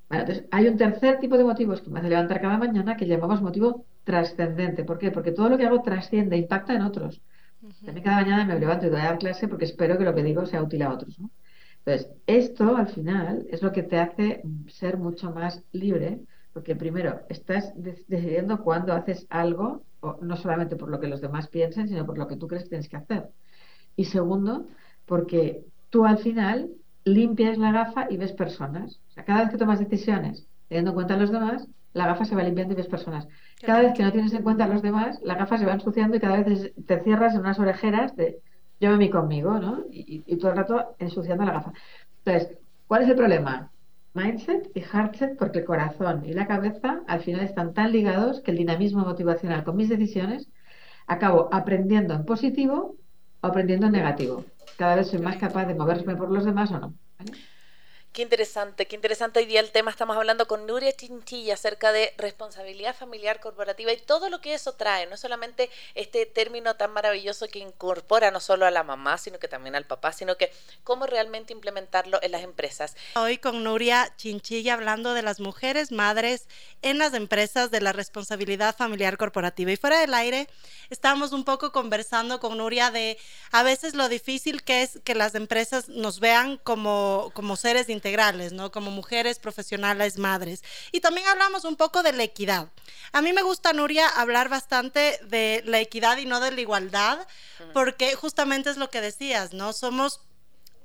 Bueno, 0.08 0.22
entonces, 0.22 0.44
hay 0.52 0.68
un 0.68 0.76
tercer 0.76 1.18
tipo 1.18 1.36
de 1.36 1.44
motivos 1.44 1.80
que 1.80 1.90
me 1.90 1.98
hace 1.98 2.08
levantar 2.08 2.40
cada 2.40 2.58
mañana 2.58 2.96
que 2.96 3.06
llamamos 3.06 3.42
motivo 3.42 3.84
trascendente. 4.06 4.84
¿Por 4.84 4.98
qué? 4.98 5.10
Porque 5.10 5.32
todo 5.32 5.48
lo 5.48 5.58
que 5.58 5.66
hago 5.66 5.82
trasciende, 5.82 6.36
impacta 6.36 6.74
en 6.74 6.82
otros. 6.82 7.20
También 7.84 8.04
cada 8.04 8.22
mañana 8.22 8.44
me 8.44 8.58
levanto 8.58 8.86
y 8.86 8.90
doy 8.90 9.00
a 9.00 9.06
dar 9.06 9.18
clase 9.18 9.48
porque 9.48 9.64
espero 9.64 9.98
que 9.98 10.04
lo 10.04 10.14
que 10.14 10.22
digo 10.22 10.46
sea 10.46 10.62
útil 10.62 10.82
a 10.82 10.92
otros, 10.92 11.18
¿no? 11.18 11.30
Entonces, 11.84 12.12
esto 12.26 12.76
al 12.76 12.88
final 12.88 13.46
es 13.50 13.62
lo 13.62 13.72
que 13.72 13.82
te 13.82 13.98
hace 13.98 14.42
ser 14.68 14.96
mucho 14.96 15.32
más 15.32 15.64
libre, 15.72 16.20
porque 16.52 16.76
primero 16.76 17.22
estás 17.28 17.72
decidiendo 17.76 18.62
cuándo 18.62 18.92
haces 18.92 19.26
algo, 19.28 19.84
o 20.00 20.18
no 20.22 20.36
solamente 20.36 20.76
por 20.76 20.88
lo 20.88 21.00
que 21.00 21.08
los 21.08 21.20
demás 21.20 21.48
piensen, 21.48 21.88
sino 21.88 22.06
por 22.06 22.16
lo 22.16 22.28
que 22.28 22.36
tú 22.36 22.46
crees 22.46 22.64
que 22.64 22.70
tienes 22.70 22.88
que 22.88 22.96
hacer. 22.96 23.28
Y 23.96 24.04
segundo, 24.04 24.66
porque 25.04 25.64
tú 25.90 26.04
al 26.04 26.18
final 26.18 26.70
limpias 27.04 27.58
la 27.58 27.72
gafa 27.72 28.06
y 28.08 28.16
ves 28.16 28.32
personas. 28.32 29.00
O 29.08 29.10
sea, 29.12 29.24
cada 29.24 29.42
vez 29.42 29.50
que 29.50 29.58
tomas 29.58 29.80
decisiones 29.80 30.46
teniendo 30.68 30.90
en 30.90 30.94
cuenta 30.94 31.14
a 31.14 31.18
los 31.18 31.30
demás, 31.30 31.68
la 31.92 32.06
gafa 32.06 32.24
se 32.24 32.34
va 32.34 32.42
limpiando 32.42 32.74
y 32.74 32.76
ves 32.76 32.88
personas. 32.88 33.26
Cada 33.60 33.80
vez 33.80 33.94
que 33.94 34.02
no 34.02 34.12
tienes 34.12 34.32
en 34.32 34.42
cuenta 34.42 34.64
a 34.64 34.68
los 34.68 34.82
demás, 34.82 35.18
la 35.22 35.34
gafa 35.34 35.58
se 35.58 35.64
va 35.64 35.72
ensuciando 35.72 36.16
y 36.16 36.20
cada 36.20 36.42
vez 36.42 36.72
te 36.86 37.00
cierras 37.00 37.34
en 37.34 37.40
unas 37.40 37.58
orejeras 37.58 38.14
de 38.16 38.40
yo 38.80 38.90
me 38.90 38.98
mí 38.98 39.10
conmigo, 39.10 39.58
¿no? 39.58 39.84
Y, 39.90 40.20
todo 40.36 40.50
el 40.50 40.56
rato 40.58 40.96
ensuciando 40.98 41.44
la 41.44 41.52
gafa. 41.52 41.72
Entonces, 42.24 42.58
¿cuál 42.86 43.02
es 43.02 43.08
el 43.08 43.16
problema? 43.16 43.70
Mindset 44.12 44.70
y 44.74 44.80
heartset, 44.80 45.36
porque 45.38 45.60
el 45.60 45.64
corazón 45.64 46.24
y 46.24 46.32
la 46.32 46.46
cabeza 46.46 47.00
al 47.06 47.20
final 47.20 47.42
están 47.42 47.74
tan 47.74 47.92
ligados 47.92 48.40
que 48.40 48.50
el 48.50 48.58
dinamismo 48.58 49.04
motivacional 49.04 49.64
con 49.64 49.76
mis 49.76 49.88
decisiones 49.88 50.48
acabo 51.06 51.48
aprendiendo 51.52 52.14
en 52.14 52.24
positivo 52.24 52.96
o 53.40 53.46
aprendiendo 53.46 53.86
en 53.86 53.92
negativo. 53.92 54.44
Cada 54.76 54.96
vez 54.96 55.08
soy 55.08 55.20
más 55.20 55.36
capaz 55.36 55.66
de 55.66 55.74
moverme 55.74 56.16
por 56.16 56.30
los 56.30 56.44
demás 56.44 56.70
o 56.72 56.78
no. 56.78 56.94
Qué 58.16 58.22
interesante, 58.22 58.86
qué 58.86 58.96
interesante 58.96 59.40
hoy 59.40 59.44
día 59.44 59.60
el 59.60 59.70
tema. 59.72 59.90
Estamos 59.90 60.16
hablando 60.16 60.46
con 60.46 60.64
Nuria 60.66 60.90
Chinchilla 60.90 61.52
acerca 61.52 61.92
de 61.92 62.14
responsabilidad 62.16 62.96
familiar 62.96 63.40
corporativa 63.40 63.92
y 63.92 63.98
todo 63.98 64.30
lo 64.30 64.40
que 64.40 64.54
eso 64.54 64.72
trae, 64.72 65.06
no 65.06 65.18
solamente 65.18 65.68
este 65.94 66.24
término 66.24 66.76
tan 66.76 66.94
maravilloso 66.94 67.46
que 67.48 67.58
incorpora 67.58 68.30
no 68.30 68.40
solo 68.40 68.64
a 68.64 68.70
la 68.70 68.84
mamá, 68.84 69.18
sino 69.18 69.38
que 69.38 69.48
también 69.48 69.76
al 69.76 69.84
papá, 69.84 70.14
sino 70.14 70.38
que 70.38 70.50
cómo 70.82 71.06
realmente 71.06 71.52
implementarlo 71.52 72.18
en 72.22 72.32
las 72.32 72.42
empresas. 72.42 72.96
Hoy 73.16 73.36
con 73.36 73.62
Nuria 73.62 74.10
Chinchilla 74.16 74.72
hablando 74.72 75.12
de 75.12 75.20
las 75.20 75.38
mujeres 75.38 75.92
madres 75.92 76.48
en 76.80 76.96
las 76.96 77.12
empresas 77.12 77.70
de 77.70 77.82
la 77.82 77.92
responsabilidad 77.92 78.74
familiar 78.74 79.18
corporativa. 79.18 79.72
Y 79.72 79.76
fuera 79.76 80.00
del 80.00 80.14
aire, 80.14 80.48
estábamos 80.88 81.32
un 81.32 81.44
poco 81.44 81.70
conversando 81.70 82.40
con 82.40 82.56
Nuria 82.56 82.90
de 82.90 83.18
a 83.52 83.62
veces 83.62 83.94
lo 83.94 84.08
difícil 84.08 84.62
que 84.62 84.80
es 84.80 85.00
que 85.04 85.14
las 85.14 85.34
empresas 85.34 85.90
nos 85.90 86.18
vean 86.18 86.56
como, 86.56 87.30
como 87.34 87.56
seres 87.56 87.88
de 87.88 88.05
integrales, 88.06 88.52
¿no? 88.52 88.70
Como 88.70 88.92
mujeres 88.92 89.40
profesionales, 89.40 90.16
madres. 90.16 90.62
Y 90.92 91.00
también 91.00 91.26
hablamos 91.26 91.64
un 91.64 91.74
poco 91.74 92.04
de 92.04 92.12
la 92.12 92.22
equidad. 92.22 92.68
A 93.10 93.20
mí 93.20 93.32
me 93.32 93.42
gusta, 93.42 93.72
Nuria, 93.72 94.06
hablar 94.06 94.48
bastante 94.48 95.18
de 95.24 95.62
la 95.66 95.80
equidad 95.80 96.16
y 96.18 96.24
no 96.24 96.38
de 96.38 96.52
la 96.52 96.60
igualdad, 96.60 97.26
porque 97.72 98.14
justamente 98.14 98.70
es 98.70 98.76
lo 98.76 98.90
que 98.90 99.00
decías, 99.00 99.52
¿no? 99.54 99.72
Somos 99.72 100.20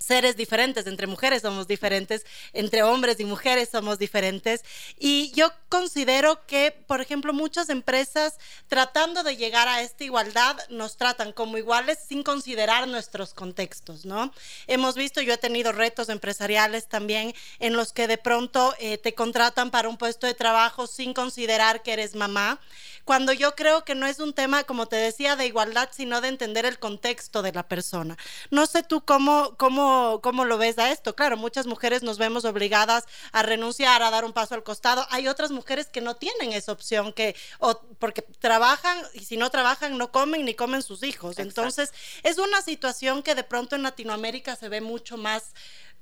seres 0.01 0.35
diferentes, 0.35 0.87
entre 0.87 1.07
mujeres 1.07 1.41
somos 1.41 1.67
diferentes, 1.67 2.25
entre 2.53 2.83
hombres 2.83 3.19
y 3.19 3.25
mujeres 3.25 3.69
somos 3.71 3.99
diferentes. 3.99 4.63
Y 4.99 5.31
yo 5.31 5.51
considero 5.69 6.45
que, 6.45 6.71
por 6.71 7.01
ejemplo, 7.01 7.33
muchas 7.33 7.69
empresas 7.69 8.37
tratando 8.67 9.23
de 9.23 9.37
llegar 9.37 9.67
a 9.67 9.81
esta 9.81 10.03
igualdad 10.03 10.57
nos 10.69 10.97
tratan 10.97 11.31
como 11.31 11.57
iguales 11.57 11.99
sin 12.07 12.23
considerar 12.23 12.87
nuestros 12.87 13.33
contextos, 13.33 14.05
¿no? 14.05 14.33
Hemos 14.67 14.95
visto, 14.95 15.21
yo 15.21 15.33
he 15.33 15.37
tenido 15.37 15.71
retos 15.71 16.09
empresariales 16.09 16.87
también 16.87 17.33
en 17.59 17.73
los 17.73 17.93
que 17.93 18.07
de 18.07 18.17
pronto 18.17 18.73
eh, 18.79 18.97
te 18.97 19.13
contratan 19.13 19.71
para 19.71 19.89
un 19.89 19.97
puesto 19.97 20.27
de 20.27 20.33
trabajo 20.33 20.87
sin 20.87 21.13
considerar 21.13 21.83
que 21.83 21.93
eres 21.93 22.15
mamá 22.15 22.59
cuando 23.05 23.33
yo 23.33 23.55
creo 23.55 23.83
que 23.83 23.95
no 23.95 24.05
es 24.05 24.19
un 24.19 24.33
tema, 24.33 24.63
como 24.63 24.85
te 24.85 24.95
decía, 24.95 25.35
de 25.35 25.45
igualdad, 25.45 25.89
sino 25.91 26.21
de 26.21 26.27
entender 26.27 26.65
el 26.65 26.79
contexto 26.79 27.41
de 27.41 27.51
la 27.51 27.67
persona. 27.67 28.17
No 28.51 28.65
sé 28.65 28.83
tú 28.83 29.01
cómo, 29.01 29.55
cómo, 29.57 29.90
cómo 30.21 30.45
lo 30.45 30.57
ves 30.57 30.77
a 30.79 30.91
esto. 30.91 31.15
Claro, 31.15 31.37
muchas 31.37 31.67
mujeres 31.67 32.03
nos 32.03 32.17
vemos 32.17 32.45
obligadas 32.45 33.05
a 33.31 33.43
renunciar, 33.43 34.01
a 34.01 34.11
dar 34.11 34.25
un 34.25 34.33
paso 34.33 34.55
al 34.55 34.63
costado. 34.63 35.05
Hay 35.09 35.27
otras 35.27 35.51
mujeres 35.51 35.87
que 35.87 36.01
no 36.01 36.15
tienen 36.15 36.53
esa 36.53 36.71
opción, 36.71 37.13
que, 37.13 37.35
o 37.59 37.79
porque 37.99 38.21
trabajan 38.21 38.97
y 39.13 39.25
si 39.25 39.37
no 39.37 39.49
trabajan 39.49 39.97
no 39.97 40.11
comen 40.11 40.45
ni 40.45 40.53
comen 40.55 40.81
sus 40.81 41.03
hijos. 41.03 41.39
Entonces, 41.39 41.93
es 42.23 42.37
una 42.37 42.61
situación 42.61 43.23
que 43.23 43.35
de 43.35 43.43
pronto 43.43 43.75
en 43.75 43.83
Latinoamérica 43.83 44.55
se 44.55 44.69
ve 44.69 44.81
mucho 44.81 45.17
más 45.17 45.53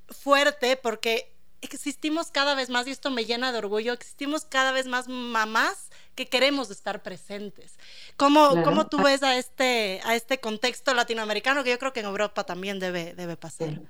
fuerte 0.10 0.76
porque 0.76 1.36
existimos 1.62 2.32
cada 2.32 2.56
vez 2.56 2.70
más, 2.70 2.88
y 2.88 2.92
esto 2.92 3.12
me 3.12 3.26
llena 3.26 3.52
de 3.52 3.58
orgullo, 3.58 3.94
existimos 3.94 4.46
cada 4.46 4.72
vez 4.72 4.88
más 4.88 5.08
mamás 5.08 5.90
que 6.20 6.28
queremos 6.28 6.70
estar 6.70 7.02
presentes. 7.02 7.78
¿Cómo, 8.18 8.62
¿cómo 8.66 8.88
tú 8.88 9.02
ves 9.02 9.24
a 9.24 9.38
este, 9.38 10.02
a 10.04 10.16
este 10.16 10.40
contexto 10.40 10.94
latinoamericano 10.94 11.64
que 11.64 11.70
yo 11.70 11.80
creo 11.80 11.94
que 11.94 12.02
en 12.02 12.08
Europa 12.08 12.44
también 12.44 12.78
debe, 12.78 13.14
debe 13.14 13.38
pasar? 13.38 13.82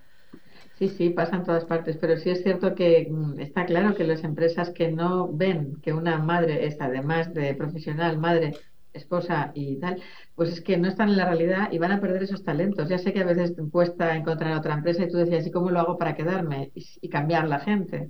Sí, 0.78 0.90
sí, 0.90 1.10
pasa 1.10 1.38
en 1.38 1.44
todas 1.44 1.66
partes, 1.66 1.98
pero 1.98 2.18
sí 2.18 2.30
es 2.30 2.44
cierto 2.44 2.76
que 2.76 3.08
mm, 3.10 3.40
está 3.40 3.66
claro 3.66 3.96
que 3.96 4.04
las 4.04 4.24
empresas 4.24 4.70
que 4.70 4.92
no 4.92 5.28
ven 5.28 5.82
que 5.82 5.92
una 5.92 6.20
madre 6.20 6.68
es, 6.68 6.80
además 6.80 7.34
de 7.34 7.56
profesional, 7.56 8.20
madre, 8.20 8.54
esposa 8.94 9.52
y 9.56 9.78
tal, 9.78 10.00
pues 10.36 10.52
es 10.52 10.62
que 10.62 10.78
no 10.78 10.88
están 10.88 11.10
en 11.10 11.18
la 11.18 11.26
realidad 11.26 11.72
y 11.72 11.80
van 11.80 11.94
a 11.94 12.00
perder 12.00 12.22
esos 12.22 12.44
talentos. 12.44 12.90
Ya 12.90 13.00
sé 13.00 13.12
que 13.12 13.22
a 13.22 13.26
veces 13.26 13.56
te 13.56 13.64
cuesta 13.72 14.16
encontrar 14.16 14.56
otra 14.56 14.76
empresa 14.76 15.04
y 15.04 15.10
tú 15.10 15.18
decías, 15.18 15.48
¿y 15.48 15.52
cómo 15.52 15.72
lo 15.72 15.80
hago 15.80 15.98
para 15.98 16.16
quedarme 16.16 16.72
y, 16.76 17.10
cambiar 17.10 17.48
la 17.48 17.60
gente? 17.60 18.10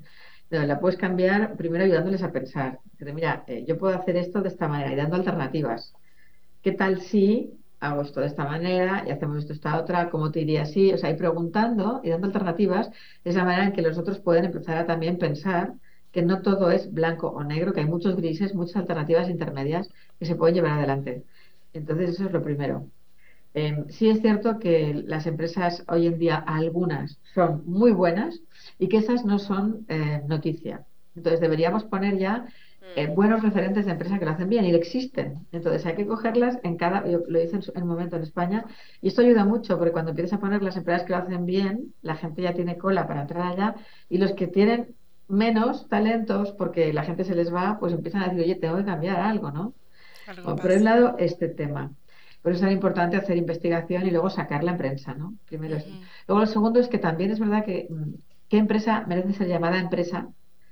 La 0.49 0.79
puedes 0.79 0.97
cambiar 0.97 1.55
primero 1.57 1.83
ayudándoles 1.83 2.23
a 2.23 2.31
pensar. 2.31 2.79
mira, 2.99 3.43
eh, 3.47 3.65
yo 3.67 3.77
puedo 3.77 3.95
hacer 3.95 4.17
esto 4.17 4.41
de 4.41 4.49
esta 4.49 4.67
manera 4.67 4.91
y 4.91 4.95
dando 4.95 5.15
alternativas. 5.15 5.93
¿Qué 6.63 6.71
tal 6.73 7.01
si 7.01 7.51
hago 7.79 8.01
esto 8.01 8.21
de 8.21 8.27
esta 8.27 8.45
manera 8.45 9.03
y 9.07 9.11
hacemos 9.11 9.39
esto 9.39 9.53
esta 9.53 9.79
otra? 9.79 10.09
¿Cómo 10.09 10.31
te 10.31 10.41
iría 10.41 10.63
así? 10.63 10.91
O 10.93 10.97
sea, 10.97 11.11
y 11.11 11.17
preguntando 11.17 12.01
y 12.03 12.09
dando 12.09 12.27
alternativas, 12.27 12.89
de 13.23 13.31
esa 13.31 13.43
manera 13.45 13.65
en 13.65 13.73
que 13.73 13.81
los 13.83 13.97
otros 13.97 14.19
pueden 14.19 14.45
empezar 14.45 14.77
a 14.77 14.87
también 14.87 15.17
pensar 15.19 15.73
que 16.11 16.23
no 16.23 16.41
todo 16.41 16.71
es 16.71 16.91
blanco 16.93 17.27
o 17.29 17.43
negro, 17.43 17.73
que 17.73 17.81
hay 17.81 17.87
muchos 17.87 18.15
grises, 18.15 18.55
muchas 18.55 18.77
alternativas 18.77 19.29
intermedias 19.29 19.89
que 20.19 20.25
se 20.25 20.35
pueden 20.35 20.55
llevar 20.55 20.73
adelante. 20.73 21.25
Entonces, 21.73 22.11
eso 22.11 22.25
es 22.25 22.31
lo 22.33 22.43
primero. 22.43 22.89
Eh, 23.53 23.85
sí 23.89 24.09
es 24.09 24.21
cierto 24.21 24.59
que 24.59 24.93
las 25.05 25.25
empresas 25.25 25.83
hoy 25.87 26.07
en 26.07 26.19
día, 26.19 26.35
algunas, 26.35 27.19
son 27.33 27.63
muy 27.65 27.91
buenas 27.91 28.41
y 28.77 28.87
que 28.87 28.97
esas 28.97 29.25
no 29.25 29.39
son 29.39 29.85
eh, 29.89 30.21
noticia. 30.27 30.85
Entonces, 31.15 31.39
deberíamos 31.39 31.83
poner 31.83 32.17
ya 32.17 32.45
eh, 32.95 33.07
mm. 33.07 33.15
buenos 33.15 33.41
referentes 33.41 33.85
de 33.85 33.91
empresas 33.91 34.19
que 34.19 34.25
lo 34.25 34.31
hacen 34.31 34.49
bien 34.49 34.65
y 34.65 34.73
existen. 34.73 35.45
Entonces, 35.51 35.85
hay 35.85 35.95
que 35.95 36.05
cogerlas 36.05 36.59
en 36.63 36.77
cada, 36.77 37.07
yo 37.07 37.23
lo 37.27 37.41
hice 37.41 37.59
en 37.75 37.83
un 37.83 37.89
momento 37.89 38.15
en 38.15 38.23
España, 38.23 38.65
y 39.01 39.07
esto 39.07 39.21
ayuda 39.21 39.45
mucho 39.45 39.77
porque 39.77 39.91
cuando 39.91 40.11
empiezas 40.11 40.37
a 40.37 40.39
poner 40.39 40.61
las 40.61 40.77
empresas 40.77 41.03
que 41.03 41.13
lo 41.13 41.17
hacen 41.17 41.45
bien, 41.45 41.93
la 42.01 42.15
gente 42.15 42.41
ya 42.41 42.53
tiene 42.53 42.77
cola 42.77 43.07
para 43.07 43.21
entrar 43.21 43.51
allá 43.51 43.75
y 44.09 44.17
los 44.17 44.33
que 44.33 44.47
tienen 44.47 44.95
menos 45.27 45.87
talentos 45.87 46.51
porque 46.51 46.91
la 46.91 47.03
gente 47.03 47.23
se 47.23 47.35
les 47.35 47.53
va, 47.53 47.77
pues 47.79 47.93
empiezan 47.93 48.23
a 48.23 48.25
decir, 48.25 48.41
oye, 48.41 48.55
tengo 48.55 48.77
que 48.77 48.85
cambiar 48.85 49.19
algo, 49.19 49.51
¿no? 49.51 49.73
por 50.43 50.71
un 50.71 50.83
lado, 50.83 51.15
este 51.17 51.47
tema. 51.47 51.91
Por 52.41 52.51
eso 52.51 52.59
es 52.59 52.61
tan 52.61 52.71
importante 52.71 53.17
hacer 53.17 53.37
investigación 53.37 54.07
y 54.07 54.11
luego 54.11 54.29
sacarla 54.29 54.71
en 54.71 54.77
prensa, 54.77 55.13
¿no? 55.13 55.35
Primero 55.45 55.77
Luego 56.27 56.41
lo 56.41 56.47
segundo 56.47 56.79
es 56.79 56.87
que 56.87 56.97
también 56.97 57.31
es 57.31 57.39
verdad 57.39 57.65
que 57.65 57.87
mm, 57.89 58.13
¿qué 58.47 58.57
empresa 58.57 59.05
merece 59.07 59.33
ser 59.33 59.47
llamada 59.47 59.79
empresa 59.79 60.29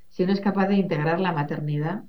si 0.10 0.26
no 0.26 0.32
es 0.32 0.40
capaz 0.40 0.68
de 0.68 0.76
integrar 0.76 1.20
la 1.20 1.34
maternidad 1.34 2.04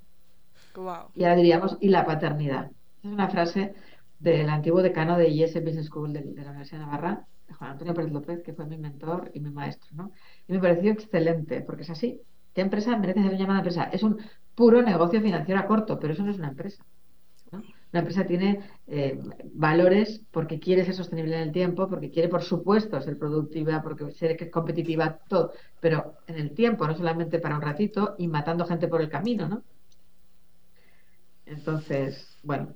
Y 1.15 1.25
ahora 1.25 1.37
diríamos, 1.37 1.77
y 1.81 1.89
la 1.89 2.05
paternidad. 2.05 2.71
Es 3.03 3.11
una 3.11 3.29
frase 3.29 3.75
del 4.19 4.49
antiguo 4.49 4.83
decano 4.83 5.17
de 5.17 5.29
IES 5.29 5.55
Business 5.65 5.87
School 5.87 6.13
de, 6.13 6.21
la 6.21 6.51
Universidad 6.51 6.81
de 6.81 6.87
Navarra, 6.87 7.27
Juan 7.59 7.73
Antonio 7.73 7.95
Pérez 7.95 8.13
López, 8.13 8.43
que 8.43 8.53
fue 8.53 8.67
mi 8.67 8.79
mentor 8.79 9.31
y 9.35 9.41
mi 9.41 9.51
maestro. 9.51 9.89
¿no? 9.93 10.13
Y 10.47 10.53
me 10.53 10.61
pareció 10.61 10.93
excelente, 10.93 11.63
porque 11.63 11.83
es 11.83 11.91
así. 11.91 12.21
¿Qué 12.55 12.61
empresa 12.61 12.97
merece 12.97 13.23
ser 13.23 13.37
llamada 13.37 13.61
empresa? 13.61 13.85
Es 13.85 14.03
un 14.03 14.19
puro 14.55 14.83
negocio 14.83 15.21
financiero 15.21 15.61
a 15.61 15.67
corto, 15.67 15.99
pero 15.99 16.13
eso 16.13 16.23
no 16.23 16.31
es 16.31 16.39
una 16.39 16.49
empresa. 16.49 16.85
Una 17.93 18.01
empresa 18.01 18.27
tiene 18.27 18.61
eh, 18.87 19.19
valores 19.55 20.23
porque 20.31 20.61
quiere 20.61 20.85
ser 20.85 20.95
sostenible 20.95 21.37
en 21.37 21.43
el 21.43 21.53
tiempo, 21.53 21.89
porque 21.89 22.11
quiere, 22.11 22.29
por 22.29 22.43
supuesto, 22.43 23.01
ser 23.01 23.19
productiva, 23.19 23.83
porque 23.83 24.11
ser 24.13 24.51
competitiva, 24.51 25.19
todo, 25.29 25.53
pero 25.81 26.17
en 26.27 26.37
el 26.37 26.53
tiempo, 26.53 26.87
no 26.87 26.95
solamente 26.97 27.39
para 27.39 27.57
un 27.57 27.63
ratito 27.63 28.15
y 28.19 28.29
matando 28.29 28.67
gente 28.67 28.89
por 28.89 29.01
el 29.01 29.09
camino, 29.09 29.49
¿no? 29.49 29.65
Entonces, 31.47 32.38
bueno. 32.49 32.75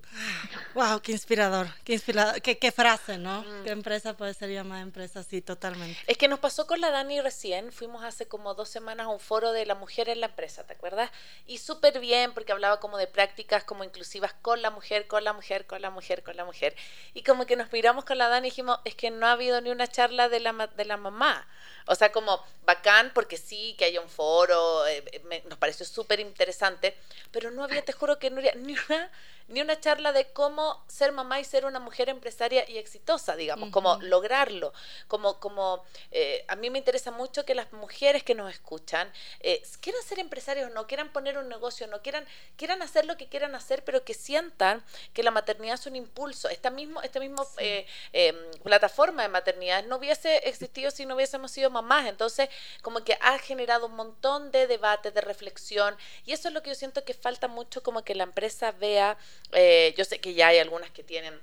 Wow, 0.74 1.00
qué 1.00 1.12
inspirador, 1.12 1.66
qué 1.82 1.94
inspirador, 1.94 2.42
qué, 2.42 2.72
frase, 2.72 3.16
¿no? 3.16 3.40
Mm. 3.40 3.64
¿Qué 3.64 3.70
empresa 3.70 4.14
puede 4.14 4.34
ser 4.34 4.50
llamada 4.50 4.82
empresa? 4.82 5.22
Sí, 5.22 5.40
totalmente. 5.40 5.98
Es 6.06 6.18
que 6.18 6.28
nos 6.28 6.40
pasó 6.40 6.66
con 6.66 6.82
la 6.82 6.90
Dani 6.90 7.22
recién, 7.22 7.72
fuimos 7.72 8.04
hace 8.04 8.28
como 8.28 8.52
dos 8.52 8.68
semanas 8.68 9.06
a 9.06 9.08
un 9.08 9.18
foro 9.18 9.52
de 9.52 9.64
la 9.64 9.74
mujer 9.74 10.10
en 10.10 10.20
la 10.20 10.26
empresa, 10.26 10.66
¿te 10.66 10.74
acuerdas? 10.74 11.10
Y 11.46 11.56
súper 11.56 12.00
bien, 12.00 12.34
porque 12.34 12.52
hablaba 12.52 12.80
como 12.80 12.98
de 12.98 13.06
prácticas 13.06 13.64
como 13.64 13.82
inclusivas 13.82 14.34
con 14.42 14.60
la 14.60 14.68
mujer, 14.68 15.06
con 15.06 15.24
la 15.24 15.32
mujer, 15.32 15.66
con 15.66 15.80
la 15.80 15.88
mujer, 15.88 16.22
con 16.22 16.36
la 16.36 16.44
mujer. 16.44 16.76
Y 17.14 17.22
como 17.22 17.46
que 17.46 17.56
nos 17.56 17.72
miramos 17.72 18.04
con 18.04 18.18
la 18.18 18.28
Dani 18.28 18.48
y 18.48 18.50
dijimos, 18.50 18.78
es 18.84 18.94
que 18.94 19.10
no 19.10 19.26
ha 19.26 19.32
habido 19.32 19.62
ni 19.62 19.70
una 19.70 19.86
charla 19.86 20.28
de 20.28 20.40
la, 20.40 20.52
de 20.66 20.84
la 20.84 20.98
mamá. 20.98 21.46
O 21.86 21.94
sea, 21.94 22.12
como 22.12 22.44
bacán, 22.64 23.10
porque 23.14 23.36
sí, 23.36 23.74
que 23.78 23.86
haya 23.86 24.00
un 24.00 24.08
foro, 24.08 24.86
eh, 24.86 25.42
nos 25.48 25.58
pareció 25.58 25.84
súper 25.84 26.20
interesante, 26.20 26.96
pero 27.30 27.50
no 27.50 27.64
había, 27.64 27.82
te 27.82 27.92
juro 27.92 28.18
que 28.18 28.30
no 28.30 28.38
había 28.38 28.54
ni 28.56 28.74
una 28.88 29.10
ni 29.48 29.60
una 29.60 29.78
charla 29.80 30.12
de 30.12 30.32
cómo 30.32 30.84
ser 30.88 31.12
mamá 31.12 31.40
y 31.40 31.44
ser 31.44 31.64
una 31.64 31.80
mujer 31.80 32.08
empresaria 32.08 32.68
y 32.68 32.78
exitosa, 32.78 33.36
digamos, 33.36 33.70
cómo 33.70 33.98
lograrlo. 34.02 34.72
Como, 35.08 35.40
como 35.40 35.84
eh, 36.10 36.44
a 36.48 36.56
mí 36.56 36.70
me 36.70 36.78
interesa 36.78 37.10
mucho 37.10 37.44
que 37.44 37.54
las 37.54 37.72
mujeres 37.72 38.22
que 38.22 38.34
nos 38.34 38.52
escuchan 38.52 39.12
eh, 39.40 39.62
quieran 39.80 40.02
ser 40.02 40.18
empresarios 40.18 40.70
o 40.70 40.74
no, 40.74 40.86
quieran 40.86 41.12
poner 41.12 41.38
un 41.38 41.48
negocio, 41.48 41.86
no 41.86 42.02
quieran, 42.02 42.26
quieran 42.56 42.82
hacer 42.82 43.06
lo 43.06 43.16
que 43.16 43.28
quieran 43.28 43.54
hacer, 43.54 43.84
pero 43.84 44.04
que 44.04 44.14
sientan 44.14 44.84
que 45.12 45.22
la 45.22 45.30
maternidad 45.30 45.74
es 45.74 45.86
un 45.86 45.96
impulso. 45.96 46.48
Esta 46.48 46.70
mismo, 46.70 47.02
esta 47.02 47.20
mismo 47.20 47.46
eh, 47.58 47.86
em, 48.12 48.36
plataforma 48.62 49.22
de 49.22 49.28
maternidad 49.28 49.84
no 49.84 49.96
hubiese 49.96 50.48
existido 50.48 50.90
si 50.90 51.06
no 51.06 51.14
hubiésemos 51.14 51.50
sido 51.50 51.70
mamás. 51.70 52.06
Entonces, 52.06 52.48
como 52.82 53.04
que 53.04 53.18
ha 53.20 53.38
generado 53.38 53.86
un 53.86 53.96
montón 53.96 54.50
de 54.50 54.66
debate, 54.66 55.10
de 55.10 55.20
reflexión, 55.20 55.96
y 56.24 56.32
eso 56.32 56.48
es 56.48 56.54
lo 56.54 56.62
que 56.62 56.70
yo 56.70 56.74
siento 56.74 57.04
que 57.04 57.14
falta 57.14 57.48
mucho, 57.48 57.82
como 57.82 58.02
que 58.02 58.14
la 58.14 58.24
empresa 58.24 58.72
vea 58.72 59.16
eh, 59.52 59.94
yo 59.96 60.04
sé 60.04 60.20
que 60.20 60.34
ya 60.34 60.48
hay 60.48 60.58
algunas 60.58 60.90
que 60.90 61.02
tienen 61.02 61.38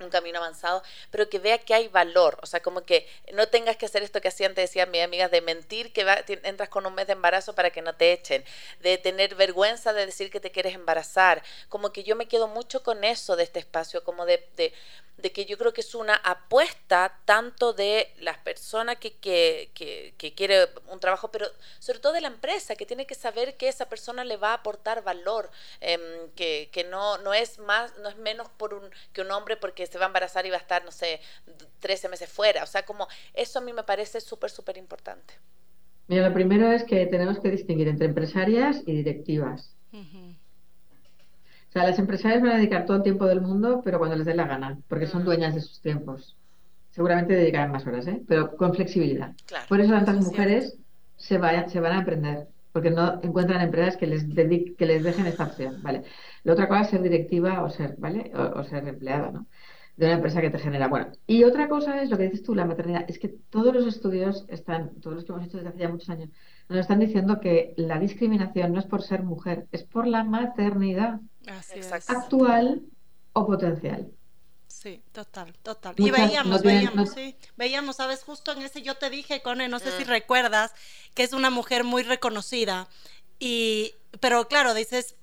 un 0.00 0.10
camino 0.10 0.38
avanzado, 0.38 0.82
pero 1.10 1.28
que 1.28 1.38
vea 1.38 1.58
que 1.58 1.74
hay 1.74 1.88
valor, 1.88 2.38
o 2.42 2.46
sea, 2.46 2.60
como 2.60 2.82
que 2.82 3.08
no 3.32 3.48
tengas 3.48 3.76
que 3.76 3.86
hacer 3.86 4.02
esto 4.02 4.20
que 4.20 4.28
hacían, 4.28 4.54
te 4.54 4.60
decían 4.60 4.90
mis 4.90 5.02
amigas, 5.02 5.30
de 5.30 5.40
mentir 5.40 5.92
que 5.92 6.06
entras 6.44 6.68
con 6.68 6.86
un 6.86 6.94
mes 6.94 7.06
de 7.06 7.14
embarazo 7.14 7.54
para 7.54 7.70
que 7.70 7.82
no 7.82 7.94
te 7.94 8.12
echen, 8.12 8.44
de 8.80 8.98
tener 8.98 9.34
vergüenza 9.34 9.92
de 9.92 10.06
decir 10.06 10.30
que 10.30 10.40
te 10.40 10.50
quieres 10.50 10.74
embarazar, 10.74 11.42
como 11.68 11.92
que 11.92 12.04
yo 12.04 12.16
me 12.16 12.28
quedo 12.28 12.48
mucho 12.48 12.82
con 12.82 13.04
eso 13.04 13.36
de 13.36 13.44
este 13.44 13.58
espacio, 13.58 14.04
como 14.04 14.24
de, 14.26 14.72
de 15.18 15.32
que 15.32 15.44
yo 15.44 15.58
creo 15.58 15.72
que 15.72 15.80
es 15.80 15.94
una 15.94 16.14
apuesta 16.14 17.18
tanto 17.24 17.72
de 17.72 18.12
las 18.18 18.38
personas 18.38 18.98
que, 18.98 19.16
que, 19.16 19.70
que, 19.74 20.34
quiere 20.34 20.68
un 20.86 21.00
trabajo, 21.00 21.30
pero 21.32 21.50
sobre 21.80 21.98
todo 21.98 22.12
de 22.12 22.20
la 22.20 22.28
empresa, 22.28 22.76
que 22.76 22.86
tiene 22.86 23.06
que 23.06 23.16
saber 23.16 23.56
que 23.56 23.68
esa 23.68 23.88
persona 23.88 24.22
le 24.22 24.36
va 24.36 24.50
a 24.50 24.54
aportar 24.54 25.02
valor, 25.02 25.50
em, 25.80 26.30
que, 26.36 26.70
que 26.72 26.84
no, 26.84 27.18
no 27.18 27.34
es 27.34 27.58
más, 27.58 27.96
no 27.98 28.08
es 28.08 28.16
menos 28.16 28.48
por 28.56 28.74
un, 28.74 28.88
que 29.12 29.22
un 29.22 29.30
hombre 29.32 29.56
porque 29.56 29.82
se 29.88 29.98
va 29.98 30.04
a 30.04 30.08
embarazar 30.08 30.46
y 30.46 30.50
va 30.50 30.56
a 30.56 30.60
estar, 30.60 30.84
no 30.84 30.90
sé, 30.90 31.20
13 31.80 32.08
meses 32.08 32.28
fuera. 32.28 32.62
O 32.62 32.66
sea, 32.66 32.84
como 32.84 33.08
eso 33.34 33.58
a 33.58 33.62
mí 33.62 33.72
me 33.72 33.82
parece 33.82 34.20
súper, 34.20 34.50
súper 34.50 34.76
importante. 34.76 35.34
Mira, 36.08 36.28
lo 36.28 36.34
primero 36.34 36.70
es 36.72 36.84
que 36.84 37.06
tenemos 37.06 37.38
que 37.40 37.50
distinguir 37.50 37.88
entre 37.88 38.06
empresarias 38.06 38.82
y 38.86 38.92
directivas. 38.92 39.74
O 41.68 41.72
sea, 41.72 41.84
las 41.84 41.98
empresarias 41.98 42.40
van 42.40 42.52
a 42.52 42.56
dedicar 42.56 42.86
todo 42.86 42.96
el 42.96 43.02
tiempo 43.02 43.26
del 43.26 43.42
mundo, 43.42 43.82
pero 43.84 43.98
cuando 43.98 44.16
les 44.16 44.24
dé 44.24 44.34
la 44.34 44.46
gana, 44.46 44.78
porque 44.88 45.06
son 45.06 45.22
mm. 45.22 45.24
dueñas 45.26 45.54
de 45.54 45.60
sus 45.60 45.80
tiempos. 45.80 46.36
Seguramente 46.90 47.34
dedicarán 47.34 47.70
más 47.70 47.86
horas, 47.86 48.06
¿eh? 48.06 48.22
pero 48.26 48.56
con 48.56 48.74
flexibilidad. 48.74 49.34
Por 49.68 49.80
eso 49.80 49.92
tantas 49.92 50.16
mujeres 50.16 50.78
se, 51.16 51.36
vayan, 51.36 51.68
se 51.68 51.80
van 51.80 51.92
a 51.92 51.98
emprender, 51.98 52.48
porque 52.72 52.90
no 52.90 53.20
encuentran 53.22 53.60
empresas 53.60 53.98
que 53.98 54.06
les, 54.06 54.24
que 54.24 54.86
les 54.86 55.04
dejen 55.04 55.26
esta 55.26 55.44
opción. 55.44 55.82
¿vale? 55.82 56.04
La 56.42 56.54
otra 56.54 56.68
cosa 56.68 56.80
es 56.80 56.90
ser 56.90 57.02
directiva 57.02 57.62
o 57.62 57.68
ser, 57.68 57.96
¿vale? 57.98 58.32
o, 58.34 58.64
ser 58.64 58.88
empleada, 58.88 59.30
¿no? 59.30 59.46
De 59.98 60.06
una 60.06 60.14
empresa 60.14 60.40
que 60.40 60.48
te 60.48 60.60
genera. 60.60 60.86
Bueno, 60.86 61.10
y 61.26 61.42
otra 61.42 61.68
cosa 61.68 62.00
es 62.00 62.08
lo 62.08 62.16
que 62.16 62.22
dices 62.24 62.44
tú, 62.44 62.54
la 62.54 62.64
maternidad. 62.64 63.04
Es 63.08 63.18
que 63.18 63.26
todos 63.28 63.74
los 63.74 63.84
estudios 63.84 64.44
están, 64.48 64.94
todos 65.00 65.16
los 65.16 65.24
que 65.24 65.32
hemos 65.32 65.44
hecho 65.44 65.56
desde 65.56 65.70
hace 65.70 65.78
ya 65.80 65.88
muchos 65.88 66.08
años, 66.08 66.30
nos 66.68 66.78
están 66.78 67.00
diciendo 67.00 67.40
que 67.40 67.74
la 67.76 67.98
discriminación 67.98 68.72
no 68.72 68.78
es 68.78 68.86
por 68.86 69.02
ser 69.02 69.24
mujer, 69.24 69.66
es 69.72 69.82
por 69.82 70.06
la 70.06 70.22
maternidad 70.22 71.18
actual 72.06 72.82
o 73.32 73.44
potencial. 73.44 74.08
Sí, 74.68 75.02
total, 75.10 75.52
total. 75.64 75.96
y 75.96 76.12
veíamos, 76.12 76.62
veíamos, 76.62 77.10
sí. 77.10 77.34
Veíamos, 77.56 77.96
sabes, 77.96 78.22
justo 78.22 78.52
en 78.52 78.62
ese 78.62 78.82
yo 78.82 78.94
te 78.94 79.10
dije, 79.10 79.42
Cone, 79.42 79.66
no 79.66 79.80
sé 79.80 79.90
si 79.98 80.04
mm. 80.04 80.08
recuerdas, 80.08 80.72
que 81.14 81.24
es 81.24 81.32
una 81.32 81.50
mujer 81.50 81.82
muy 81.82 82.04
reconocida. 82.04 82.86
Y, 83.40 83.94
pero 84.20 84.46
claro, 84.46 84.74
dices, 84.74 85.16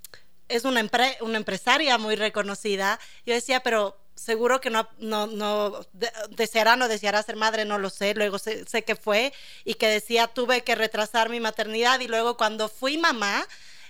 es 0.49 0.65
una, 0.65 0.81
una 1.21 1.37
empresaria 1.37 1.97
muy 1.97 2.17
reconocida. 2.17 2.99
Yo 3.25 3.33
decía, 3.33 3.61
pero 3.61 3.95
seguro 4.15 4.61
que 4.61 4.69
no, 4.69 4.87
no, 4.99 5.27
no 5.27 5.85
deseará, 6.29 6.75
no 6.75 6.87
deseará 6.87 7.21
ser 7.23 7.35
madre, 7.35 7.65
no 7.65 7.77
lo 7.77 7.89
sé. 7.89 8.13
Luego 8.13 8.39
sé, 8.39 8.65
sé 8.65 8.83
que 8.83 8.95
fue 8.95 9.33
y 9.63 9.75
que 9.75 9.87
decía, 9.87 10.27
tuve 10.27 10.63
que 10.63 10.75
retrasar 10.75 11.29
mi 11.29 11.39
maternidad 11.39 11.99
y 11.99 12.07
luego 12.07 12.37
cuando 12.37 12.69
fui 12.69 12.97
mamá, 12.97 13.45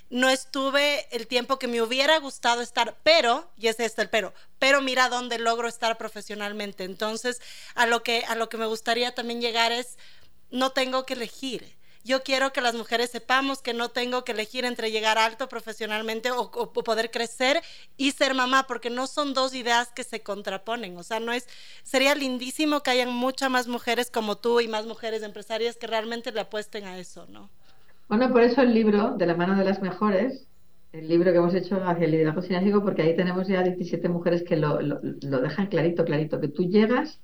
no 0.09 0.29
estuve 0.29 1.07
el 1.15 1.27
tiempo 1.27 1.57
que 1.57 1.67
me 1.67 1.81
hubiera 1.81 2.19
gustado 2.19 2.61
estar, 2.61 2.95
pero, 3.03 3.49
y 3.57 3.67
es 3.67 3.79
este 3.79 4.03
el 4.03 4.09
pero, 4.09 4.33
pero 4.59 4.81
mira 4.81 5.09
dónde 5.09 5.39
logro 5.39 5.67
estar 5.67 5.97
profesionalmente. 5.97 6.83
Entonces, 6.83 7.41
a 7.73 7.85
lo 7.85 8.03
que, 8.03 8.23
a 8.27 8.35
lo 8.35 8.49
que 8.49 8.57
me 8.57 8.65
gustaría 8.65 9.15
también 9.15 9.41
llegar 9.41 9.71
es, 9.71 9.97
no 10.51 10.71
tengo 10.71 11.05
que 11.05 11.13
elegir. 11.13 11.75
Yo 12.05 12.21
quiero 12.21 12.53
que 12.53 12.61
las 12.61 12.75
mujeres 12.75 13.09
sepamos 13.09 13.63
que 13.63 13.73
no 13.73 13.89
tengo 13.89 14.23
que 14.23 14.33
elegir 14.33 14.63
entre 14.63 14.91
llegar 14.91 15.17
alto 15.17 15.49
profesionalmente 15.49 16.29
o, 16.29 16.71
poder 16.71 17.09
crecer 17.09 17.63
y 17.97 18.11
ser 18.11 18.35
mamá, 18.35 18.67
porque 18.67 18.91
no 18.91 19.07
son 19.07 19.33
dos 19.33 19.55
ideas 19.55 19.89
que 19.89 20.03
se 20.03 20.21
contraponen. 20.21 20.95
O 20.97 21.03
sea, 21.03 21.19
no 21.19 21.33
es, 21.33 21.47
sería 21.81 22.13
lindísimo 22.13 22.83
que 22.83 22.91
hayan 22.91 23.11
muchas 23.11 23.49
más 23.49 23.67
mujeres 23.67 24.11
como 24.11 24.37
tú 24.37 24.61
y 24.61 24.67
más 24.67 24.85
mujeres 24.85 25.23
empresarias 25.23 25.77
que 25.77 25.87
realmente 25.87 26.31
le 26.31 26.41
apuesten 26.41 26.85
a 26.85 26.99
eso, 26.99 27.25
¿no? 27.27 27.49
Bueno, 28.07 28.31
por 28.31 28.43
eso 28.43 28.61
el 28.61 28.75
libro, 28.75 29.15
De 29.17 29.25
la 29.25 29.35
mano 29.35 29.57
de 29.57 29.65
las 29.65 29.81
mejores, 29.81 30.45
el 30.93 31.07
libro 31.07 31.31
que 31.31 31.39
hemos 31.39 31.55
hecho 31.55 31.83
hacia 31.83 32.05
el 32.05 32.11
liderazgo 32.11 32.43
sinérgico, 32.43 32.83
porque 32.83 33.01
ahí 33.01 33.15
tenemos 33.15 33.47
ya 33.47 33.63
17 33.63 34.07
mujeres 34.09 34.43
que 34.43 34.57
lo, 34.57 34.79
lo, 34.79 34.99
dejan 35.41 35.67
clarito, 35.67 36.05
clarito, 36.05 36.39
que 36.39 36.49
tú 36.49 36.69
llegas 36.69 37.19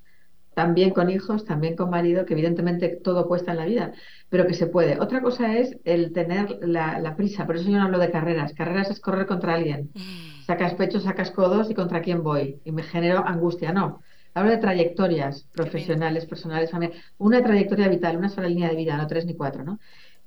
también 0.53 0.91
con 0.91 1.09
hijos, 1.09 1.45
también 1.45 1.75
con 1.75 1.89
marido, 1.89 2.25
que 2.25 2.33
evidentemente 2.33 2.89
todo 2.89 3.27
cuesta 3.27 3.51
en 3.51 3.57
la 3.57 3.65
vida, 3.65 3.93
pero 4.29 4.45
que 4.47 4.53
se 4.53 4.67
puede. 4.67 4.99
Otra 4.99 5.21
cosa 5.21 5.57
es 5.57 5.77
el 5.85 6.11
tener 6.13 6.59
la, 6.61 7.15
prisa, 7.15 7.45
por 7.45 7.55
eso 7.55 7.69
yo 7.69 7.77
no 7.77 7.83
hablo 7.83 7.99
de 7.99 8.11
carreras. 8.11 8.53
Carreras 8.53 8.89
es 8.89 8.99
correr 8.99 9.25
contra 9.25 9.55
alguien. 9.55 9.91
Mm. 9.93 10.43
Sacas 10.45 10.73
pecho, 10.73 10.99
sacas 10.99 11.31
codos 11.31 11.69
y 11.69 11.73
contra 11.73 12.01
quién 12.01 12.23
voy. 12.23 12.59
Y 12.65 12.71
me 12.71 12.83
genero 12.83 13.25
angustia. 13.25 13.71
No. 13.71 14.01
Hablo 14.33 14.51
de 14.51 14.57
trayectorias 14.57 15.43
profesionales, 15.51 16.25
personales, 16.25 16.71
familiares. 16.71 17.03
Una 17.17 17.43
trayectoria 17.43 17.87
vital, 17.87 18.17
una 18.17 18.29
sola 18.29 18.47
línea 18.47 18.69
de 18.69 18.75
vida, 18.75 18.97
no 18.97 19.07
tres 19.07 19.25
ni 19.25 19.35
cuatro, 19.35 19.63
¿no? 19.63 19.79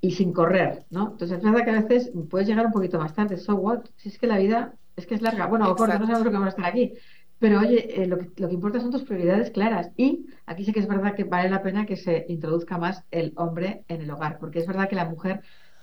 y 0.05 0.11
sin 0.11 0.35
correr, 0.35 0.85
¿no? 0.91 1.13
Entonces 1.13 1.39
es 1.39 1.43
verdad 1.43 1.65
que 1.65 1.71
a 1.71 1.81
veces 1.81 2.13
puedes 2.29 2.47
llegar 2.47 2.67
un 2.67 2.73
poquito 2.73 2.99
más 2.99 3.15
tarde, 3.15 3.39
so 3.39 3.55
what, 3.55 3.87
si 3.97 4.11
es 4.11 4.19
que 4.19 4.27
la 4.27 4.37
vida 4.37 4.75
es 4.97 5.07
que 5.07 5.15
es 5.15 5.23
larga, 5.23 5.47
bueno, 5.47 5.67
o 5.71 5.75
corta, 5.75 5.99
no 5.99 6.05
sabemos 6.05 6.27
lo 6.27 6.31
que 6.31 6.37
vamos 6.37 6.47
a 6.49 6.57
estar 6.57 6.67
aquí, 6.67 6.93
pero 7.45 7.61
oye, 7.61 8.03
eh, 8.03 8.07
lo, 8.07 8.17
que, 8.17 8.31
lo 8.39 8.49
que 8.49 8.55
importa 8.55 8.81
son 8.81 8.91
tus 8.91 9.03
prioridades 9.03 9.51
claras 9.51 9.91
y 9.99 10.25
aquí 10.47 10.65
sí 10.65 10.73
que 10.73 10.81
es 10.81 10.89
verdad 10.89 11.15
que 11.15 11.25
vale 11.25 11.51
la 11.51 11.63
pena 11.63 11.85
que 11.85 11.95
se 11.95 12.25
introduzca 12.31 12.79
más 12.79 13.05
el 13.11 13.35
hombre 13.37 13.85
en 13.89 14.01
el 14.01 14.11
hogar, 14.11 14.39
porque 14.39 14.61
es 14.61 14.67
verdad 14.67 14.89
que 14.89 14.97
la 14.97 15.05
mujer 15.05 15.43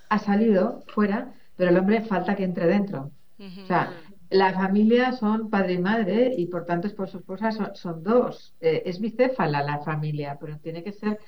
ha 0.10 0.18
salido 0.18 0.84
fuera, 0.88 1.36
pero 1.56 1.70
el 1.70 1.78
hombre 1.78 2.02
falta 2.02 2.36
que 2.36 2.46
entre 2.46 2.66
dentro. 2.66 3.12
O 3.38 3.66
sea, 3.68 3.94
la 4.32 4.52
familia 4.54 5.12
son 5.12 5.52
padre 5.52 5.74
y 5.74 5.78
madre 5.78 6.34
y 6.36 6.48
por 6.48 6.66
tanto 6.66 6.88
esposo 6.88 7.20
esposa 7.20 7.52
son, 7.52 7.76
son 7.76 8.02
dos. 8.02 8.56
Eh, 8.60 8.82
es 8.88 9.00
bicéfala 9.00 9.62
la 9.62 9.84
familia, 9.84 10.38
pero 10.40 10.58
tiene 10.58 10.84
que 10.84 10.94
ser 10.94 11.20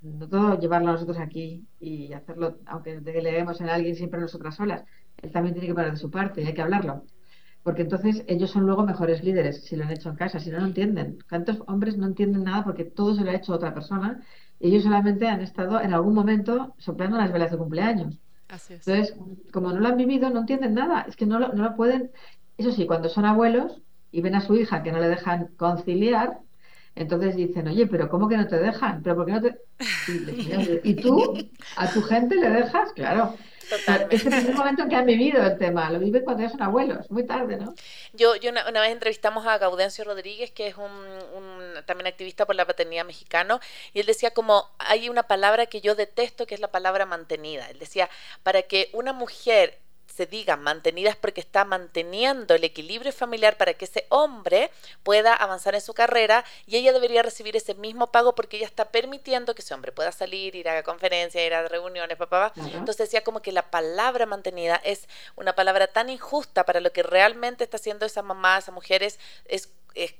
no 0.00 0.26
todo 0.26 0.58
llevarlo 0.58 0.92
nosotros 0.92 1.18
aquí 1.18 1.66
y 1.78 2.14
hacerlo, 2.14 2.60
aunque 2.64 2.98
deleguemos 3.00 3.60
en 3.60 3.68
alguien 3.68 3.94
siempre 3.94 4.20
nosotras 4.20 4.54
solas, 4.54 4.86
él 5.18 5.30
también 5.32 5.52
tiene 5.52 5.68
que 5.68 5.74
parar 5.74 5.90
de 5.90 5.98
su 5.98 6.10
parte 6.10 6.40
y 6.40 6.46
hay 6.46 6.54
que 6.54 6.62
hablarlo. 6.62 7.04
Porque 7.62 7.82
entonces 7.82 8.24
ellos 8.26 8.50
son 8.50 8.64
luego 8.66 8.84
mejores 8.84 9.22
líderes 9.22 9.64
si 9.64 9.76
lo 9.76 9.84
han 9.84 9.92
hecho 9.92 10.08
en 10.10 10.16
casa, 10.16 10.40
si 10.40 10.50
no, 10.50 10.60
no 10.60 10.66
entienden. 10.66 11.18
¿Cuántos 11.28 11.62
hombres 11.68 11.96
no 11.96 12.06
entienden 12.06 12.44
nada 12.44 12.64
porque 12.64 12.84
todo 12.84 13.14
se 13.14 13.22
lo 13.22 13.30
ha 13.30 13.34
hecho 13.34 13.52
otra 13.52 13.72
persona 13.72 14.20
y 14.58 14.68
ellos 14.68 14.82
solamente 14.82 15.28
han 15.28 15.40
estado 15.40 15.80
en 15.80 15.94
algún 15.94 16.14
momento 16.14 16.74
soplando 16.78 17.16
las 17.18 17.32
velas 17.32 17.52
de 17.52 17.58
cumpleaños? 17.58 18.18
Así 18.48 18.74
es. 18.74 18.86
Entonces, 18.86 19.16
como 19.52 19.72
no 19.72 19.80
lo 19.80 19.88
han 19.88 19.96
vivido, 19.96 20.28
no 20.30 20.40
entienden 20.40 20.74
nada. 20.74 21.02
Es 21.02 21.16
que 21.16 21.26
no 21.26 21.38
lo, 21.38 21.52
no 21.52 21.62
lo 21.62 21.76
pueden. 21.76 22.10
Eso 22.58 22.72
sí, 22.72 22.86
cuando 22.86 23.08
son 23.08 23.24
abuelos 23.24 23.80
y 24.10 24.20
ven 24.22 24.34
a 24.34 24.40
su 24.40 24.54
hija 24.54 24.82
que 24.82 24.92
no 24.92 24.98
le 24.98 25.08
dejan 25.08 25.54
conciliar, 25.56 26.38
entonces 26.94 27.36
dicen, 27.36 27.68
oye, 27.68 27.86
pero 27.86 28.08
¿cómo 28.08 28.28
que 28.28 28.36
no 28.36 28.46
te 28.46 28.58
dejan? 28.58 29.02
¿Pero 29.02 29.16
por 29.16 29.26
qué 29.26 29.32
no 29.32 29.40
te...? 29.42 29.56
Y, 30.04 30.36
¿y 30.82 30.94
tú? 30.96 31.48
¿A 31.76 31.92
tu 31.92 32.02
gente 32.02 32.36
le 32.36 32.50
dejas? 32.50 32.92
Claro. 32.92 33.36
Es 34.10 34.26
el 34.26 34.54
momento 34.54 34.82
en 34.82 34.88
que 34.88 34.96
han 34.96 35.06
vivido 35.06 35.42
el 35.44 35.58
tema, 35.58 35.90
lo 35.90 35.98
viven 35.98 36.24
cuando 36.24 36.42
ya 36.42 36.48
son 36.48 36.62
abuelos, 36.62 37.10
muy 37.10 37.26
tarde, 37.26 37.56
¿no? 37.56 37.74
Yo, 38.12 38.36
yo 38.36 38.50
una, 38.50 38.80
vez 38.80 38.92
entrevistamos 38.92 39.46
a 39.46 39.58
Gaudencio 39.58 40.04
Rodríguez, 40.04 40.50
que 40.50 40.68
es 40.68 40.76
un, 40.76 40.84
un, 40.84 41.84
también 41.86 42.06
activista 42.06 42.46
por 42.46 42.54
la 42.54 42.66
paternidad 42.66 43.04
mexicano, 43.04 43.60
y 43.92 44.00
él 44.00 44.06
decía 44.06 44.32
como, 44.32 44.68
hay 44.78 45.08
una 45.08 45.24
palabra 45.24 45.66
que 45.66 45.80
yo 45.80 45.94
detesto, 45.94 46.46
que 46.46 46.54
es 46.54 46.60
la 46.60 46.68
palabra 46.68 47.06
mantenida. 47.06 47.68
Él 47.70 47.78
decía, 47.78 48.08
para 48.42 48.62
que 48.62 48.90
una 48.92 49.12
mujer 49.12 49.81
se 50.14 50.26
diga 50.26 50.56
mantenidas 50.56 51.16
porque 51.16 51.40
está 51.40 51.64
manteniendo 51.64 52.54
el 52.54 52.64
equilibrio 52.64 53.12
familiar 53.12 53.56
para 53.56 53.74
que 53.74 53.86
ese 53.86 54.06
hombre 54.10 54.70
pueda 55.02 55.34
avanzar 55.34 55.74
en 55.74 55.80
su 55.80 55.94
carrera 55.94 56.44
y 56.66 56.76
ella 56.76 56.92
debería 56.92 57.22
recibir 57.22 57.56
ese 57.56 57.74
mismo 57.74 58.12
pago 58.12 58.34
porque 58.34 58.58
ella 58.58 58.66
está 58.66 58.86
permitiendo 58.86 59.54
que 59.54 59.62
ese 59.62 59.72
hombre 59.72 59.90
pueda 59.90 60.12
salir, 60.12 60.54
ir 60.54 60.68
a 60.68 60.82
conferencias, 60.82 61.44
ir 61.44 61.54
a 61.54 61.66
reuniones, 61.66 62.18
papá. 62.18 62.52
Entonces 62.56 62.98
decía 62.98 63.24
como 63.24 63.40
que 63.40 63.52
la 63.52 63.70
palabra 63.70 64.26
mantenida 64.26 64.76
es 64.84 65.08
una 65.36 65.54
palabra 65.54 65.86
tan 65.86 66.10
injusta 66.10 66.64
para 66.64 66.80
lo 66.80 66.92
que 66.92 67.02
realmente 67.02 67.64
está 67.64 67.78
haciendo 67.78 68.04
esa 68.04 68.22
mamá, 68.22 68.58
esa 68.58 68.72
mujer, 68.72 69.02
es, 69.02 69.18
es 69.46 69.70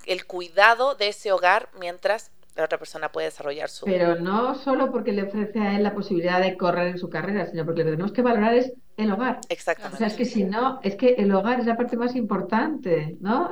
el 0.06 0.26
cuidado 0.26 0.94
de 0.94 1.08
ese 1.08 1.32
hogar 1.32 1.68
mientras 1.78 2.30
la 2.56 2.64
otra 2.64 2.78
persona 2.78 3.10
puede 3.10 3.28
desarrollar 3.28 3.68
su... 3.68 3.86
Pero 3.86 4.16
no 4.16 4.54
solo 4.54 4.90
porque 4.90 5.12
le 5.12 5.22
ofrece 5.22 5.58
a 5.58 5.76
él 5.76 5.82
la 5.82 5.94
posibilidad 5.94 6.40
de 6.40 6.56
correr 6.56 6.88
en 6.88 6.98
su 6.98 7.08
carrera, 7.08 7.46
sino 7.46 7.64
porque 7.64 7.80
lo 7.80 7.86
que 7.86 7.90
tenemos 7.92 8.12
que 8.12 8.22
valorar 8.22 8.54
es 8.54 8.72
el 9.02 9.12
hogar. 9.12 9.40
Exactamente. 9.48 9.96
O 9.96 9.98
sea, 9.98 10.06
es 10.06 10.14
que 10.14 10.24
si 10.24 10.44
no, 10.44 10.80
es 10.82 10.96
que 10.96 11.14
el 11.14 11.32
hogar 11.32 11.60
es 11.60 11.66
la 11.66 11.76
parte 11.76 11.96
más 11.96 12.16
importante, 12.16 13.16
¿no? 13.20 13.50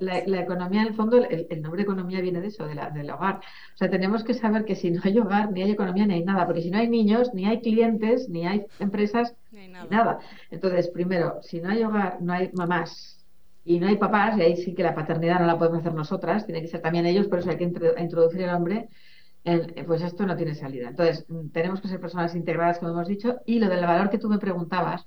La, 0.00 0.18
economía, 0.18 0.82
en 0.82 0.88
el 0.88 0.94
fondo, 0.94 1.24
el, 1.24 1.62
nombre 1.62 1.82
economía 1.82 2.20
viene 2.20 2.40
de 2.40 2.48
eso, 2.48 2.66
de 2.66 2.74
la, 2.74 2.90
del 2.90 3.10
hogar. 3.10 3.40
O 3.74 3.76
sea, 3.76 3.90
tenemos 3.90 4.24
que 4.24 4.34
saber 4.34 4.64
que 4.64 4.74
si 4.74 4.90
no 4.90 5.00
hay 5.04 5.18
hogar, 5.18 5.52
ni 5.52 5.62
hay 5.62 5.70
economía, 5.70 6.06
ni 6.06 6.14
hay 6.14 6.24
nada, 6.24 6.46
porque 6.46 6.62
si 6.62 6.70
no 6.70 6.78
hay 6.78 6.88
niños, 6.88 7.34
ni 7.34 7.46
hay 7.46 7.60
clientes, 7.60 8.28
ni 8.28 8.46
hay 8.46 8.66
empresas, 8.78 9.34
ni 9.50 9.68
nada. 9.68 9.84
Ni 9.84 9.96
nada. 9.96 10.18
Entonces, 10.50 10.88
primero, 10.88 11.40
si 11.42 11.60
no 11.60 11.70
hay 11.70 11.82
hogar, 11.84 12.18
no 12.20 12.32
hay 12.32 12.50
mamás, 12.52 13.16
y 13.66 13.80
no 13.80 13.88
hay 13.88 13.96
papás, 13.96 14.38
y 14.38 14.42
ahí 14.42 14.56
sí 14.56 14.74
que 14.74 14.84
la 14.84 14.94
paternidad 14.94 15.40
no 15.40 15.46
la 15.46 15.58
podemos 15.58 15.80
hacer 15.80 15.92
nosotras, 15.92 16.46
tiene 16.46 16.62
que 16.62 16.68
ser 16.68 16.80
también 16.80 17.04
ellos, 17.04 17.26
por 17.26 17.40
eso 17.40 17.50
hay 17.50 17.56
que 17.56 17.64
introducir 17.64 18.42
el 18.42 18.50
hombre, 18.50 18.88
pues 19.86 20.02
esto 20.02 20.26
no 20.26 20.36
tiene 20.36 20.54
salida. 20.54 20.88
Entonces, 20.88 21.24
mm, 21.28 21.48
tenemos 21.50 21.80
que 21.80 21.88
ser 21.88 22.00
personas 22.00 22.34
integradas, 22.34 22.78
como 22.78 22.92
hemos 22.92 23.08
dicho, 23.08 23.36
y 23.46 23.58
lo 23.58 23.68
del 23.68 23.84
valor 23.84 24.10
que 24.10 24.18
tú 24.18 24.28
me 24.28 24.38
preguntabas, 24.38 25.06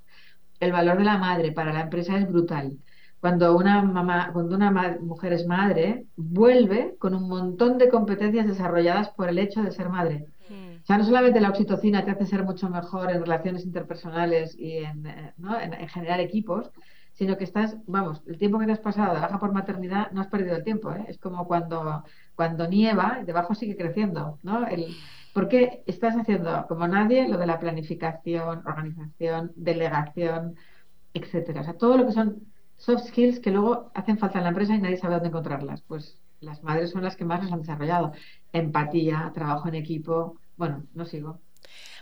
el 0.59 0.71
valor 0.71 0.97
de 0.97 1.03
la 1.03 1.17
madre 1.17 1.51
para 1.51 1.73
la 1.73 1.81
empresa 1.81 2.17
es 2.17 2.27
brutal. 2.27 2.77
Cuando 3.19 3.55
una 3.57 3.81
mamá, 3.81 4.31
cuando 4.31 4.55
una 4.55 4.71
mujer 5.01 5.33
es 5.33 5.45
madre, 5.45 6.05
vuelve 6.15 6.95
con 6.99 7.13
un 7.13 7.27
montón 7.27 7.77
de 7.77 7.89
competencias 7.89 8.47
desarrolladas 8.47 9.09
por 9.09 9.27
el 9.29 9.39
hecho 9.39 9.61
de 9.61 9.71
ser 9.71 9.89
madre. 9.89 10.25
Mm. 10.49 10.83
O 10.83 10.85
sea, 10.85 10.97
no 10.97 11.03
solamente 11.03 11.41
la 11.41 11.49
oxitocina 11.49 12.05
te 12.05 12.11
hace 12.11 12.25
ser 12.25 12.43
mucho 12.43 12.69
mejor 12.69 13.11
en 13.11 13.21
relaciones 13.21 13.65
interpersonales 13.65 14.57
y 14.57 14.77
en, 14.77 15.05
eh, 15.05 15.33
¿no? 15.37 15.59
en, 15.59 15.73
en 15.73 15.89
generar 15.89 16.21
equipos, 16.21 16.71
sino 17.19 17.37
que 17.37 17.43
estás, 17.43 17.75
vamos, 17.85 18.23
el 18.27 18.37
tiempo 18.37 18.57
que 18.59 18.65
te 18.65 18.71
has 18.71 18.79
pasado 18.79 19.13
de 19.13 19.19
baja 19.19 19.39
por 19.39 19.51
maternidad 19.51 20.09
no 20.11 20.21
has 20.21 20.27
perdido 20.27 20.55
el 20.55 20.63
tiempo, 20.63 20.93
¿eh? 20.93 21.03
es 21.09 21.17
como 21.17 21.45
cuando, 21.45 22.05
cuando 22.39 22.69
nieva 22.69 23.21
debajo 23.25 23.53
sigue 23.53 23.75
creciendo, 23.75 24.39
¿no? 24.43 24.65
El, 24.65 24.95
porque 25.33 25.83
estás 25.87 26.15
haciendo 26.15 26.67
como 26.69 26.87
nadie 26.87 27.27
lo 27.27 27.37
de 27.37 27.45
la 27.45 27.59
planificación, 27.59 28.65
organización, 28.65 29.51
delegación, 29.57 30.55
etcétera. 31.13 31.59
O 31.59 31.63
sea, 31.65 31.73
todo 31.73 31.97
lo 31.97 32.05
que 32.05 32.13
son 32.13 32.47
soft 32.77 33.07
skills 33.07 33.41
que 33.41 33.51
luego 33.51 33.91
hacen 33.93 34.17
falta 34.17 34.37
en 34.37 34.45
la 34.45 34.51
empresa 34.51 34.73
y 34.73 34.79
nadie 34.79 34.95
sabe 34.95 35.15
dónde 35.15 35.27
encontrarlas. 35.27 35.81
Pues 35.81 36.17
las 36.39 36.63
madres 36.63 36.91
son 36.91 37.03
las 37.03 37.17
que 37.17 37.25
más 37.25 37.43
las 37.43 37.51
han 37.51 37.59
desarrollado. 37.59 38.13
Empatía, 38.53 39.31
trabajo 39.33 39.67
en 39.67 39.75
equipo. 39.75 40.37
Bueno, 40.55 40.85
no 40.93 41.03
sigo. 41.03 41.41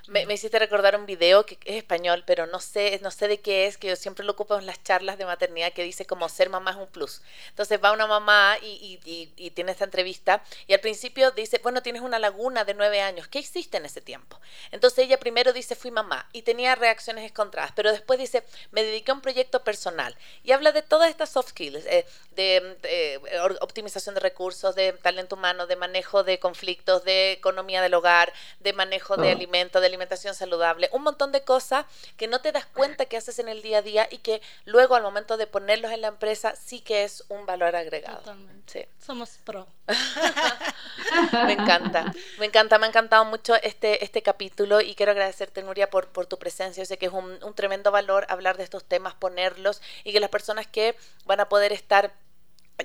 Me, 0.07 0.23
hiciste 0.33 0.57
recordar 0.57 0.95
un 0.97 1.05
video 1.05 1.45
que 1.45 1.57
es 1.65 1.75
español, 1.75 2.23
pero 2.25 2.45
no 2.45 2.61
sé, 2.61 2.97
no 3.03 3.11
sé 3.11 3.27
de 3.27 3.41
qué 3.41 3.67
es, 3.67 3.77
que 3.77 3.87
yo 3.87 3.95
siempre 3.97 4.25
lo 4.25 4.31
ocupo 4.31 4.57
en 4.57 4.65
las 4.65 4.81
charlas 4.81 5.17
de 5.17 5.25
maternidad, 5.25 5.73
que 5.73 5.83
dice 5.83 6.05
como 6.05 6.29
ser 6.29 6.49
mamá 6.49 6.71
es 6.71 6.77
un 6.77 6.87
plus. 6.87 7.21
Entonces 7.49 7.79
va 7.83 7.91
una 7.91 8.07
mamá 8.07 8.57
y, 8.61 8.99
y, 9.03 9.51
tiene 9.51 9.71
esta 9.71 9.83
entrevista 9.83 10.43
y 10.65 10.73
al 10.73 10.79
principio 10.79 11.31
dice, 11.31 11.59
bueno, 11.61 11.81
tienes 11.81 12.01
una 12.01 12.19
laguna 12.19 12.63
de 12.63 12.73
nueve 12.73 13.01
años, 13.01 13.27
¿qué 13.27 13.39
hiciste 13.39 13.77
en 13.77 13.85
ese 13.85 13.99
tiempo? 13.99 14.39
Entonces 14.71 15.05
ella 15.05 15.19
primero 15.19 15.51
dice, 15.51 15.75
fui 15.75 15.91
mamá 15.91 16.29
y 16.31 16.43
tenía 16.43 16.75
reacciones 16.75 17.29
encontradas, 17.29 17.73
pero 17.75 17.91
después 17.91 18.19
dice, 18.19 18.43
me 18.71 18.83
dediqué 18.83 19.11
a 19.11 19.15
un 19.15 19.21
proyecto 19.21 19.63
personal 19.63 20.15
y 20.43 20.51
habla 20.53 20.71
de 20.71 20.83
todas 20.83 21.09
estas 21.09 21.31
soft 21.31 21.49
skills, 21.49 21.85
eh, 21.85 22.05
de, 22.31 22.77
de 22.81 23.19
optimización 23.59 24.15
de 24.15 24.21
recursos, 24.21 24.75
de 24.75 24.93
talento 24.93 25.35
humano, 25.35 25.67
de 25.67 25.75
manejo 25.75 26.23
de 26.23 26.39
conflictos, 26.39 27.03
de 27.03 27.33
economía 27.33 27.81
del 27.81 27.93
hogar, 27.93 28.31
de 28.59 28.73
manejo 28.73 29.17
de 29.17 29.31
alimentos, 29.31 29.81
de 29.81 29.87
alimentación 29.97 30.35
saludable, 30.35 30.89
un 30.93 31.03
montón 31.03 31.31
de 31.31 31.41
cosas 31.41 31.85
que 32.15 32.27
no 32.27 32.39
te 32.39 32.51
das 32.51 32.65
cuenta 32.65 33.05
que 33.05 33.17
haces 33.17 33.39
en 33.39 33.49
el 33.49 33.61
día 33.61 33.79
a 33.79 33.81
día 33.81 34.07
y 34.11 34.19
que 34.19 34.41
luego 34.65 34.95
al 34.95 35.03
momento 35.03 35.37
de 35.37 35.47
ponerlos 35.47 35.91
en 35.91 36.01
la 36.01 36.07
empresa 36.07 36.55
sí 36.55 36.81
que 36.81 37.03
es 37.03 37.23
un 37.29 37.45
valor 37.45 37.75
agregado. 37.75 38.19
Totalmente. 38.19 38.89
Somos 39.03 39.39
pro. 39.43 39.67
me 41.45 41.53
encanta, 41.53 42.13
me 42.37 42.45
encanta, 42.45 42.77
me 42.77 42.85
ha 42.85 42.89
encantado 42.89 43.25
mucho 43.25 43.55
este, 43.55 44.03
este 44.03 44.21
capítulo 44.21 44.81
y 44.81 44.95
quiero 44.95 45.13
agradecerte, 45.13 45.63
Nuria, 45.63 45.89
por, 45.89 46.09
por 46.09 46.25
tu 46.25 46.37
presencia. 46.37 46.83
Yo 46.83 46.87
sé 46.87 46.97
que 46.97 47.07
es 47.07 47.13
un, 47.13 47.43
un 47.43 47.53
tremendo 47.53 47.91
valor 47.91 48.25
hablar 48.29 48.57
de 48.57 48.63
estos 48.63 48.83
temas, 48.83 49.15
ponerlos 49.15 49.81
y 50.03 50.13
que 50.13 50.19
las 50.19 50.29
personas 50.29 50.67
que 50.67 50.95
van 51.25 51.39
a 51.39 51.49
poder 51.49 51.73
estar 51.73 52.13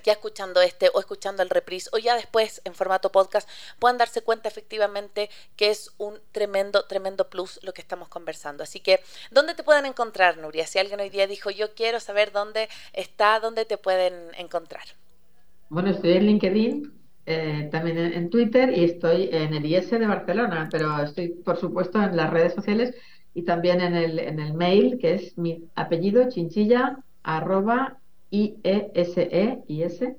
ya 0.05 0.13
escuchando 0.13 0.61
este 0.61 0.91
o 0.95 1.01
escuchando 1.01 1.43
el 1.43 1.51
reprise 1.51 1.91
o 1.93 1.99
ya 1.99 2.15
después 2.15 2.63
en 2.65 2.75
formato 2.75 3.13
podcast 3.13 3.49
puedan 3.79 3.99
darse 3.99 4.23
cuenta 4.23 4.49
efectivamente 4.49 5.31
que 5.57 5.71
es 5.71 5.93
un 5.99 6.15
tremendo, 6.33 6.85
tremendo 6.85 7.29
plus 7.29 7.61
lo 7.63 7.73
que 7.73 7.81
estamos 7.81 8.09
conversando. 8.09 8.63
Así 8.63 8.81
que, 8.81 9.01
¿dónde 9.31 9.55
te 9.55 9.63
pueden 9.63 9.87
encontrar, 9.87 10.39
Nuria? 10.39 10.67
Si 10.67 10.79
alguien 10.79 11.01
hoy 11.01 11.11
día 11.11 11.27
dijo, 11.27 11.51
yo 11.51 11.75
quiero 11.75 12.01
saber 12.01 12.33
dónde 12.33 12.69
está, 12.93 13.41
dónde 13.41 13.65
te 13.65 13.79
pueden 13.79 14.15
encontrar. 14.37 14.85
Bueno, 15.69 15.91
estoy 15.91 16.13
en 16.13 16.27
LinkedIn, 16.27 16.93
eh, 17.25 17.69
también 17.71 17.99
en, 17.99 18.31
Twitter 18.31 18.77
y 18.77 18.85
estoy 18.85 19.29
en 19.33 19.55
el 19.55 19.65
IS 19.65 19.91
de 19.91 20.07
Barcelona, 20.07 20.69
pero 20.71 21.03
estoy, 21.03 21.29
por 21.29 21.57
supuesto, 21.57 22.03
en 22.03 22.17
las 22.17 22.31
redes 22.31 22.55
sociales 22.55 22.95
y 23.35 23.43
también 23.43 23.81
en 23.81 23.95
el, 23.95 24.19
en 24.19 24.41
el 24.41 24.55
mail, 24.55 24.99
que 24.99 25.15
es 25.15 25.39
mi 25.39 25.65
apellido, 25.75 26.29
chinchilla, 26.29 26.99
arroba 27.23 27.99
I-E-S-E-I-S, 28.33 30.17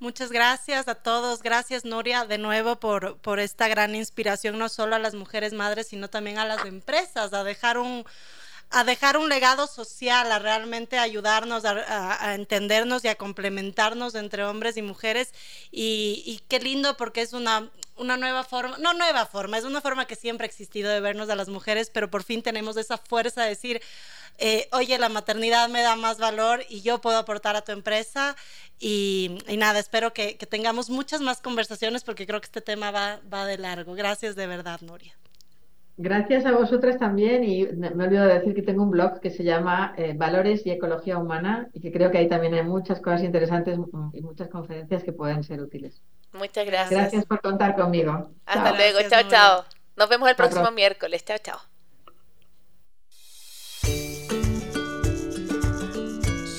Muchas 0.00 0.32
gracias 0.32 0.88
a 0.88 0.94
todos. 0.94 1.42
Gracias, 1.42 1.84
Nuria, 1.84 2.24
de 2.24 2.38
nuevo 2.38 2.76
por, 2.80 3.18
por 3.18 3.38
esta 3.38 3.68
gran 3.68 3.94
inspiración, 3.94 4.58
no 4.58 4.70
solo 4.70 4.96
a 4.96 4.98
las 4.98 5.14
mujeres 5.14 5.52
madres, 5.52 5.88
sino 5.88 6.08
también 6.08 6.38
a 6.38 6.46
las 6.46 6.64
empresas, 6.64 7.34
a 7.34 7.44
dejar 7.44 7.76
un, 7.76 8.06
a 8.70 8.82
dejar 8.84 9.18
un 9.18 9.28
legado 9.28 9.66
social, 9.66 10.32
a 10.32 10.38
realmente 10.38 10.96
ayudarnos 10.98 11.66
a, 11.66 12.34
entendernos 12.34 13.04
y 13.04 13.08
a 13.08 13.16
complementarnos 13.16 14.14
entre 14.14 14.42
hombres 14.44 14.78
y 14.78 14.82
mujeres. 14.82 15.34
Y, 15.70 16.22
y, 16.24 16.40
qué 16.48 16.60
lindo 16.60 16.96
porque 16.96 17.20
es 17.20 17.34
una, 17.34 17.68
una 17.96 18.16
nueva 18.16 18.42
forma, 18.42 18.78
no 18.78 18.94
nueva 18.94 19.26
forma, 19.26 19.58
es 19.58 19.64
una 19.64 19.82
forma 19.82 20.06
que 20.06 20.16
siempre 20.16 20.46
ha 20.46 20.48
existido 20.48 20.90
de 20.90 21.00
vernos 21.00 21.28
a 21.28 21.36
las 21.36 21.48
mujeres, 21.48 21.90
pero 21.92 22.10
por 22.10 22.24
fin 22.24 22.42
tenemos 22.42 22.78
esa 22.78 22.96
fuerza 22.96 23.42
de 23.42 23.50
decir, 23.50 23.82
eh, 24.40 24.68
oye, 24.72 24.98
la 24.98 25.10
maternidad 25.10 25.68
me 25.68 25.82
da 25.82 25.96
más 25.96 26.18
valor 26.18 26.62
y 26.68 26.80
yo 26.80 27.00
puedo 27.00 27.18
aportar 27.18 27.56
a 27.56 27.62
tu 27.62 27.72
empresa. 27.72 28.34
Y, 28.78 29.38
nada, 29.58 29.78
espero 29.78 30.14
que, 30.14 30.34
tengamos 30.48 30.88
muchas 30.88 31.20
más 31.20 31.40
conversaciones 31.40 32.02
porque 32.02 32.26
creo 32.26 32.40
que 32.40 32.46
este 32.46 32.62
tema 32.62 32.90
va, 32.90 33.20
va 33.32 33.44
de 33.44 33.58
largo. 33.58 33.94
Gracias 33.94 34.36
de 34.36 34.46
verdad, 34.46 34.80
Nuria. 34.80 35.14
Gracias 35.98 36.46
a 36.46 36.52
vosotras 36.52 36.98
también 36.98 37.44
y 37.44 37.66
me, 37.66 37.90
me 37.90 38.04
olvido 38.04 38.24
de 38.24 38.32
decir 38.32 38.54
que 38.54 38.62
tengo 38.62 38.82
un 38.82 38.90
blog 38.90 39.20
que 39.20 39.28
se 39.28 39.44
llama 39.44 39.92
eh, 39.98 40.14
Valores 40.16 40.64
y 40.64 40.70
Ecología 40.70 41.18
Humana 41.18 41.68
y 41.74 41.80
que 41.82 41.92
creo 41.92 42.10
que 42.10 42.16
ahí 42.16 42.26
también 42.26 42.54
hay 42.54 42.62
muchas 42.62 43.02
cosas 43.02 43.22
interesantes 43.22 43.78
y 44.14 44.22
muchas 44.22 44.48
conferencias 44.48 45.04
que 45.04 45.12
pueden 45.12 45.44
ser 45.44 45.60
útiles. 45.60 46.00
Muchas 46.32 46.64
gracias. 46.64 46.98
Gracias 46.98 47.26
por 47.26 47.42
contar 47.42 47.76
conmigo. 47.76 48.30
Hasta 48.46 48.72
luego, 48.72 49.00
chao, 49.10 49.22
chao. 49.28 49.64
Nos 49.96 50.08
vemos 50.08 50.30
el 50.30 50.36
próximo 50.36 50.70
miércoles. 50.70 51.22
Chao, 51.22 51.36
chao. 51.36 51.69